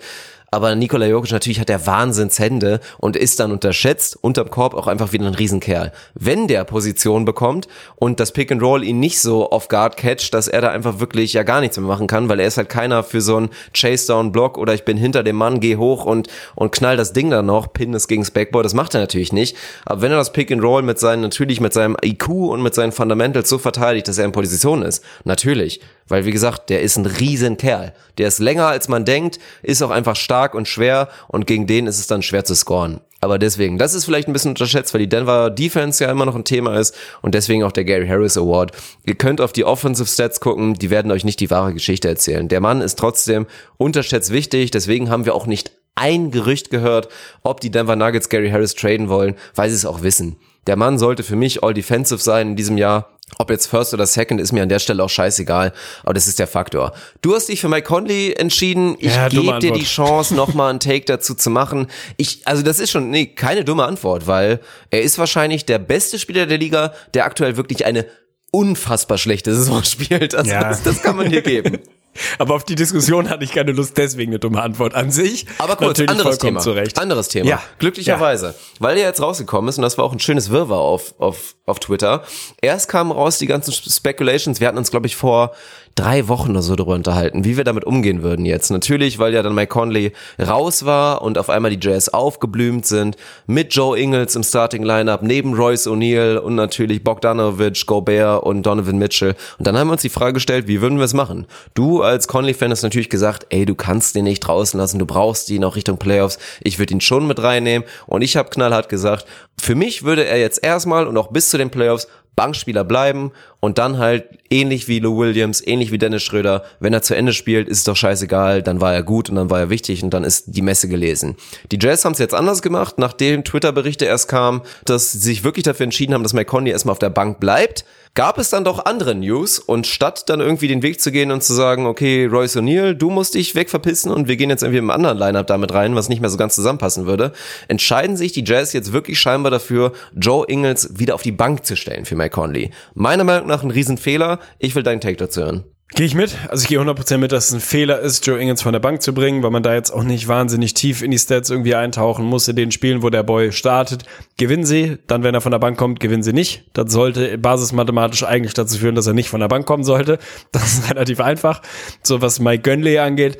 [0.52, 5.12] aber Nikola Jokic natürlich hat der Wahnsinnshände und ist dann unterschätzt, unterm Korb auch einfach
[5.12, 5.92] wieder ein Riesenkerl.
[6.14, 10.34] Wenn der Position bekommt und das Pick and Roll ihn nicht so off guard catcht,
[10.34, 12.68] dass er da einfach wirklich ja gar nichts mehr machen kann, weil er ist halt
[12.68, 16.04] keiner für so einen Chase Down Block oder ich bin hinter dem Mann, geh hoch
[16.04, 19.32] und und knall das Ding dann noch, pin es gegens Backboard, das macht er natürlich
[19.32, 19.56] nicht.
[19.86, 22.74] Aber wenn er das Pick and Roll mit seinen natürlich mit seinem IQ und mit
[22.74, 26.98] seinen Fundamentals so verteidigt, dass er in Position ist, natürlich, weil wie gesagt, der ist
[26.98, 27.94] ein Riesenkerl.
[28.18, 31.86] Der ist länger als man denkt, ist auch einfach stark und schwer und gegen den
[31.86, 33.00] ist es dann schwer zu scoren.
[33.20, 36.34] Aber deswegen, das ist vielleicht ein bisschen unterschätzt, weil die Denver Defense ja immer noch
[36.34, 38.72] ein Thema ist und deswegen auch der Gary Harris Award.
[39.04, 42.48] Ihr könnt auf die Offensive Stats gucken, die werden euch nicht die wahre Geschichte erzählen.
[42.48, 47.08] Der Mann ist trotzdem unterschätzt wichtig, deswegen haben wir auch nicht ein Gerücht gehört,
[47.42, 50.36] ob die Denver Nuggets Gary Harris traden wollen, weil sie es auch wissen.
[50.66, 53.08] Der Mann sollte für mich all defensive sein in diesem Jahr.
[53.38, 55.72] Ob jetzt First oder Second ist mir an der Stelle auch scheißegal,
[56.04, 56.92] aber das ist der Faktor.
[57.22, 58.96] Du hast dich für Mike Conley entschieden.
[58.98, 61.86] Ich Ja, gebe dir die Chance, nochmal einen Take dazu zu machen.
[62.16, 64.60] Ich, also das ist schon, nee, keine dumme Antwort, weil
[64.90, 68.06] er ist wahrscheinlich der beste Spieler der Liga, der aktuell wirklich eine
[68.52, 70.34] unfassbar schlechte Saison spielt.
[70.34, 70.68] Also Ja.
[70.68, 71.78] das, das kann man hier geben.
[72.38, 75.46] Aber auf die Diskussion hatte ich keine Lust, deswegen eine dumme Antwort an sich.
[75.58, 76.60] Aber kurz, Natürlich anderes Thema.
[76.60, 76.98] zu Recht.
[76.98, 77.48] Anderes Thema.
[77.48, 77.62] Ja.
[77.78, 78.54] Glücklicherweise.
[78.78, 81.80] Weil der jetzt rausgekommen ist, und das war auch ein schönes Wirrwarr auf, auf, auf
[81.80, 82.22] Twitter.
[82.60, 84.60] Erst kamen raus die ganzen Speculations.
[84.60, 85.52] Wir hatten uns, glaube ich, vor
[85.94, 88.70] drei Wochen oder so darüber unterhalten, wie wir damit umgehen würden jetzt.
[88.70, 93.16] Natürlich, weil ja dann Mike Conley raus war und auf einmal die Jazz aufgeblümt sind.
[93.46, 98.98] Mit Joe Ingles im Starting Lineup, neben Royce O'Neal und natürlich Bogdanovic, Gobert und Donovan
[98.98, 99.34] Mitchell.
[99.58, 101.46] Und dann haben wir uns die Frage gestellt, wie würden wir es machen?
[101.74, 105.50] Du als Conley-Fan hast natürlich gesagt, ey, du kannst den nicht draußen lassen, du brauchst
[105.50, 106.38] ihn auch Richtung Playoffs.
[106.60, 107.86] Ich würde ihn schon mit reinnehmen.
[108.06, 109.26] Und ich habe knallhart gesagt,
[109.60, 113.32] für mich würde er jetzt erstmal und auch bis zu den Playoffs Bankspieler bleiben
[113.64, 117.32] und dann halt ähnlich wie Lou Williams, ähnlich wie Dennis Schröder, wenn er zu Ende
[117.32, 120.12] spielt, ist es doch scheißegal, dann war er gut und dann war er wichtig und
[120.12, 121.36] dann ist die Messe gelesen.
[121.70, 125.62] Die Jazz haben es jetzt anders gemacht, nachdem Twitter-Berichte erst kamen, dass sie sich wirklich
[125.62, 127.84] dafür entschieden haben, dass Mike Conley erstmal auf der Bank bleibt,
[128.14, 131.42] gab es dann doch andere News und statt dann irgendwie den Weg zu gehen und
[131.42, 134.90] zu sagen, okay, Royce O'Neal, du musst dich wegverpissen und wir gehen jetzt irgendwie im
[134.90, 137.32] anderen Lineup damit rein, was nicht mehr so ganz zusammenpassen würde,
[137.68, 141.74] entscheiden sich die Jazz jetzt wirklich scheinbar dafür, Joe Ingles wieder auf die Bank zu
[141.74, 142.70] stellen für Mike Conley.
[142.94, 144.38] Meiner Meinung ein Riesenfehler.
[144.58, 145.64] Ich will deinen Take dazu hören.
[145.94, 146.34] Gehe ich mit.
[146.48, 149.02] Also ich gehe 100% mit, dass es ein Fehler ist, Joe Ingles von der Bank
[149.02, 152.24] zu bringen, weil man da jetzt auch nicht wahnsinnig tief in die Stats irgendwie eintauchen
[152.24, 154.04] muss in den Spielen, wo der Boy startet.
[154.38, 156.64] Gewinnen sie, dann wenn er von der Bank kommt, gewinnen sie nicht.
[156.72, 160.18] Das sollte basismathematisch eigentlich dazu führen, dass er nicht von der Bank kommen sollte.
[160.52, 161.60] Das ist relativ einfach.
[162.02, 163.38] So was Mike Gönley angeht,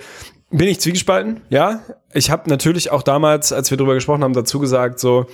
[0.50, 1.80] bin ich zwiegespalten, ja.
[2.12, 5.26] Ich habe natürlich auch damals, als wir drüber gesprochen haben, dazu gesagt, so,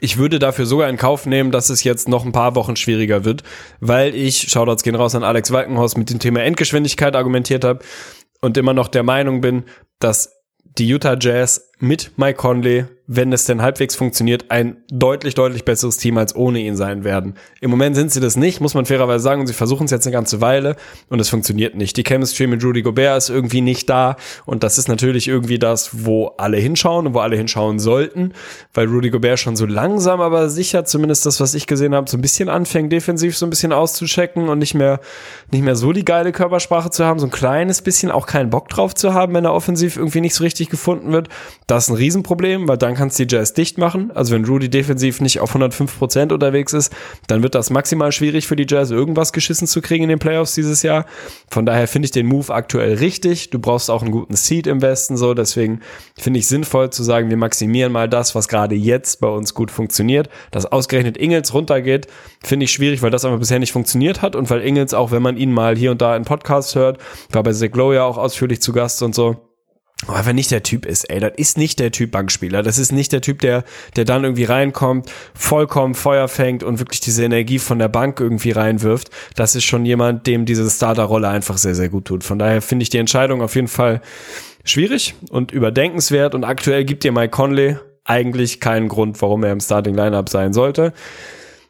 [0.00, 3.24] ich würde dafür sogar in Kauf nehmen, dass es jetzt noch ein paar Wochen schwieriger
[3.24, 3.42] wird,
[3.80, 7.84] weil ich, Shoutouts gehen raus an Alex Walkenhaus, mit dem Thema Endgeschwindigkeit argumentiert habe
[8.40, 9.64] und immer noch der Meinung bin,
[9.98, 10.32] dass
[10.78, 15.96] die Utah Jazz mit Mike Conley, wenn es denn halbwegs funktioniert, ein deutlich, deutlich besseres
[15.96, 17.34] Team als ohne ihn sein werden.
[17.60, 20.06] Im Moment sind sie das nicht, muss man fairerweise sagen, und sie versuchen es jetzt
[20.06, 20.74] eine ganze Weile
[21.08, 21.96] und es funktioniert nicht.
[21.96, 26.04] Die Chemistry mit Rudy Gobert ist irgendwie nicht da und das ist natürlich irgendwie das,
[26.04, 28.32] wo alle hinschauen und wo alle hinschauen sollten,
[28.74, 32.18] weil Rudy Gobert schon so langsam, aber sicher, zumindest das, was ich gesehen habe, so
[32.18, 35.00] ein bisschen anfängt, defensiv so ein bisschen auszuchecken und nicht mehr,
[35.52, 38.68] nicht mehr so die geile Körpersprache zu haben, so ein kleines bisschen auch keinen Bock
[38.68, 41.28] drauf zu haben, wenn er offensiv irgendwie nicht so richtig gefunden wird.
[41.68, 44.10] Das ist ein Riesenproblem, weil dann kannst du die Jazz dicht machen.
[44.14, 46.92] Also wenn Rudy defensiv nicht auf 105 Prozent unterwegs ist,
[47.26, 50.54] dann wird das maximal schwierig für die Jazz, irgendwas geschissen zu kriegen in den Playoffs
[50.54, 51.06] dieses Jahr.
[51.48, 53.50] Von daher finde ich den Move aktuell richtig.
[53.50, 55.34] Du brauchst auch einen guten Seed im Westen, so.
[55.34, 55.80] Deswegen
[56.18, 59.70] finde ich sinnvoll zu sagen, wir maximieren mal das, was gerade jetzt bei uns gut
[59.70, 60.28] funktioniert.
[60.50, 62.06] Dass ausgerechnet Ingels runtergeht,
[62.42, 65.22] finde ich schwierig, weil das einfach bisher nicht funktioniert hat und weil Ingels, auch wenn
[65.22, 66.98] man ihn mal hier und da in Podcasts hört,
[67.32, 69.36] war bei Zach Lowe ja auch ausführlich zu Gast und so,
[70.04, 72.62] aber wenn nicht der Typ ist, ey, das ist nicht der Typ Bankspieler.
[72.62, 73.64] Das ist nicht der Typ, der,
[73.96, 78.50] der dann irgendwie reinkommt, vollkommen Feuer fängt und wirklich diese Energie von der Bank irgendwie
[78.50, 79.08] reinwirft.
[79.36, 82.24] Das ist schon jemand, dem diese Starterrolle einfach sehr, sehr gut tut.
[82.24, 84.02] Von daher finde ich die Entscheidung auf jeden Fall
[84.64, 86.34] schwierig und überdenkenswert.
[86.34, 90.52] Und aktuell gibt dir Mike Conley eigentlich keinen Grund, warum er im Starting Lineup sein
[90.52, 90.92] sollte.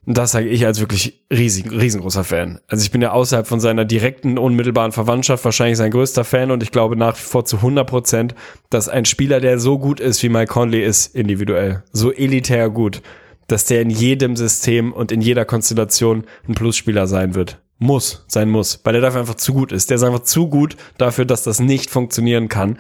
[0.06, 2.60] Und das sage ich als wirklich riesig, riesengroßer Fan.
[2.68, 6.62] Also ich bin ja außerhalb von seiner direkten, unmittelbaren Verwandtschaft wahrscheinlich sein größter Fan und
[6.62, 8.34] ich glaube nach wie vor zu 100 Prozent,
[8.70, 13.02] dass ein Spieler, der so gut ist, wie Mike Conley ist, individuell, so elitär gut,
[13.48, 17.60] dass der in jedem System und in jeder Konstellation ein Plusspieler sein wird.
[17.78, 19.90] Muss, sein muss, weil er dafür einfach zu gut ist.
[19.90, 22.78] Der ist einfach zu gut dafür, dass das nicht funktionieren kann.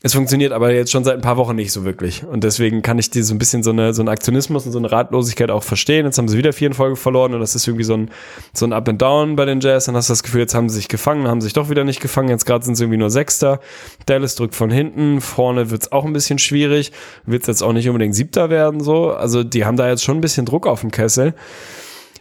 [0.00, 2.24] Es funktioniert aber jetzt schon seit ein paar Wochen nicht so wirklich.
[2.24, 4.78] Und deswegen kann ich dir so ein bisschen so eine, so einen Aktionismus und so
[4.78, 6.06] eine Ratlosigkeit auch verstehen.
[6.06, 8.10] Jetzt haben sie wieder vier in Folge verloren und das ist irgendwie so ein,
[8.52, 9.86] so ein Up and Down bei den Jazz.
[9.86, 11.98] Dann hast du das Gefühl, jetzt haben sie sich gefangen, haben sich doch wieder nicht
[11.98, 12.28] gefangen.
[12.28, 13.58] Jetzt gerade sind sie irgendwie nur Sechster.
[14.06, 15.20] Dallas drückt von hinten.
[15.20, 16.92] Vorne wird's auch ein bisschen schwierig.
[17.26, 19.10] Wird's jetzt auch nicht unbedingt Siebter werden, so.
[19.10, 21.34] Also die haben da jetzt schon ein bisschen Druck auf dem Kessel.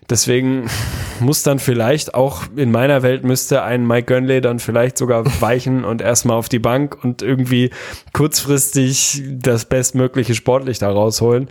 [0.09, 0.69] Deswegen
[1.19, 5.83] muss dann vielleicht auch in meiner Welt müsste ein Mike Gönley dann vielleicht sogar weichen
[5.83, 7.71] und erstmal auf die Bank und irgendwie
[8.13, 11.49] kurzfristig das bestmögliche Sportlich da rausholen.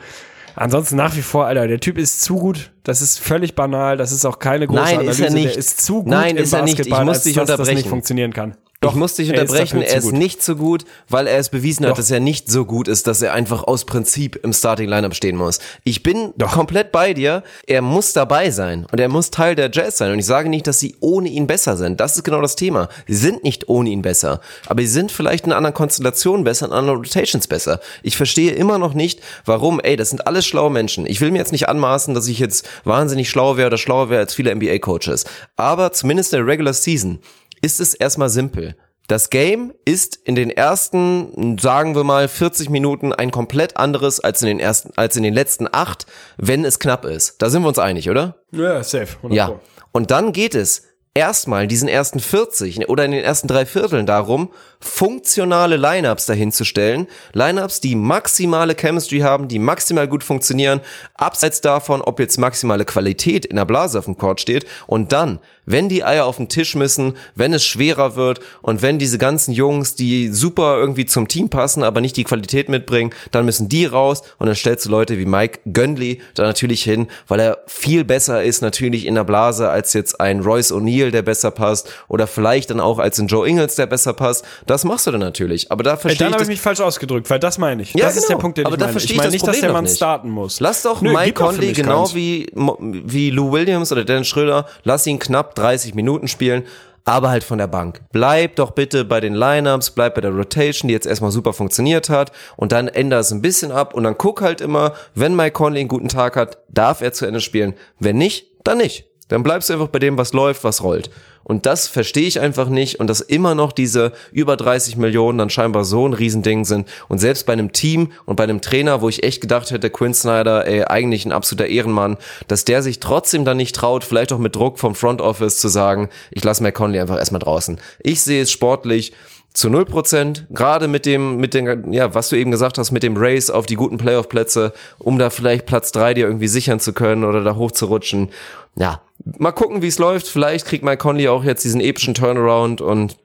[0.55, 2.71] Ansonsten nach wie vor, Alter, der Typ ist zu gut.
[2.83, 3.99] Das ist völlig banal.
[3.99, 5.11] Das ist auch keine große Nein, Analyse.
[5.25, 5.51] ist er nicht.
[5.51, 6.73] Der ist zu gut Nein, im ist er nicht.
[6.73, 7.77] Ich Basketball, muss dich dass das unterbrechen.
[7.77, 8.57] nicht funktionieren kann.
[8.91, 11.85] Ich muss dich er ist unterbrechen, er ist nicht so gut, weil er es bewiesen
[11.85, 11.97] hat, Doch.
[11.97, 15.37] dass er nicht so gut ist, dass er einfach aus Prinzip im Starting Lineup stehen
[15.37, 15.59] muss.
[15.85, 17.43] Ich bin komplett bei dir.
[17.67, 20.13] Er muss dabei sein und er muss Teil der Jazz sein.
[20.13, 22.01] Und ich sage nicht, dass sie ohne ihn besser sind.
[22.01, 22.89] Das ist genau das Thema.
[23.07, 26.73] Sie sind nicht ohne ihn besser, aber sie sind vielleicht in anderen Konstellationen besser, in
[26.73, 27.81] anderen Rotations besser.
[28.03, 29.81] Ich verstehe immer noch nicht, warum.
[29.81, 31.07] Ey, das sind alles schlaue Menschen.
[31.07, 34.21] Ich will mir jetzt nicht anmaßen, dass ich jetzt wahnsinnig schlau wäre oder schlauer wäre
[34.21, 35.25] als viele NBA-Coaches.
[35.57, 37.19] Aber zumindest in der Regular Season
[37.67, 38.77] ist es erstmal simpel.
[39.09, 44.41] Das Game ist in den ersten, sagen wir mal, 40 Minuten ein komplett anderes als
[44.43, 46.07] in den ersten, als in den letzten acht,
[46.39, 47.43] wenn es knapp ist.
[47.43, 48.37] Da sind wir uns einig, oder?
[48.53, 49.17] Ja, safe.
[49.17, 49.61] 100 Ja.
[49.93, 50.85] Und dann geht es
[51.17, 57.07] erstmal diesen ersten 40 oder in den ersten drei Vierteln darum, funktionale Lineups dahinzustellen.
[57.33, 60.81] Lineups, die maximale Chemistry haben, die maximal gut funktionieren,
[61.15, 64.67] abseits davon, ob jetzt maximale Qualität in der Blase auf dem Court steht.
[64.87, 68.99] Und dann, wenn die Eier auf den Tisch müssen, wenn es schwerer wird und wenn
[68.99, 73.47] diese ganzen Jungs, die super irgendwie zum Team passen, aber nicht die Qualität mitbringen, dann
[73.47, 77.41] müssen die raus und dann stellst du Leute wie Mike Gönley da natürlich hin, weil
[77.41, 80.71] er viel besser ist natürlich in der Blase als jetzt ein Royce
[81.07, 84.45] O'Neal, der besser passt oder vielleicht dann auch als ein Joe Ingles, der besser passt.
[84.67, 86.61] Das machst du dann natürlich, aber da Ey, verstehe dann ich habe das ich mich
[86.61, 87.95] falsch ausgedrückt, weil das meine ich.
[87.95, 88.41] Ja, das ist der genau.
[88.41, 88.93] Punkt, den Aber ich da meine.
[88.93, 89.97] verstehe ich meine nicht, dass der Mann nicht.
[89.97, 90.61] starten muss.
[90.61, 95.19] Lass doch Nö, Mike Conley genau wie, wie Lou Williams oder Dennis Schröder, lass ihn
[95.19, 96.65] knapp 30 Minuten spielen,
[97.05, 98.01] aber halt von der Bank.
[98.13, 102.09] Bleib doch bitte bei den Lineups, bleib bei der Rotation, die jetzt erstmal super funktioniert
[102.09, 105.53] hat und dann änder es ein bisschen ab und dann guck halt immer, wenn Mike
[105.53, 107.75] Conley einen guten Tag hat, darf er zu Ende spielen.
[108.01, 109.07] Wenn nicht, dann nicht.
[109.29, 111.11] Dann bleibst du einfach bei dem, was läuft, was rollt.
[111.49, 115.49] Und das verstehe ich einfach nicht und dass immer noch diese über 30 Millionen dann
[115.49, 116.89] scheinbar so ein Riesending sind.
[117.07, 120.13] Und selbst bei einem Team und bei einem Trainer, wo ich echt gedacht hätte, Quinn
[120.13, 122.17] Snyder, ey, eigentlich ein absoluter Ehrenmann,
[122.49, 125.69] dass der sich trotzdem dann nicht traut, vielleicht auch mit Druck vom Front Office zu
[125.69, 127.79] sagen, ich lasse McConley einfach erstmal draußen.
[128.01, 129.13] Ich sehe es sportlich
[129.55, 133.17] zu 0%, gerade mit dem, mit den, ja, was du eben gesagt hast, mit dem
[133.17, 137.23] Race auf die guten Playoff-Plätze, um da vielleicht Platz drei dir irgendwie sichern zu können
[137.25, 138.31] oder da hochzurutschen.
[138.75, 140.29] Ja, mal gucken, wie es läuft.
[140.29, 143.17] Vielleicht kriegt Mike Conley auch jetzt diesen epischen Turnaround und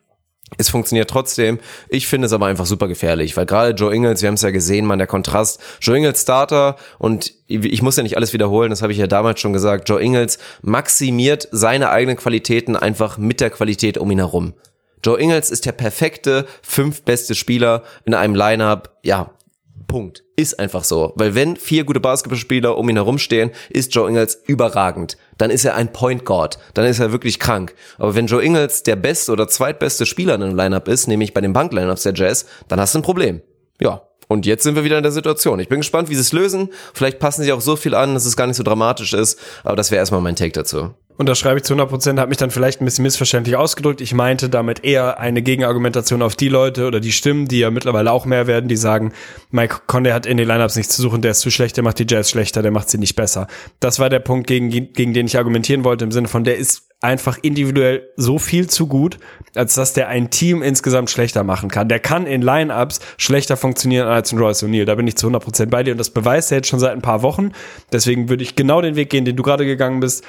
[0.57, 1.59] es funktioniert trotzdem.
[1.87, 4.51] Ich finde es aber einfach super gefährlich, weil gerade Joe Ingles, wir haben es ja
[4.51, 5.61] gesehen, man, der Kontrast.
[5.79, 9.39] Joe Ingles Starter und ich muss ja nicht alles wiederholen, das habe ich ja damals
[9.39, 9.87] schon gesagt.
[9.87, 14.53] Joe Ingles maximiert seine eigenen Qualitäten einfach mit der Qualität um ihn herum.
[15.03, 18.97] Joe Ingles ist der perfekte fünftbeste Spieler in einem Lineup.
[19.03, 19.31] Ja,
[19.91, 20.23] Punkt.
[20.37, 21.11] Ist einfach so.
[21.17, 25.17] Weil wenn vier gute Basketballspieler um ihn herumstehen, ist Joe Ingles überragend.
[25.37, 26.59] Dann ist er ein Point Guard.
[26.73, 27.75] Dann ist er wirklich krank.
[27.97, 31.41] Aber wenn Joe Ingles der beste oder zweitbeste Spieler in einem Lineup ist, nämlich bei
[31.41, 33.41] den Banklineups der Jazz, dann hast du ein Problem.
[33.81, 34.03] Ja.
[34.29, 35.59] Und jetzt sind wir wieder in der Situation.
[35.59, 36.69] Ich bin gespannt, wie sie es lösen.
[36.93, 39.37] Vielleicht passen sie auch so viel an, dass es gar nicht so dramatisch ist.
[39.65, 40.91] Aber das wäre erstmal mein Take dazu.
[41.21, 44.01] Und das schreibe ich zu 100 Prozent, hat mich dann vielleicht ein bisschen missverständlich ausgedrückt.
[44.01, 48.11] Ich meinte damit eher eine Gegenargumentation auf die Leute oder die Stimmen, die ja mittlerweile
[48.11, 49.13] auch mehr werden, die sagen,
[49.51, 51.99] Mike Conley hat in den Lineups nichts zu suchen, der ist zu schlecht, der macht
[51.99, 53.45] die Jazz schlechter, der macht sie nicht besser.
[53.79, 56.87] Das war der Punkt, gegen, gegen den ich argumentieren wollte, im Sinne von, der ist
[57.01, 59.17] einfach individuell so viel zu gut,
[59.55, 61.89] als dass der ein Team insgesamt schlechter machen kann.
[61.89, 64.85] Der kann in Lineups schlechter funktionieren als ein Royce O'Neal.
[64.85, 67.01] Da bin ich zu 100% bei dir und das beweist er jetzt schon seit ein
[67.01, 67.51] paar Wochen.
[67.91, 70.23] Deswegen würde ich genau den Weg gehen, den du gerade gegangen bist.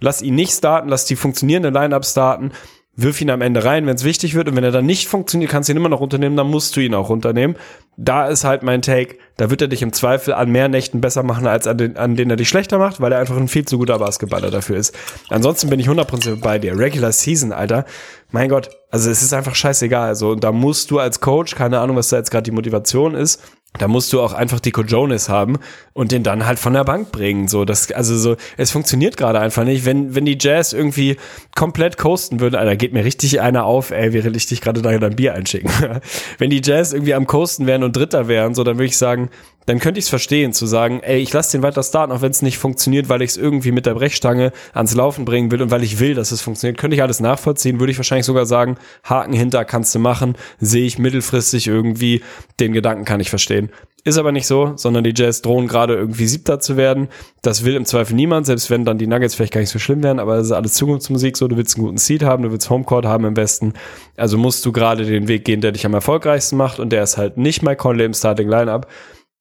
[0.00, 2.52] Lass ihn nicht starten, lass die funktionierende Lineup starten,
[2.96, 4.48] wirf ihn am Ende rein, wenn es wichtig wird.
[4.48, 6.80] Und wenn er dann nicht funktioniert, kannst du ihn immer noch runternehmen, dann musst du
[6.80, 7.56] ihn auch runternehmen.
[7.98, 11.22] Da ist halt mein Take, da wird er dich im Zweifel an mehr Nächten besser
[11.22, 13.64] machen, als an, den, an denen er dich schlechter macht, weil er einfach ein viel
[13.64, 14.94] zu guter Basketballer dafür ist.
[15.28, 16.78] Ansonsten bin ich 100% bei dir.
[16.78, 17.84] Regular Season, Alter.
[18.30, 20.08] Mein Gott, also es ist einfach scheißegal.
[20.08, 23.14] Also, und da musst du als Coach, keine Ahnung, was da jetzt gerade die Motivation
[23.14, 23.42] ist,
[23.78, 25.58] da musst du auch einfach Dico Jonas haben
[25.92, 27.48] und den dann halt von der Bank bringen.
[27.48, 29.84] So, das, also so, es funktioniert gerade einfach nicht.
[29.84, 31.16] Wenn, wenn die Jazz irgendwie
[31.54, 34.96] komplett coasten würden, Alter, geht mir richtig einer auf, ey, während ich dich gerade da
[34.96, 35.70] dein Bier einschicken.
[36.38, 39.30] wenn die Jazz irgendwie am Coasten wären und Dritter wären, so, dann würde ich sagen,
[39.66, 42.30] dann könnte ich es verstehen, zu sagen, ey, ich lasse den weiter starten, auch wenn
[42.30, 45.70] es nicht funktioniert, weil ich es irgendwie mit der Brechstange ans Laufen bringen will und
[45.70, 48.76] weil ich will, dass es funktioniert, könnte ich alles nachvollziehen, würde ich wahrscheinlich sogar sagen,
[49.04, 52.22] Haken hinter kannst du machen, sehe ich mittelfristig irgendwie,
[52.60, 53.70] den Gedanken kann ich verstehen.
[54.06, 57.08] Ist aber nicht so, sondern die Jazz drohen gerade irgendwie siebter zu werden.
[57.42, 60.04] Das will im Zweifel niemand, selbst wenn dann die Nuggets vielleicht gar nicht so schlimm
[60.04, 61.48] wären, aber es ist alles Zukunftsmusik so.
[61.48, 63.72] Du willst einen guten Seed haben, du willst Homecourt haben im Westen.
[64.16, 67.16] Also musst du gerade den Weg gehen, der dich am erfolgreichsten macht und der ist
[67.16, 68.86] halt nicht Mike Conley im Starting Lineup.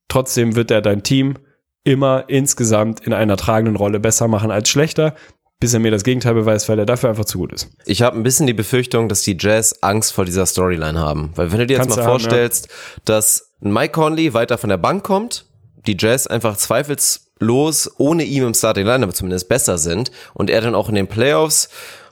[0.07, 1.35] Trotzdem wird er dein Team
[1.83, 5.15] immer insgesamt in einer tragenden Rolle besser machen als schlechter
[5.59, 7.69] bis er mir das Gegenteil beweist, weil er dafür einfach zu gut ist.
[7.85, 11.31] Ich habe ein bisschen die Befürchtung, dass die Jazz Angst vor dieser Storyline haben.
[11.35, 13.01] Weil wenn du dir jetzt Kannst mal vorstellst, haben, ja.
[13.05, 15.45] dass Mike Conley weiter von der Bank kommt,
[15.87, 20.75] die Jazz einfach zweifelslos ohne ihm im Starting Lineup zumindest besser sind und er dann
[20.75, 21.69] auch in den Playoffs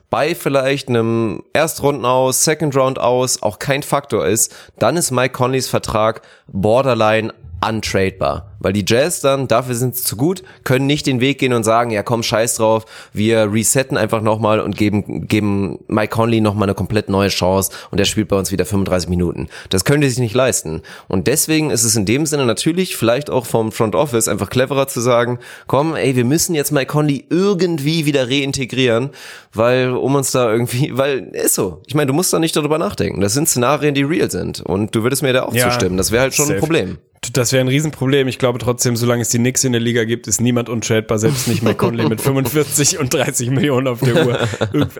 [0.10, 5.34] bei vielleicht einem Erstrunden aus, Second Round aus auch kein Faktor ist, dann ist Mike
[5.34, 7.34] Conleys Vertrag borderline
[7.68, 8.49] untradebar.
[8.60, 11.64] Weil die Jazz dann, dafür sind sie zu gut, können nicht den Weg gehen und
[11.64, 16.69] sagen, ja komm, scheiß drauf, wir resetten einfach nochmal und geben, geben Mike Conley nochmal
[16.69, 19.49] eine komplett neue Chance und der spielt bei uns wieder 35 Minuten.
[19.69, 20.81] Das können die sich nicht leisten.
[21.10, 24.88] Und deswegen ist es in dem Sinne natürlich vielleicht auch vom Front Office einfach cleverer
[24.88, 29.10] zu sagen, komm, ey, wir müssen jetzt Mike Conley irgendwie wieder reintegrieren,
[29.52, 31.81] weil um uns da irgendwie, weil ist so.
[31.85, 33.19] Ich meine, du musst da nicht darüber nachdenken.
[33.19, 34.61] Das sind Szenarien, die real sind.
[34.61, 35.98] Und du würdest mir da auch ja, zustimmen.
[35.98, 36.57] Das wäre halt schon safe.
[36.57, 36.98] ein Problem.
[37.32, 38.28] Das wäre ein Riesenproblem.
[38.28, 41.48] Ich glaube trotzdem, solange es die Knicks in der Liga gibt, ist niemand untradebar, selbst
[41.48, 44.40] nicht Mike Conley mit 45 und 30 Millionen auf der Uhr.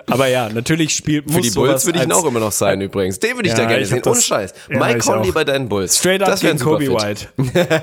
[0.08, 2.82] Aber ja, natürlich spielt muss Für die Bulls würde ich ihn auch immer noch sein
[2.82, 3.20] übrigens.
[3.20, 4.02] Den würde ich ja, da gerne sehen.
[4.06, 4.54] Ohne Scheiß.
[4.70, 5.98] Ja, Mike Conley bei deinen Bulls.
[5.98, 7.28] Straight up gegen Kobe White.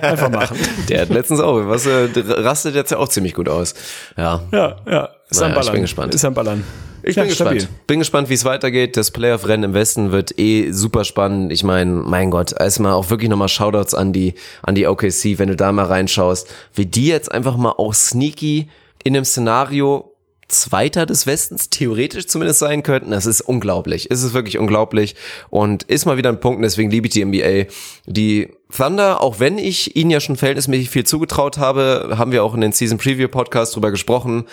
[0.03, 0.57] Einfach machen.
[0.89, 3.75] Der hat letztens auch, was äh, rastet jetzt ja auch ziemlich gut aus.
[4.17, 4.43] Ja.
[4.53, 5.09] Ja, ja.
[5.31, 5.67] Ist naja, am Ballern.
[5.67, 6.15] Ich bin gespannt.
[6.15, 6.65] Ist am Ballern.
[7.03, 7.63] Ich ja, bin gespannt.
[7.63, 7.77] Stabil.
[7.87, 8.97] Bin gespannt, wie es weitergeht.
[8.97, 11.53] Das Playoff-Rennen im Westen wird eh super spannend.
[11.53, 15.49] Ich meine, mein Gott, erstmal auch wirklich nochmal Shoutouts an die, an die OKC, wenn
[15.49, 18.69] du da mal reinschaust, wie die jetzt einfach mal auch sneaky
[19.03, 20.10] in einem Szenario
[20.51, 23.11] Zweiter des Westens theoretisch zumindest sein könnten.
[23.11, 24.11] Das ist unglaublich.
[24.11, 25.15] Es ist wirklich unglaublich
[25.49, 27.73] und ist mal wieder ein Punkt, deswegen liebe ich die NBA.
[28.07, 32.55] Die Thunder, auch wenn ich ihnen ja schon verhältnismäßig viel zugetraut habe, haben wir auch
[32.55, 34.45] in den Season Preview Podcast drüber gesprochen,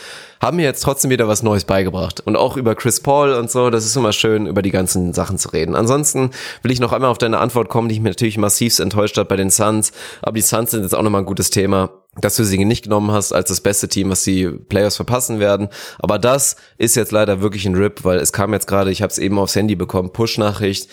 [0.42, 2.22] haben mir jetzt trotzdem wieder was Neues beigebracht.
[2.22, 5.38] Und auch über Chris Paul und so, das ist immer schön, über die ganzen Sachen
[5.38, 5.76] zu reden.
[5.76, 6.32] Ansonsten
[6.64, 9.28] will ich noch einmal auf deine Antwort kommen, die ich mir natürlich massiv enttäuscht hat
[9.28, 9.92] bei den Suns.
[10.22, 11.90] Aber die Suns sind jetzt auch nochmal ein gutes Thema
[12.22, 15.70] dass du sie nicht genommen hast als das beste Team, was die Players verpassen werden.
[16.00, 19.12] Aber das ist jetzt leider wirklich ein Rip, weil es kam jetzt gerade, ich habe
[19.12, 20.90] es eben aufs Handy bekommen, Push-Nachricht.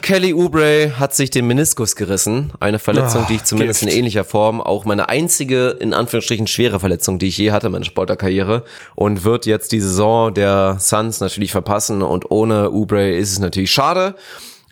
[0.00, 2.52] Kelly Oubre hat sich den Meniskus gerissen.
[2.58, 3.92] Eine Verletzung, oh, die ich zumindest Gift.
[3.92, 7.72] in ähnlicher Form, auch meine einzige, in Anführungsstrichen, schwere Verletzung, die ich je hatte in
[7.72, 8.64] meiner Sportlerkarriere.
[8.94, 12.00] Und wird jetzt die Saison der Suns natürlich verpassen.
[12.02, 14.14] Und ohne Oubre ist es natürlich schade.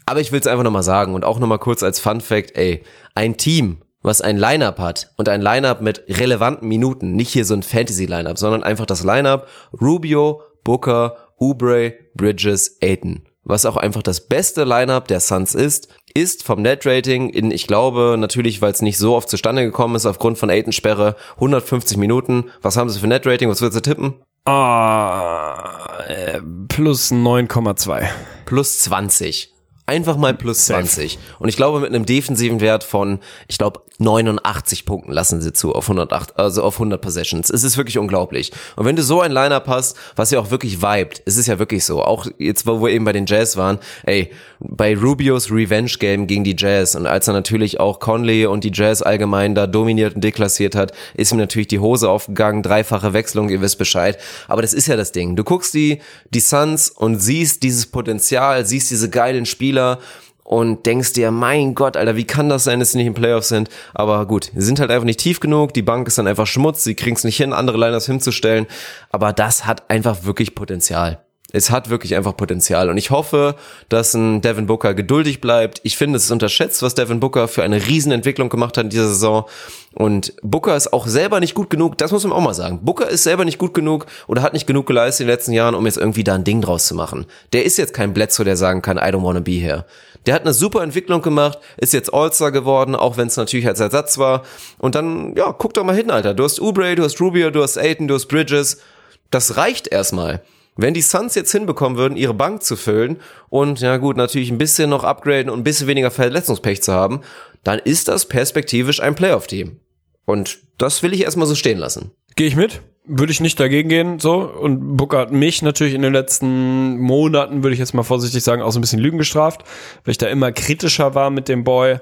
[0.06, 2.82] Aber ich will es einfach nochmal sagen und auch nochmal kurz als Fun Fact, ey,
[3.14, 7.54] ein Team, was ein Lineup hat und ein Lineup mit relevanten Minuten, nicht hier so
[7.54, 9.48] ein Fantasy-Lineup, sondern einfach das Lineup
[9.80, 16.42] Rubio, Booker, Oubre, Bridges, Aiton was auch einfach das beste Lineup der Suns ist, ist
[16.42, 20.36] vom Net-Rating in, ich glaube, natürlich, weil es nicht so oft zustande gekommen ist, aufgrund
[20.36, 22.50] von Aiden-Sperre, 150 Minuten.
[22.60, 23.48] Was haben sie für Net-Rating?
[23.48, 24.14] Was würdest du tippen?
[24.44, 28.08] Ah, äh, plus 9,2.
[28.46, 29.52] Plus 20.
[29.86, 31.12] Einfach mal plus 20.
[31.12, 31.24] Safe.
[31.38, 35.74] Und ich glaube, mit einem defensiven Wert von, ich glaube, 89 Punkten lassen sie zu
[35.74, 37.50] auf 108, also auf 100 Possessions.
[37.50, 38.52] Es ist wirklich unglaublich.
[38.76, 41.58] Und wenn du so ein Lineup hast, was ja auch wirklich vibet, es ist ja
[41.58, 42.02] wirklich so.
[42.02, 46.44] Auch jetzt, wo wir eben bei den Jazz waren, ey, bei Rubios Revenge Game gegen
[46.44, 50.24] die Jazz und als er natürlich auch Conley und die Jazz allgemein da dominiert und
[50.24, 54.18] deklassiert hat, ist ihm natürlich die Hose aufgegangen, dreifache Wechselung, ihr wisst Bescheid.
[54.48, 55.36] Aber das ist ja das Ding.
[55.36, 56.00] Du guckst die,
[56.30, 59.98] die Suns und siehst dieses Potenzial, siehst diese geilen Spiele, Spieler
[60.44, 63.48] und denkst dir, mein Gott, Alter, wie kann das sein, dass sie nicht in Playoffs
[63.48, 63.68] sind?
[63.94, 66.84] Aber gut, sie sind halt einfach nicht tief genug, die Bank ist dann einfach Schmutz,
[66.84, 68.66] sie kriegen es nicht hin, andere Liners hinzustellen,
[69.10, 71.25] aber das hat einfach wirklich Potenzial.
[71.56, 73.54] Es hat wirklich einfach Potenzial und ich hoffe,
[73.88, 75.80] dass ein Devin Booker geduldig bleibt.
[75.84, 79.08] Ich finde, es ist unterschätzt, was Devin Booker für eine Riesenentwicklung gemacht hat in dieser
[79.08, 79.46] Saison.
[79.94, 82.80] Und Booker ist auch selber nicht gut genug, das muss man auch mal sagen.
[82.84, 85.74] Booker ist selber nicht gut genug oder hat nicht genug geleistet in den letzten Jahren,
[85.74, 87.24] um jetzt irgendwie da ein Ding draus zu machen.
[87.54, 89.86] Der ist jetzt kein Bledsoe, der sagen kann, I don't wanna be here.
[90.26, 93.80] Der hat eine super Entwicklung gemacht, ist jetzt All-Star geworden, auch wenn es natürlich als
[93.80, 94.42] Ersatz war.
[94.76, 96.34] Und dann, ja, guck doch mal hin, Alter.
[96.34, 98.82] Du hast Oubre, du hast Rubio, du hast Aiton, du hast Bridges.
[99.30, 100.42] Das reicht erstmal.
[100.76, 104.58] Wenn die Suns jetzt hinbekommen würden, ihre Bank zu füllen und ja gut, natürlich ein
[104.58, 107.22] bisschen noch upgraden und ein bisschen weniger Verletzungspech zu haben,
[107.64, 109.80] dann ist das perspektivisch ein Playoff-Team.
[110.26, 112.10] Und das will ich erstmal so stehen lassen.
[112.36, 112.82] Gehe ich mit.
[113.08, 114.40] würde ich nicht dagegen gehen, so.
[114.40, 118.62] Und Booker hat mich natürlich in den letzten Monaten, würde ich jetzt mal vorsichtig sagen,
[118.62, 119.62] auch so ein bisschen Lügen gestraft,
[120.04, 121.98] weil ich da immer kritischer war mit dem Boy,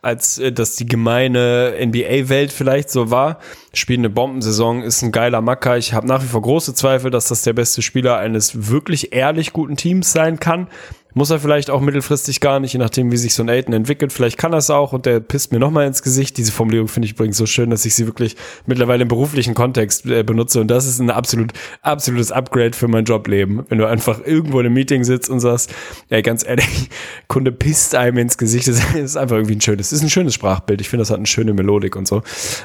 [0.00, 3.38] als äh, dass die gemeine NBA-Welt vielleicht so war.
[3.76, 5.76] Spielt eine Bombensaison, ist ein geiler Macker.
[5.76, 9.52] Ich habe nach wie vor große Zweifel, dass das der beste Spieler eines wirklich ehrlich
[9.52, 10.68] guten Teams sein kann.
[11.16, 14.12] Muss er vielleicht auch mittelfristig gar nicht, je nachdem, wie sich so ein Aiden entwickelt.
[14.12, 16.36] Vielleicht kann er es auch und der pisst mir nochmal ins Gesicht.
[16.36, 18.36] Diese Formulierung finde ich übrigens so schön, dass ich sie wirklich
[18.66, 20.60] mittlerweile im beruflichen Kontext äh, benutze.
[20.60, 23.64] Und das ist ein absolut, absolutes Upgrade für mein Jobleben.
[23.70, 25.74] Wenn du einfach irgendwo in einem Meeting sitzt und sagst,
[26.10, 26.90] ey, ganz ehrlich,
[27.28, 28.68] Kunde pisst einem ins Gesicht.
[28.68, 30.82] Das ist einfach irgendwie ein schönes, ist ein schönes Sprachbild.
[30.82, 32.20] Ich finde, das hat eine schöne Melodik und so.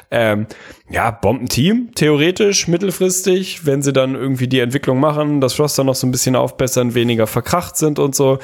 [0.10, 0.46] Ähm,
[0.90, 6.06] ja, Bombenteam, theoretisch, mittelfristig, wenn sie dann irgendwie die Entwicklung machen, das Roster noch so
[6.06, 8.38] ein bisschen aufbessern, weniger verkracht sind und so.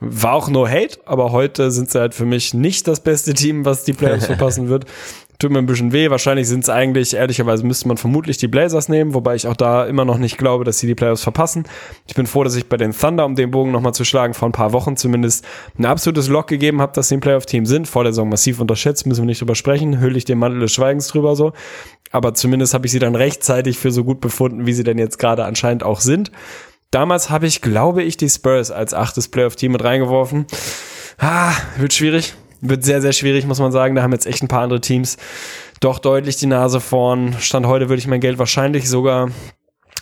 [0.00, 3.64] War auch no hate, aber heute sind sie halt für mich nicht das beste Team,
[3.64, 4.84] was die Playoffs verpassen wird
[5.42, 6.08] tut mir ein bisschen weh.
[6.08, 9.84] Wahrscheinlich sind es eigentlich, ehrlicherweise müsste man vermutlich die Blazers nehmen, wobei ich auch da
[9.84, 11.64] immer noch nicht glaube, dass sie die Playoffs verpassen.
[12.06, 14.48] Ich bin froh, dass ich bei den Thunder, um den Bogen nochmal zu schlagen, vor
[14.48, 15.44] ein paar Wochen zumindest
[15.78, 17.88] ein absolutes Lock gegeben habe, dass sie ein Playoff-Team sind.
[17.88, 20.00] Vor der Saison massiv unterschätzt, müssen wir nicht drüber sprechen.
[20.00, 21.52] Hülle ich den Mantel des Schweigens drüber so.
[22.12, 25.18] Aber zumindest habe ich sie dann rechtzeitig für so gut befunden, wie sie denn jetzt
[25.18, 26.30] gerade anscheinend auch sind.
[26.90, 30.46] Damals habe ich, glaube ich, die Spurs als achtes Playoff-Team mit reingeworfen.
[31.18, 33.94] Ah, wird schwierig wird sehr, sehr schwierig, muss man sagen.
[33.94, 35.18] Da haben jetzt echt ein paar andere Teams
[35.80, 37.36] doch deutlich die Nase vorn.
[37.40, 39.30] Stand heute würde ich mein Geld wahrscheinlich sogar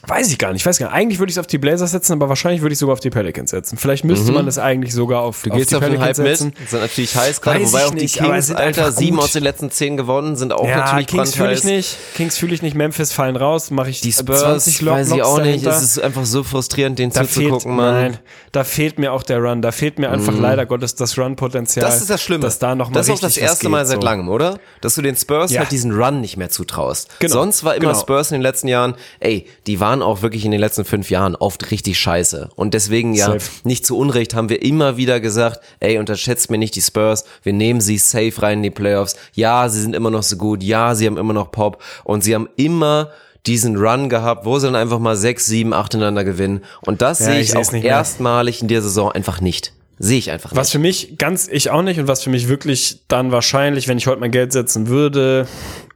[0.07, 0.97] Weiß ich gar nicht, ich weiß gar nicht.
[0.97, 3.11] Eigentlich würde ich es auf die Blazers setzen, aber wahrscheinlich würde ich sogar auf die
[3.11, 3.77] Pelicans setzen.
[3.77, 4.39] Vielleicht müsste mhm.
[4.39, 6.55] man es eigentlich sogar auf, du auf gehst die auf Pelicans den Hype setzen.
[6.59, 9.71] Mit, sind natürlich heiß gerade, wobei auch die nicht, Kings, Alter, sieben aus den letzten
[9.71, 13.13] zehn gewonnen, sind auch ja, natürlich Kings fühle ich nicht, Kings fühle ich nicht, Memphis
[13.13, 16.25] fallen raus, mache ich die Spurs, 20 Lock, weiß ich auch nicht, es ist einfach
[16.25, 17.95] so frustrierend, den da zuzugucken, Mann.
[17.95, 18.19] Nein,
[18.53, 20.41] da fehlt mir auch der Run, da fehlt mir einfach mhm.
[20.41, 21.85] leider Gottes das Run-Potenzial.
[21.85, 22.45] Das ist das Schlimme.
[22.45, 24.59] Dass da noch mal das ist auch das erste Mal seit langem, oder?
[24.81, 25.61] Dass du den Spurs ja.
[25.61, 27.11] halt diesen Run nicht mehr zutraust.
[27.19, 27.35] Genau.
[27.35, 28.01] Sonst war immer genau.
[28.01, 31.11] Spurs in den letzten Jahren, ey, die waren auch wirklich in den letzten letzten fünf
[31.11, 32.49] Jahren oft richtig scheiße.
[32.55, 33.51] Und deswegen ja, safe.
[33.65, 37.53] nicht zu Unrecht haben wir immer wieder gesagt, ey, unterschätzt mir nicht die Spurs, wir
[37.53, 39.17] nehmen sie safe rein in die Playoffs.
[39.35, 42.35] Ja, sie sind immer noch so gut, ja, sie haben immer noch Pop und sie
[42.35, 43.11] haben immer
[43.47, 46.63] diesen Run gehabt, wo sie dann einfach mal sechs, sieben, acht ineinander gewinnen.
[46.83, 49.73] Und das ja, sehe ich, ich auch erstmalig in der Saison einfach nicht.
[49.99, 50.59] Sehe ich einfach nicht.
[50.59, 53.99] Was für mich ganz, ich auch nicht und was für mich wirklich dann wahrscheinlich, wenn
[53.99, 55.47] ich heute mein Geld setzen würde,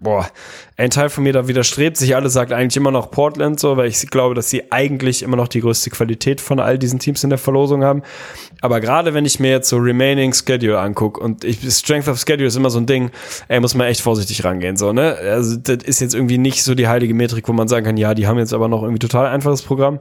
[0.05, 0.28] boah,
[0.76, 3.89] ein Teil von mir da widerstrebt sich alles, sagt eigentlich immer noch Portland so, weil
[3.89, 7.31] ich glaube, dass sie eigentlich immer noch die größte Qualität von all diesen Teams in
[7.31, 8.02] der Verlosung haben.
[8.60, 12.47] Aber gerade wenn ich mir jetzt so Remaining Schedule angucke und ich, Strength of Schedule
[12.47, 13.10] ist immer so ein Ding,
[13.48, 15.16] ey, muss man echt vorsichtig rangehen, so, ne?
[15.16, 18.14] Also, das ist jetzt irgendwie nicht so die heilige Metrik, wo man sagen kann, ja,
[18.14, 19.98] die haben jetzt aber noch irgendwie total einfaches Programm.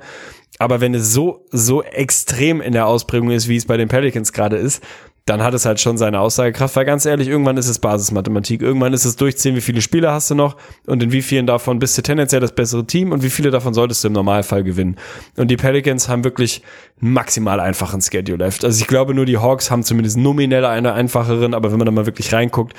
[0.59, 4.34] Aber wenn es so, so extrem in der Ausprägung ist, wie es bei den Pelicans
[4.34, 4.84] gerade ist,
[5.25, 8.91] dann hat es halt schon seine Aussagekraft, weil ganz ehrlich, irgendwann ist es Basismathematik, irgendwann
[8.91, 11.97] ist es durchziehen, wie viele Spieler hast du noch und in wie vielen davon bist
[11.97, 14.97] du tendenziell das bessere Team und wie viele davon solltest du im Normalfall gewinnen.
[15.37, 16.61] Und die Pelicans haben wirklich
[16.99, 18.65] maximal einfachen Schedule left.
[18.65, 21.91] Also ich glaube, nur die Hawks haben zumindest nominell eine einfacheren, aber wenn man da
[21.91, 22.73] mal wirklich reinguckt,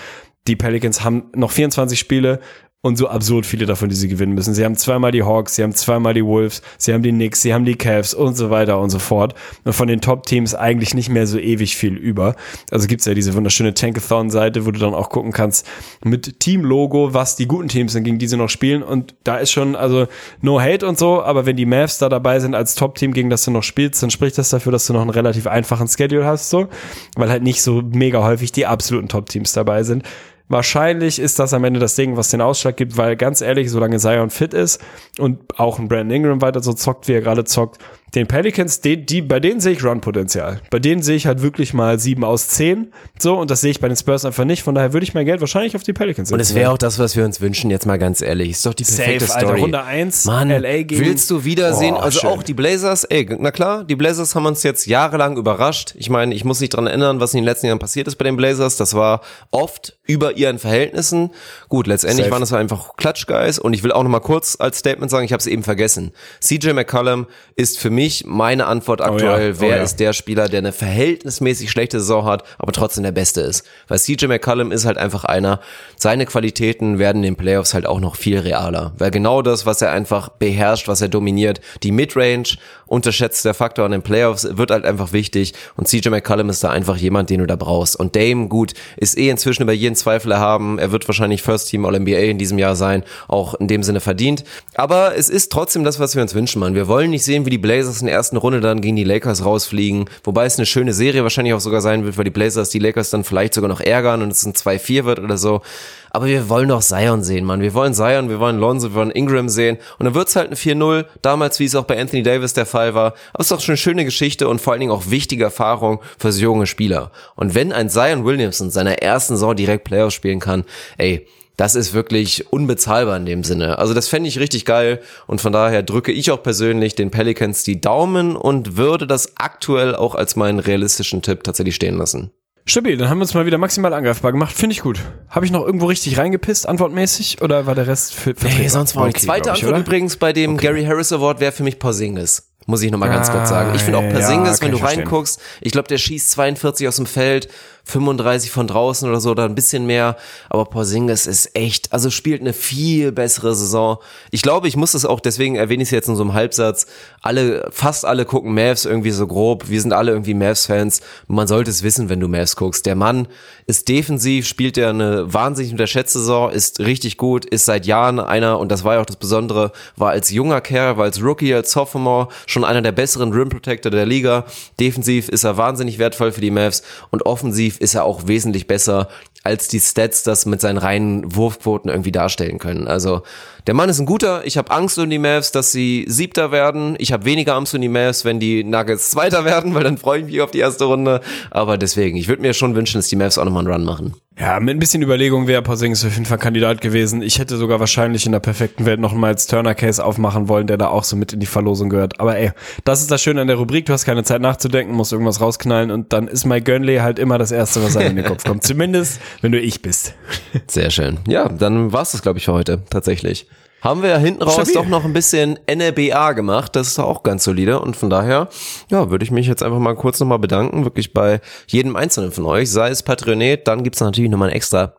[0.47, 2.41] die Pelicans haben noch 24 Spiele
[2.85, 4.53] und so absurd viele davon, die sie gewinnen müssen.
[4.53, 7.55] Sie haben zweimal die Hawks, sie haben zweimal die Wolves, sie haben die Knicks, sie
[7.55, 9.35] haben die Cavs und so weiter und so fort.
[9.65, 12.37] Und von den Top-Teams eigentlich nicht mehr so ewig viel über.
[12.71, 15.67] Also gibt's ja diese wunderschöne Tankathon-Seite, wo du dann auch gucken kannst
[16.05, 18.83] mit Team-Logo, was die guten Teams sind, gegen die sie noch spielen.
[18.83, 20.07] Und da ist schon, also
[20.43, 23.47] no hate und so, aber wenn die Mavs da dabei sind als Top-Team, gegen das
[23.47, 26.51] du noch spielst, dann spricht das dafür, dass du noch einen relativ einfachen Schedule hast,
[26.51, 26.69] so.
[27.17, 30.03] Weil halt nicht so mega häufig die absoluten Top-Teams dabei sind.
[30.49, 33.99] Wahrscheinlich ist das am Ende das Ding, was den Ausschlag gibt, weil ganz ehrlich, solange
[33.99, 34.81] Zion fit ist
[35.19, 37.79] und auch ein Brandon Ingram weiter so zockt, wie er gerade zockt,
[38.15, 40.61] den Pelicans, die, die, bei denen sehe ich Run-Potenzial.
[40.71, 42.93] Bei denen sehe ich halt wirklich mal sieben aus zehn.
[43.19, 44.63] So, und das sehe ich bei den Spurs einfach nicht.
[44.63, 46.35] Von daher würde ich mein Geld wahrscheinlich auf die Pelicans setzen.
[46.35, 48.51] Und es wäre auch das, was wir uns wünschen, jetzt mal ganz ehrlich.
[48.51, 49.53] Ist doch die perfekte Safe, Story.
[49.53, 51.95] Alter, Runde 1, Mann, LA gegen willst du wiedersehen?
[51.95, 52.31] Oh, also schön.
[52.31, 55.95] auch die Blazers, ey, na klar, die Blazers haben uns jetzt jahrelang überrascht.
[55.97, 58.25] Ich meine, ich muss nicht dran erinnern, was in den letzten Jahren passiert ist bei
[58.25, 58.77] den Blazers.
[58.77, 61.31] Das war oft über ihren Verhältnissen.
[61.69, 62.33] Gut, letztendlich Safe.
[62.33, 63.59] waren es einfach Klatschguys.
[63.59, 66.13] Und ich will auch noch mal kurz als Statement sagen, ich habe es eben vergessen.
[66.41, 67.27] CJ McCollum
[67.57, 69.83] ist für mich meine Antwort aktuell, oh ja, oh wer ja.
[69.83, 73.65] ist der Spieler, der eine verhältnismäßig schlechte Saison hat, aber trotzdem der Beste ist.
[73.89, 75.61] Weil CJ McCollum ist halt einfach einer,
[75.97, 78.93] seine Qualitäten werden in den Playoffs halt auch noch viel realer.
[78.99, 82.57] Weil genau das, was er einfach beherrscht, was er dominiert, die Midrange,
[82.87, 86.71] unterschätzt der Faktor an den Playoffs, wird halt einfach wichtig und CJ McCollum ist da
[86.71, 87.97] einfach jemand, den du da brauchst.
[87.97, 90.79] Und Dame, gut, ist eh inzwischen über jeden Zweifel erhaben.
[90.79, 94.45] Er wird wahrscheinlich First Team All-NBA in diesem Jahr sein, auch in dem Sinne verdient.
[94.75, 96.75] Aber es ist trotzdem das, was wir uns wünschen, man.
[96.75, 99.05] Wir wollen nicht sehen, wie die Blazers Blazers in der ersten Runde dann gegen die
[99.05, 100.07] Lakers rausfliegen.
[100.25, 103.11] Wobei es eine schöne Serie wahrscheinlich auch sogar sein wird, weil die Blazers die Lakers
[103.11, 105.63] dann vielleicht sogar noch ärgern und es ein 2-4 wird oder so.
[106.11, 107.61] Aber wir wollen doch Zion sehen, Mann.
[107.61, 109.79] Wir wollen Zion, wir wollen Lonzo, wir wollen Ingram sehen.
[109.99, 112.95] Und dann wird's halt eine 4-0, damals wie es auch bei Anthony Davis der Fall
[112.95, 113.15] war.
[113.33, 116.01] Aber es ist doch schon eine schöne Geschichte und vor allen Dingen auch wichtige Erfahrung
[116.19, 117.11] für junge Spieler.
[117.35, 120.65] Und wenn ein Zion Williamson seiner ersten Saison direkt Playoffs spielen kann,
[120.99, 121.27] ey,
[121.57, 123.79] das ist wirklich unbezahlbar in dem Sinne.
[123.79, 127.63] Also das fände ich richtig geil und von daher drücke ich auch persönlich den Pelicans
[127.63, 132.31] die Daumen und würde das aktuell auch als meinen realistischen Tipp tatsächlich stehen lassen.
[132.67, 134.55] Stabil, dann haben wir uns mal wieder maximal angreifbar gemacht.
[134.57, 134.99] Finde ich gut.
[135.29, 137.43] Habe ich noch irgendwo richtig reingepisst, antwortmäßig?
[137.43, 139.81] Oder war der Rest für Nee, sonst war okay, Zweite Antwort oder?
[139.81, 140.69] übrigens bei dem okay.
[140.69, 142.55] Gary Harris Award wäre für mich Porzingis.
[142.65, 143.75] Muss ich nochmal ganz ah, kurz sagen.
[143.75, 147.05] Ich finde auch Porzingis, ja, wenn du reinguckst, ich glaube, der schießt 42 aus dem
[147.05, 147.49] Feld,
[147.85, 150.17] 35 von draußen oder so oder ein bisschen mehr.
[150.49, 153.99] Aber Porzingis ist echt, also spielt eine viel bessere Saison.
[154.31, 156.87] Ich glaube, ich muss es auch, deswegen erwähne ich es jetzt in so einem Halbsatz.
[157.23, 159.69] Alle, fast alle gucken Mavs irgendwie so grob.
[159.69, 161.01] Wir sind alle irgendwie Mavs-Fans.
[161.29, 162.87] Man sollte es wissen, wenn du Mavs guckst.
[162.87, 163.29] Der Mann
[163.67, 168.59] ist defensiv, spielt er eine wahnsinnig unterschätzte Saison, ist richtig gut, ist seit Jahren einer,
[168.59, 171.73] und das war ja auch das Besondere, war als junger Kerl, war als Rookie, als
[171.73, 174.45] Sophomore schon einer der besseren Rim Protector der Liga.
[174.79, 179.09] Defensiv ist er wahnsinnig wertvoll für die Mavs und offensiv ist er auch wesentlich besser,
[179.45, 182.89] als die Stats das mit seinen reinen Wurfquoten irgendwie darstellen können.
[182.89, 183.23] Also
[183.67, 184.45] der Mann ist ein guter.
[184.47, 186.97] Ich habe Angst um die Mavs, dass sie Siebter werden.
[186.99, 190.21] Ich habe weniger Angst um die Mavs, wenn die Nuggets Zweiter werden, weil dann freue
[190.21, 191.21] ich mich auf die erste Runde.
[191.51, 194.15] Aber deswegen, ich würde mir schon wünschen, dass die Mavs auch nochmal einen Run machen.
[194.37, 197.23] Ja, mit ein bisschen Überlegung wäre Porzingis auf jeden Fall Kandidat gewesen.
[197.23, 200.67] Ich hätte sogar wahrscheinlich in der perfekten Welt noch mal als Turner Case aufmachen wollen,
[200.67, 202.19] der da auch so mit in die Verlosung gehört.
[202.19, 202.51] Aber ey,
[202.83, 203.87] das ist das Schöne an der Rubrik.
[203.87, 207.39] Du hast keine Zeit nachzudenken, musst irgendwas rausknallen und dann ist Mike Gönley halt immer
[207.39, 208.65] das Erste, was einem in den Kopf kommt.
[208.65, 210.15] Zumindest, wenn du ich bist.
[210.67, 211.19] Sehr schön.
[211.27, 212.83] Ja, dann war's das, glaube ich, für heute.
[212.91, 213.47] Tatsächlich
[213.85, 214.75] haben wir ja hinten raus Stabil.
[214.75, 216.75] doch noch ein bisschen NRBA gemacht.
[216.75, 217.81] Das ist auch ganz solide.
[217.81, 218.49] Und von daher,
[218.91, 222.47] ja, würde ich mich jetzt einfach mal kurz nochmal bedanken, wirklich bei jedem Einzelnen von
[222.47, 222.71] euch.
[222.71, 224.95] Sei es Patreonet, dann gibt's natürlich nochmal ein extra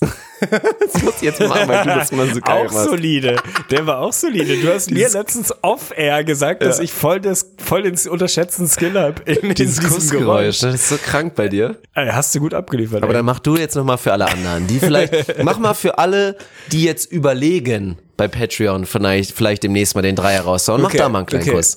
[0.00, 2.88] das muss ich jetzt machen, weil du das immer so geil Auch machst.
[2.88, 3.36] solide.
[3.70, 4.56] Der war auch solide.
[4.56, 6.84] Du hast mir letztens off-air gesagt, dass ja.
[6.84, 10.60] ich voll, das, voll den unterschätzten Skill habe in Dieses diesem Geräusch.
[10.60, 11.76] Das ist so krank bei dir.
[11.94, 13.02] Hast du gut abgeliefert.
[13.02, 13.18] Aber ey.
[13.18, 14.66] dann mach du jetzt nochmal für alle anderen.
[14.66, 15.12] Die vielleicht,
[15.42, 16.36] mach mal für alle,
[16.72, 20.82] die jetzt überlegen, bei Patreon vielleicht, vielleicht demnächst mal den Dreier raushauen.
[20.82, 21.52] Mach okay, da mal einen kleinen okay.
[21.52, 21.76] Kuss.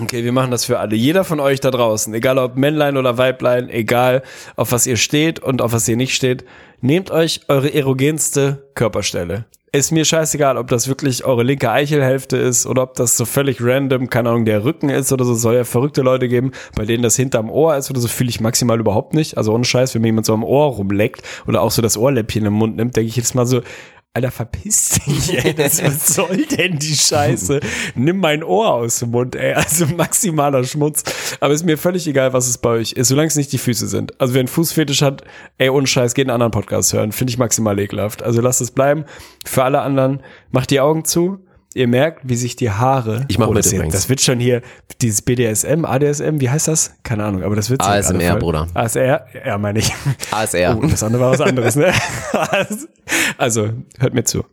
[0.00, 0.96] Okay, wir machen das für alle.
[0.96, 4.22] Jeder von euch da draußen, egal ob Männlein oder Weiblein, egal
[4.56, 6.44] auf was ihr steht und auf was ihr nicht steht,
[6.80, 9.44] nehmt euch eure erogenste Körperstelle.
[9.72, 13.58] Ist mir scheißegal, ob das wirklich eure linke Eichelhälfte ist oder ob das so völlig
[13.60, 15.34] random, keine Ahnung, der Rücken ist oder so.
[15.34, 18.40] Soll ja verrückte Leute geben, bei denen das hinterm Ohr ist oder so, fühle ich
[18.40, 19.36] maximal überhaupt nicht.
[19.36, 22.46] Also ohne Scheiß, wenn mir jemand so am Ohr rumleckt oder auch so das Ohrläppchen
[22.46, 23.60] im Mund nimmt, denke ich jetzt mal so,
[24.12, 25.54] Alter, verpiss dich, ey.
[25.56, 27.60] Das, was soll denn die Scheiße?
[27.94, 29.52] Nimm mein Ohr aus dem Mund, ey.
[29.54, 31.04] Also maximaler Schmutz.
[31.38, 33.86] Aber ist mir völlig egal, was es bei euch ist, solange es nicht die Füße
[33.86, 34.20] sind.
[34.20, 35.22] Also wer einen Fußfetisch hat,
[35.58, 37.12] ey, ohne Scheiß, geht einen anderen Podcast hören.
[37.12, 38.24] Finde ich maximal ekelhaft.
[38.24, 39.04] Also lasst es bleiben.
[39.44, 41.38] Für alle anderen, macht die Augen zu
[41.80, 43.24] ihr merkt, wie sich die Haare.
[43.28, 44.60] Ich mache oh, mit das, das wird schon hier
[45.00, 46.94] dieses BDSM, ADSM, wie heißt das?
[47.02, 48.68] Keine Ahnung, aber das wird ASMR, Bruder.
[48.74, 49.92] ASR, ja, meine ich.
[50.30, 50.78] ASR.
[50.78, 51.92] Oh, das andere war was anderes, ne?
[53.38, 54.44] also, hört mir zu.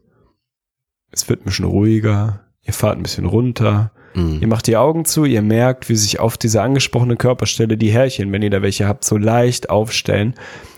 [1.12, 4.40] Es wird ein bisschen ruhiger, ihr fahrt ein bisschen runter, mhm.
[4.42, 8.32] ihr macht die Augen zu, ihr merkt, wie sich auf diese angesprochene Körperstelle die Härchen,
[8.32, 10.34] wenn ihr da welche habt, so leicht aufstellen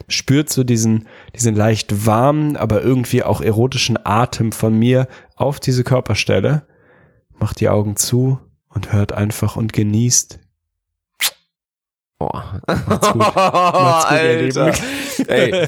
[0.10, 5.84] spürt so diesen, diesen leicht warmen, aber irgendwie auch erotischen Atem von mir auf diese
[5.84, 6.66] Körperstelle,
[7.38, 10.40] macht die Augen zu und hört einfach und genießt.
[12.20, 12.62] Boah.
[12.68, 13.22] Macht's gut.
[13.22, 14.74] Macht's gut, Alter.
[15.28, 15.68] Ey,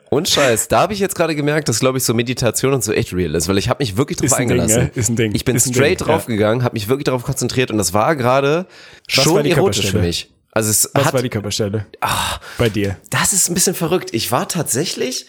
[0.10, 2.92] und Scheiß, da habe ich jetzt gerade gemerkt, dass glaube ich so Meditation und so
[2.92, 4.80] echt real ist, weil ich habe mich wirklich drauf ist eingelassen.
[4.80, 5.00] Ding, ne?
[5.00, 5.34] Ist ein Ding.
[5.34, 6.64] Ich bin ist straight draufgegangen, ja.
[6.64, 8.66] habe mich wirklich darauf konzentriert und das war gerade
[9.06, 10.32] schon erotisch für mich.
[10.52, 11.86] Also es Was hat, war die Körperstelle?
[12.00, 12.98] Ach, bei dir.
[13.10, 14.10] Das ist ein bisschen verrückt.
[14.12, 15.26] Ich war tatsächlich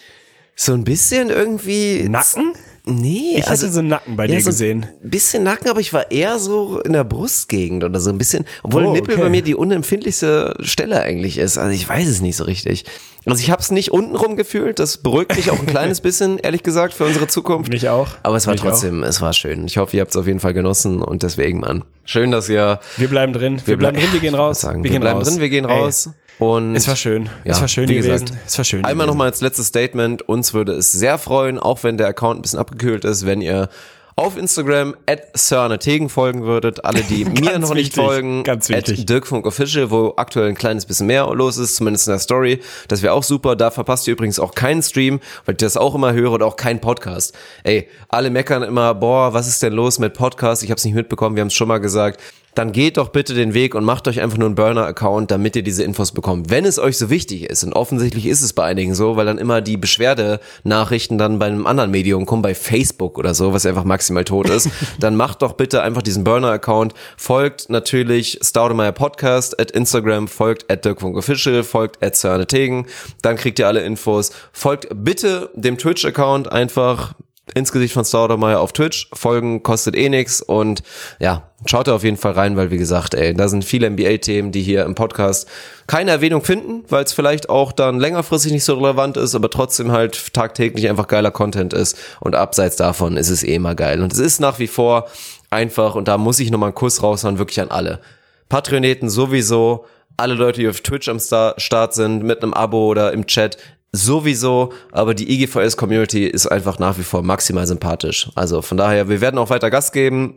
[0.54, 2.06] so ein bisschen irgendwie.
[2.08, 2.52] Nacken?
[2.86, 4.86] Nee, ich also, hatte so einen Nacken bei ja, dir so gesehen.
[5.02, 8.44] Ein bisschen Nacken, aber ich war eher so in der Brustgegend oder so ein bisschen,
[8.62, 9.22] obwohl oh, Nippel okay.
[9.22, 11.56] bei mir die unempfindlichste Stelle eigentlich ist.
[11.56, 12.84] Also ich weiß es nicht so richtig.
[13.24, 16.62] Also ich habe es nicht untenrum gefühlt, das beruhigt mich auch ein kleines bisschen, ehrlich
[16.62, 17.72] gesagt, für unsere Zukunft.
[17.72, 18.08] Mich auch.
[18.22, 19.08] Aber es war mich trotzdem, auch.
[19.08, 19.64] es war schön.
[19.64, 21.84] Ich hoffe, ihr habt es auf jeden Fall genossen und deswegen, Mann.
[22.04, 22.80] Schön, dass ihr.
[22.98, 23.62] Wir bleiben drin.
[23.64, 24.60] Wir, wir bleiben drin, wir gehen raus.
[24.60, 25.28] Sagen, wir, wir bleiben raus.
[25.28, 26.10] drin, wir gehen raus.
[26.38, 27.28] Und es war schön.
[27.44, 28.26] Ja, es war schön wie gewesen.
[28.26, 28.84] Gesagt, es war schön.
[28.84, 30.22] Einmal nochmal als letztes Statement.
[30.22, 33.68] Uns würde es sehr freuen, auch wenn der Account ein bisschen abgekühlt ist, wenn ihr
[34.16, 36.84] auf Instagram at Tegen folgen würdet.
[36.84, 39.00] Alle, die mir noch nicht folgen, ganz wichtig.
[39.00, 42.60] at DirkfunkOfficial, wo aktuell ein kleines bisschen mehr los ist, zumindest in der Story.
[42.88, 43.56] Das wäre auch super.
[43.56, 46.56] Da verpasst ihr übrigens auch keinen Stream, weil ich das auch immer höre oder auch
[46.56, 47.36] keinen Podcast.
[47.64, 50.62] Ey, alle meckern immer, boah, was ist denn los mit Podcast?
[50.62, 52.20] Ich habe es nicht mitbekommen, wir haben es schon mal gesagt
[52.54, 55.62] dann geht doch bitte den Weg und macht euch einfach nur einen Burner-Account, damit ihr
[55.62, 56.50] diese Infos bekommt.
[56.50, 59.38] Wenn es euch so wichtig ist, und offensichtlich ist es bei einigen so, weil dann
[59.38, 63.84] immer die Beschwerdenachrichten dann bei einem anderen Medium kommen, bei Facebook oder so, was einfach
[63.84, 64.68] maximal tot ist,
[65.00, 70.84] dann macht doch bitte einfach diesen Burner-Account, folgt natürlich Staudemeyer Podcast at Instagram, folgt at
[70.86, 72.14] Official, folgt at
[72.48, 72.86] Tegen,
[73.22, 77.14] dann kriegt ihr alle Infos, folgt bitte dem Twitch-Account einfach
[77.54, 79.08] ins Gesicht von Staudemeyer auf Twitch.
[79.12, 80.82] Folgen kostet eh nix und
[81.18, 84.50] ja, schaut da auf jeden Fall rein, weil wie gesagt, ey, da sind viele NBA-Themen,
[84.50, 85.48] die hier im Podcast
[85.86, 89.92] keine Erwähnung finden, weil es vielleicht auch dann längerfristig nicht so relevant ist, aber trotzdem
[89.92, 94.00] halt tagtäglich einfach geiler Content ist und abseits davon ist es eh immer geil.
[94.00, 95.08] Und es ist nach wie vor
[95.50, 98.00] einfach und da muss ich nochmal einen Kuss raushauen, wirklich an alle.
[98.48, 99.84] Patroneten sowieso,
[100.16, 103.58] alle Leute, die auf Twitch am Start sind, mit einem Abo oder im Chat,
[103.94, 108.28] sowieso, aber die IGVS-Community ist einfach nach wie vor maximal sympathisch.
[108.34, 110.34] Also von daher, wir werden auch weiter Gas geben.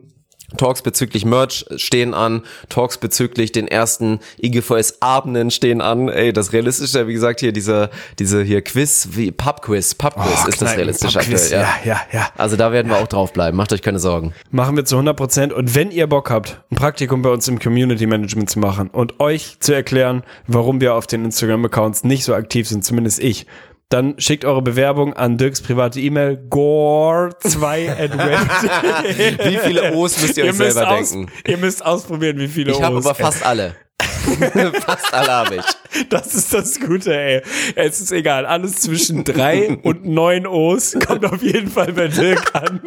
[0.55, 6.07] Talks bezüglich Merch stehen an, Talks bezüglich den ersten IGVS-Abenden stehen an.
[6.07, 10.61] Ey, das realistische, wie gesagt, hier diese, diese hier Quiz, wie Pub-Quiz, Pub-Quiz oh, ist
[10.61, 11.51] das realistisch aktuell.
[11.51, 11.59] Ja.
[11.59, 12.29] ja, ja, ja.
[12.37, 14.33] Also da werden wir auch draufbleiben, macht euch keine Sorgen.
[14.49, 17.59] Machen wir zu 100 Prozent und wenn ihr Bock habt, ein Praktikum bei uns im
[17.59, 22.33] Community Management zu machen und euch zu erklären, warum wir auf den Instagram-Accounts nicht so
[22.33, 23.47] aktiv sind, zumindest ich,
[23.89, 28.18] dann schickt eure Bewerbung an Dirks private E-Mail gore2 at
[29.45, 31.31] Wie viele O's müsst ihr, ihr euch selber aus, denken?
[31.47, 32.80] Ihr müsst ausprobieren, wie viele ich O's.
[32.80, 33.76] Ich habe aber fast alle.
[34.85, 36.07] fast alle habe ich.
[36.09, 37.41] Das ist das Gute, ey.
[37.76, 38.45] Es ist egal.
[38.45, 42.81] Alles zwischen drei und neun O's kommt auf jeden Fall bei Dirk an.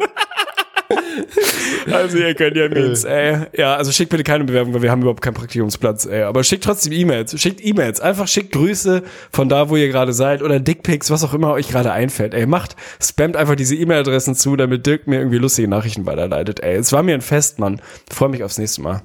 [1.91, 3.47] Also ihr könnt ja mit, ey.
[3.57, 6.23] Ja, also schickt bitte keine Bewerbung, weil wir haben überhaupt keinen Praktikumsplatz, ey.
[6.23, 7.39] Aber schickt trotzdem E-Mails.
[7.39, 7.99] Schickt E-Mails.
[7.99, 11.69] Einfach schickt Grüße von da, wo ihr gerade seid oder Dickpics, was auch immer euch
[11.69, 12.33] gerade einfällt.
[12.33, 16.75] Ey, macht, spammt einfach diese E-Mail-Adressen zu, damit Dirk mir irgendwie lustige Nachrichten weiterleitet, ey.
[16.75, 17.81] Es war mir ein Fest, Mann.
[18.09, 19.01] Freue mich aufs nächste Mal.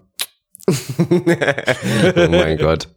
[0.69, 2.89] oh mein Gott.